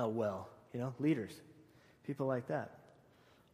uh, 0.00 0.08
well. 0.08 0.48
You 0.74 0.80
know, 0.80 0.94
leaders. 0.98 1.32
People 2.04 2.26
like 2.26 2.48
that. 2.48 2.78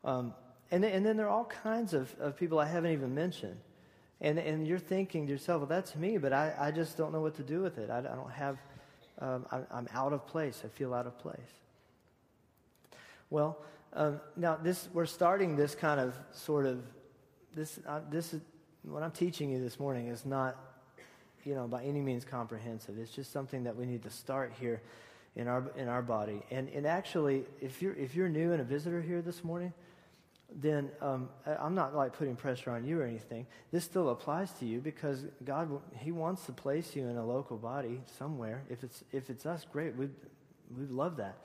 Um, 0.02 0.32
and, 0.70 0.82
then, 0.82 0.92
and 0.92 1.04
then 1.04 1.18
there 1.18 1.26
are 1.26 1.30
all 1.30 1.44
kinds 1.44 1.92
of, 1.92 2.14
of 2.18 2.38
people 2.38 2.58
I 2.58 2.66
haven't 2.66 2.92
even 2.92 3.14
mentioned. 3.14 3.58
And, 4.22 4.38
and 4.38 4.66
you're 4.66 4.78
thinking 4.78 5.26
to 5.26 5.32
yourself, 5.32 5.60
well, 5.60 5.68
that's 5.68 5.94
me, 5.94 6.16
but 6.16 6.32
I, 6.32 6.54
I 6.58 6.70
just 6.70 6.96
don't 6.96 7.12
know 7.12 7.20
what 7.20 7.34
to 7.34 7.42
do 7.42 7.60
with 7.60 7.76
it. 7.76 7.90
I, 7.90 7.98
I 7.98 8.02
don't 8.02 8.30
have 8.30 8.56
um, 9.18 9.46
I, 9.50 9.78
am 9.78 9.88
out 9.92 10.12
of 10.12 10.26
place. 10.26 10.62
I 10.64 10.68
feel 10.68 10.94
out 10.94 11.06
of 11.06 11.18
place. 11.18 11.38
Well, 13.30 13.58
um, 13.92 14.20
now 14.36 14.56
this 14.56 14.88
we're 14.92 15.06
starting 15.06 15.56
this 15.56 15.74
kind 15.74 16.00
of 16.00 16.14
sort 16.32 16.66
of 16.66 16.82
this 17.54 17.78
uh, 17.86 18.00
this 18.10 18.34
is 18.34 18.40
what 18.82 19.02
I'm 19.02 19.12
teaching 19.12 19.50
you 19.50 19.60
this 19.60 19.78
morning 19.78 20.08
is 20.08 20.26
not 20.26 20.56
you 21.44 21.54
know 21.54 21.66
by 21.66 21.84
any 21.84 22.00
means 22.00 22.24
comprehensive. 22.24 22.98
It's 22.98 23.12
just 23.12 23.32
something 23.32 23.64
that 23.64 23.76
we 23.76 23.86
need 23.86 24.02
to 24.02 24.10
start 24.10 24.52
here 24.58 24.82
in 25.36 25.48
our 25.48 25.70
in 25.76 25.88
our 25.88 26.02
body. 26.02 26.42
And 26.50 26.68
and 26.70 26.86
actually, 26.86 27.44
if 27.60 27.82
you're 27.82 27.94
if 27.94 28.14
you're 28.14 28.28
new 28.28 28.52
and 28.52 28.60
a 28.60 28.64
visitor 28.64 29.00
here 29.00 29.22
this 29.22 29.44
morning, 29.44 29.72
then 30.56 30.90
um, 31.00 31.28
I'm 31.46 31.74
not 31.74 31.94
like 31.94 32.12
putting 32.12 32.36
pressure 32.36 32.70
on 32.70 32.84
you 32.84 33.00
or 33.00 33.04
anything. 33.04 33.46
This 33.72 33.84
still 33.84 34.10
applies 34.10 34.52
to 34.60 34.66
you 34.66 34.80
because 34.80 35.24
God, 35.44 35.80
He 35.98 36.12
wants 36.12 36.46
to 36.46 36.52
place 36.52 36.94
you 36.94 37.08
in 37.08 37.16
a 37.16 37.24
local 37.24 37.56
body 37.56 38.00
somewhere. 38.18 38.62
If 38.70 38.84
it's 38.84 39.02
if 39.12 39.30
it's 39.30 39.46
us, 39.46 39.66
great. 39.70 39.96
We 39.96 40.08
we 40.76 40.86
love 40.86 41.16
that. 41.16 41.38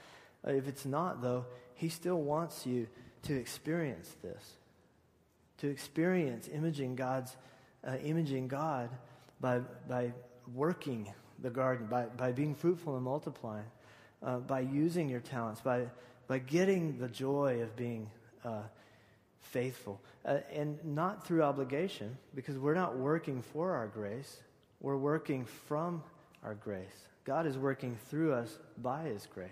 Uh, 0.47 0.51
if 0.51 0.67
it's 0.67 0.85
not, 0.85 1.21
though, 1.21 1.45
He 1.73 1.89
still 1.89 2.21
wants 2.21 2.65
you 2.65 2.87
to 3.23 3.35
experience 3.35 4.15
this, 4.21 4.53
to 5.57 5.67
experience 5.67 6.47
imaging 6.47 6.95
God's 6.95 7.35
uh, 7.87 7.95
imaging 8.03 8.47
God 8.47 8.89
by 9.41 9.59
by 9.87 10.13
working 10.53 11.11
the 11.41 11.49
garden, 11.49 11.87
by 11.87 12.03
by 12.05 12.31
being 12.31 12.53
fruitful 12.53 12.95
and 12.95 13.03
multiplying, 13.03 13.65
uh, 14.21 14.37
by 14.37 14.59
using 14.59 15.09
your 15.09 15.21
talents, 15.21 15.61
by 15.61 15.87
by 16.27 16.37
getting 16.37 16.99
the 16.99 17.07
joy 17.07 17.61
of 17.63 17.75
being. 17.75 18.11
Uh, 18.45 18.61
faithful. 19.41 20.01
Uh, 20.25 20.39
and 20.53 20.83
not 20.83 21.25
through 21.25 21.43
obligation, 21.43 22.17
because 22.35 22.57
we're 22.57 22.75
not 22.75 22.97
working 22.97 23.41
for 23.41 23.73
our 23.73 23.87
grace, 23.87 24.37
we're 24.81 24.97
working 24.97 25.45
from 25.45 26.03
our 26.43 26.55
grace. 26.55 27.07
God 27.25 27.45
is 27.45 27.57
working 27.57 27.97
through 28.09 28.33
us 28.33 28.57
by 28.77 29.03
His 29.03 29.27
grace. 29.27 29.49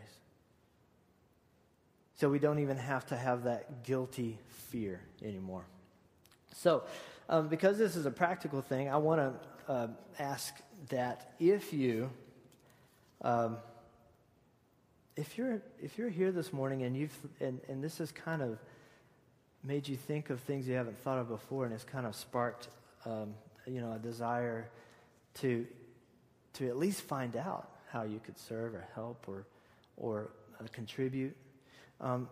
So 2.15 2.29
we 2.29 2.39
don't 2.39 2.59
even 2.59 2.77
have 2.77 3.05
to 3.07 3.17
have 3.17 3.43
that 3.43 3.83
guilty 3.83 4.39
fear 4.47 5.01
anymore. 5.23 5.65
So, 6.53 6.83
um, 7.29 7.47
because 7.47 7.77
this 7.77 7.95
is 7.95 8.05
a 8.05 8.11
practical 8.11 8.61
thing, 8.61 8.89
I 8.89 8.97
want 8.97 9.21
to 9.67 9.71
uh, 9.71 9.87
ask 10.17 10.55
that 10.89 11.33
if 11.39 11.73
you. 11.73 12.09
Um, 13.21 13.57
if 15.15 15.37
you're 15.37 15.61
if 15.81 15.97
you're 15.97 16.09
here 16.09 16.31
this 16.31 16.53
morning 16.53 16.83
and 16.83 16.95
you've 16.95 17.17
and, 17.39 17.59
and 17.67 17.83
this 17.83 17.99
is 17.99 18.11
kind 18.11 18.41
of 18.41 18.59
made 19.67 19.85
you 19.87 19.97
think 19.97 20.29
of 20.29 20.39
things 20.41 20.65
you 20.65 20.75
haven't 20.75 20.97
thought 20.99 21.17
of 21.17 21.27
before, 21.27 21.65
and 21.65 21.73
it's 21.73 21.83
kind 21.83 22.05
of 22.05 22.15
sparked, 22.15 22.69
um, 23.05 23.33
you 23.65 23.81
know, 23.81 23.91
a 23.91 23.99
desire 23.99 24.69
to 25.41 25.67
to 26.53 26.67
at 26.67 26.77
least 26.77 27.01
find 27.01 27.35
out 27.35 27.69
how 27.91 28.03
you 28.03 28.19
could 28.23 28.39
serve 28.39 28.73
or 28.73 28.87
help 28.95 29.25
or 29.27 29.45
or 29.97 30.29
uh, 30.59 30.63
contribute 30.71 31.35
um, 31.99 32.29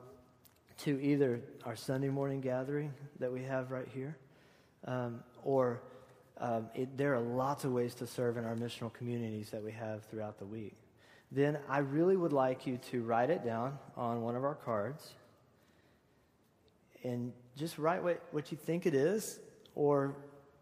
to 0.77 0.99
either 1.01 1.41
our 1.65 1.75
Sunday 1.75 2.09
morning 2.09 2.39
gathering 2.39 2.93
that 3.19 3.31
we 3.31 3.43
have 3.43 3.69
right 3.69 3.87
here, 3.93 4.15
um, 4.85 5.21
or 5.43 5.81
um, 6.37 6.69
it, 6.73 6.97
there 6.97 7.13
are 7.15 7.19
lots 7.19 7.65
of 7.65 7.71
ways 7.73 7.93
to 7.95 8.07
serve 8.07 8.37
in 8.37 8.45
our 8.45 8.55
missional 8.55 8.91
communities 8.93 9.49
that 9.49 9.63
we 9.63 9.71
have 9.71 10.05
throughout 10.05 10.39
the 10.39 10.45
week. 10.45 10.75
Then 11.31 11.57
I 11.67 11.79
really 11.79 12.15
would 12.15 12.33
like 12.33 12.65
you 12.65 12.77
to 12.91 13.03
write 13.03 13.29
it 13.29 13.43
down 13.43 13.77
on 13.97 14.21
one 14.21 14.35
of 14.37 14.43
our 14.45 14.55
cards 14.55 15.11
and 17.05 17.31
just 17.55 17.77
write 17.77 18.03
what, 18.03 18.21
what 18.31 18.51
you 18.51 18.57
think 18.57 18.85
it 18.85 18.95
is. 18.95 19.39
Or 19.75 20.15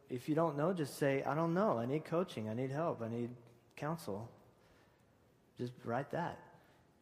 if 0.09 0.27
you 0.27 0.35
don't 0.35 0.57
know, 0.57 0.73
just 0.73 0.97
say, 0.97 1.23
I 1.23 1.33
don't 1.33 1.53
know. 1.53 1.77
I 1.77 1.85
need 1.85 2.05
coaching. 2.05 2.49
I 2.49 2.53
need 2.53 2.69
help. 2.69 3.01
I 3.01 3.07
need 3.07 3.29
counsel. 3.75 4.29
Just 5.57 5.73
write 5.85 6.11
that. 6.11 6.37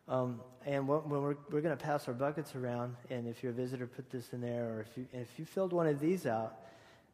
Um, 0.07 0.41
and 0.65 0.87
when 0.87 1.09
we're, 1.09 1.35
we're 1.49 1.61
going 1.61 1.75
to 1.75 1.83
pass 1.83 2.07
our 2.07 2.13
buckets 2.13 2.55
around, 2.55 2.95
and 3.09 3.27
if 3.27 3.41
you're 3.41 3.51
a 3.51 3.55
visitor, 3.55 3.87
put 3.87 4.09
this 4.09 4.33
in 4.33 4.41
there. 4.41 4.69
Or 4.75 4.81
if 4.81 4.97
you, 4.97 5.07
if 5.13 5.39
you 5.39 5.45
filled 5.45 5.73
one 5.73 5.87
of 5.87 5.99
these 5.99 6.25
out, 6.25 6.59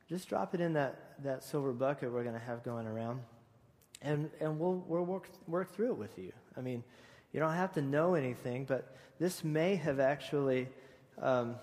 just 0.10 0.28
drop 0.28 0.54
it 0.54 0.62
in 0.62 0.74
that, 0.74 1.24
that 1.24 1.44
silver 1.44 1.72
bucket 1.72 2.12
we're 2.12 2.24
going 2.24 2.36
to 2.36 2.46
have 2.46 2.64
going 2.64 2.88
around. 2.88 3.22
And, 4.02 4.30
and 4.40 4.60
we'll, 4.60 4.84
we'll 4.88 5.06
work, 5.06 5.30
work 5.48 5.74
through 5.74 5.92
it 5.92 5.98
with 5.98 6.18
you. 6.18 6.32
I 6.58 6.62
mean, 6.62 6.84
you 7.32 7.40
don't 7.40 7.54
have 7.54 7.74
to 7.74 7.82
know 7.82 8.16
anything, 8.16 8.66
but 8.66 8.96
this 9.20 9.44
may 9.44 9.76
have 9.76 10.00
actually 10.00 10.68
um, 11.22 11.56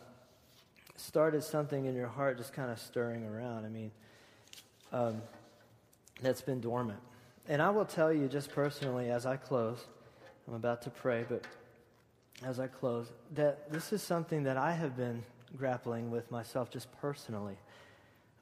started 0.96 1.42
something 1.42 1.86
in 1.86 1.94
your 1.94 2.08
heart 2.08 2.38
just 2.38 2.52
kind 2.52 2.70
of 2.70 2.78
stirring 2.78 3.24
around. 3.24 3.64
I 3.64 3.68
mean, 3.68 3.90
um, 4.92 5.22
that's 6.22 6.40
been 6.40 6.60
dormant. 6.60 7.00
And 7.48 7.60
I 7.60 7.70
will 7.70 7.84
tell 7.84 8.12
you 8.12 8.28
just 8.28 8.50
personally 8.52 9.10
as 9.10 9.26
I 9.26 9.36
close, 9.36 9.84
I'm 10.48 10.54
about 10.54 10.82
to 10.82 10.90
pray, 10.90 11.24
but 11.28 11.44
as 12.44 12.58
I 12.58 12.66
close, 12.66 13.12
that 13.34 13.70
this 13.70 13.92
is 13.92 14.02
something 14.02 14.44
that 14.44 14.56
I 14.56 14.72
have 14.72 14.96
been 14.96 15.22
grappling 15.56 16.10
with 16.10 16.30
myself 16.30 16.70
just 16.70 16.88
personally. 17.00 17.56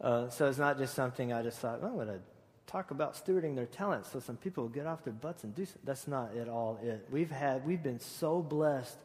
Uh, 0.00 0.28
so 0.28 0.48
it's 0.48 0.59
not 0.59 0.78
just 0.78 0.94
something 0.94 1.32
I 1.32 1.42
just 1.42 1.59
thought, 1.59 1.80
well, 1.80 1.90
I'm 1.90 1.96
going 1.96 2.09
to 2.09 2.20
talk 2.66 2.90
about 2.90 3.14
stewarding 3.14 3.55
their 3.55 3.66
talents 3.66 4.11
so 4.12 4.20
some 4.20 4.36
people 4.36 4.64
will 4.64 4.70
get 4.70 4.86
off 4.86 5.05
their 5.05 5.12
butts 5.12 5.44
and 5.44 5.55
do 5.55 5.64
something. 5.64 5.82
That's 5.84 6.09
not 6.09 6.36
at 6.36 6.48
all 6.48 6.78
it. 6.82 7.07
We've 7.11 7.30
had, 7.30 7.66
we've 7.66 7.82
been 7.82 8.00
so 8.00 8.40
blessed 8.40 8.98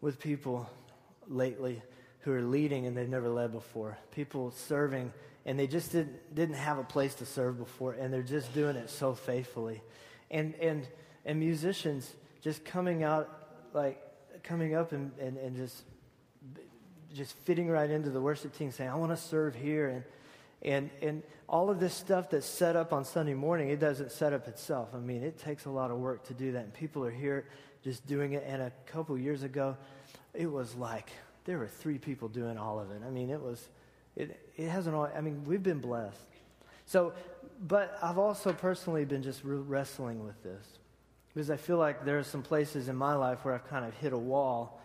with 0.00 0.20
people 0.20 0.68
lately 1.28 1.82
who 2.26 2.32
are 2.32 2.42
leading 2.42 2.86
and 2.86 2.96
they've 2.96 3.08
never 3.08 3.28
led 3.28 3.52
before. 3.52 3.96
People 4.10 4.50
serving 4.50 5.12
and 5.44 5.56
they 5.56 5.68
just 5.68 5.92
didn't, 5.92 6.34
didn't 6.34 6.56
have 6.56 6.76
a 6.76 6.82
place 6.82 7.14
to 7.14 7.24
serve 7.24 7.56
before 7.56 7.92
and 7.92 8.12
they're 8.12 8.22
just 8.22 8.52
doing 8.52 8.74
it 8.74 8.90
so 8.90 9.14
faithfully. 9.14 9.80
And, 10.28 10.56
and, 10.56 10.88
and 11.24 11.38
musicians 11.38 12.12
just 12.42 12.64
coming 12.64 13.04
out, 13.04 13.30
like 13.72 14.02
coming 14.42 14.74
up 14.74 14.90
and, 14.90 15.12
and, 15.20 15.36
and 15.38 15.54
just, 15.54 15.84
just 17.14 17.32
fitting 17.44 17.68
right 17.68 17.88
into 17.88 18.10
the 18.10 18.20
worship 18.20 18.58
team 18.58 18.72
saying, 18.72 18.90
I 18.90 18.96
want 18.96 19.12
to 19.12 19.16
serve 19.16 19.54
here. 19.54 19.86
And, 19.88 20.04
and, 20.62 20.90
and 21.00 21.22
all 21.48 21.70
of 21.70 21.78
this 21.78 21.94
stuff 21.94 22.28
that's 22.30 22.44
set 22.44 22.74
up 22.74 22.92
on 22.92 23.04
Sunday 23.04 23.34
morning, 23.34 23.68
it 23.68 23.78
doesn't 23.78 24.10
set 24.10 24.32
up 24.32 24.48
itself. 24.48 24.88
I 24.94 24.98
mean, 24.98 25.22
it 25.22 25.38
takes 25.38 25.66
a 25.66 25.70
lot 25.70 25.92
of 25.92 25.98
work 25.98 26.24
to 26.26 26.34
do 26.34 26.50
that. 26.52 26.64
And 26.64 26.74
people 26.74 27.04
are 27.04 27.10
here 27.12 27.46
just 27.84 28.04
doing 28.04 28.32
it. 28.32 28.42
And 28.48 28.62
a 28.62 28.72
couple 28.86 29.16
years 29.16 29.44
ago, 29.44 29.76
it 30.34 30.50
was 30.50 30.74
like 30.74 31.12
there 31.46 31.58
were 31.58 31.68
three 31.68 31.98
people 31.98 32.28
doing 32.28 32.58
all 32.58 32.78
of 32.78 32.90
it. 32.90 33.00
I 33.06 33.10
mean, 33.10 33.30
it 33.30 33.40
was, 33.40 33.68
it, 34.14 34.38
it 34.56 34.68
hasn't 34.68 34.94
all, 34.94 35.10
I 35.16 35.20
mean, 35.20 35.44
we've 35.44 35.62
been 35.62 35.80
blessed. 35.80 36.20
So, 36.84 37.14
but 37.66 37.96
I've 38.02 38.18
also 38.18 38.52
personally 38.52 39.04
been 39.04 39.22
just 39.22 39.42
re- 39.44 39.56
wrestling 39.56 40.24
with 40.24 40.42
this 40.42 40.66
because 41.28 41.50
I 41.50 41.56
feel 41.56 41.78
like 41.78 42.04
there 42.04 42.18
are 42.18 42.24
some 42.24 42.42
places 42.42 42.88
in 42.88 42.96
my 42.96 43.14
life 43.14 43.44
where 43.44 43.54
I've 43.54 43.66
kind 43.68 43.84
of 43.84 43.94
hit 43.94 44.12
a 44.12 44.18
wall. 44.18 44.80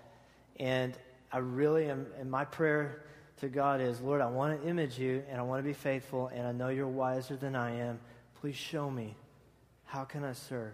And 0.60 0.98
I 1.32 1.40
really 1.40 1.90
am, 1.90 2.08
and 2.20 2.30
my 2.30 2.46
prayer 2.46 3.04
to 3.40 3.48
God 3.48 3.82
is, 3.82 4.00
Lord, 4.02 4.22
I 4.22 4.28
want 4.28 4.62
to 4.62 4.68
image 4.68 5.00
you 5.00 5.24
and 5.30 5.40
I 5.40 5.44
want 5.44 5.60
to 5.60 5.68
be 5.68 5.74
faithful 5.74 6.28
and 6.28 6.46
I 6.46 6.52
know 6.52 6.70
you're 6.70 6.88
wiser 6.88 7.36
than 7.36 7.56
I 7.56 7.76
am. 7.78 8.00
Please 8.40 8.56
show 8.56 8.90
me. 8.90 9.16
How 9.86 10.04
can 10.04 10.24
I 10.24 10.34
serve? 10.34 10.74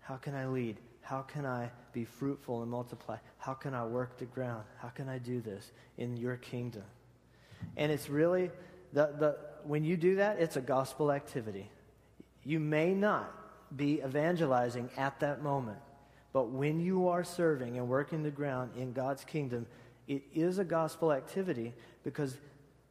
How 0.00 0.16
can 0.16 0.34
I 0.34 0.46
lead? 0.46 0.76
How 1.00 1.22
can 1.22 1.44
I 1.44 1.70
be 1.96 2.04
fruitful 2.04 2.60
and 2.60 2.70
multiply? 2.70 3.16
How 3.38 3.54
can 3.54 3.72
I 3.72 3.82
work 3.86 4.18
the 4.18 4.26
ground? 4.26 4.64
How 4.76 4.88
can 4.88 5.08
I 5.08 5.16
do 5.16 5.40
this 5.40 5.72
in 5.96 6.14
your 6.18 6.36
kingdom? 6.36 6.82
And 7.78 7.90
it's 7.90 8.10
really, 8.10 8.50
the, 8.92 9.14
the, 9.18 9.36
when 9.64 9.82
you 9.82 9.96
do 9.96 10.16
that, 10.16 10.38
it's 10.38 10.56
a 10.56 10.60
gospel 10.60 11.10
activity. 11.10 11.70
You 12.44 12.60
may 12.60 12.92
not 12.92 13.32
be 13.74 14.02
evangelizing 14.04 14.90
at 14.98 15.18
that 15.20 15.42
moment, 15.42 15.78
but 16.34 16.50
when 16.50 16.80
you 16.80 17.08
are 17.08 17.24
serving 17.24 17.78
and 17.78 17.88
working 17.88 18.22
the 18.22 18.30
ground 18.30 18.72
in 18.76 18.92
God's 18.92 19.24
kingdom, 19.24 19.66
it 20.06 20.22
is 20.34 20.58
a 20.58 20.64
gospel 20.64 21.14
activity 21.14 21.72
because 22.04 22.36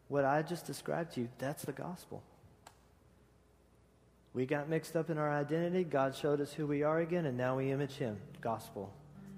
what 0.08 0.26
I 0.26 0.42
just 0.42 0.66
described 0.66 1.14
to 1.14 1.22
you, 1.22 1.30
that's 1.38 1.64
the 1.64 1.74
gospel. 1.74 2.24
We 4.36 4.46
got 4.46 4.68
mixed 4.68 4.98
up 4.98 5.10
in 5.10 5.18
our 5.18 5.32
identity. 5.32 5.86
God 5.86 6.14
showed 6.14 6.42
us 6.42 6.52
who 6.52 6.68
we 6.68 6.84
are 6.84 7.00
again, 7.00 7.26
and 7.26 7.38
now 7.38 7.56
we 7.56 7.72
image 7.72 7.94
Him. 7.94 8.18
Gospel. 8.42 8.94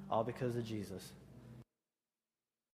All 0.10 0.24
because 0.24 0.56
of 0.56 0.66
Jesus. 0.66 1.12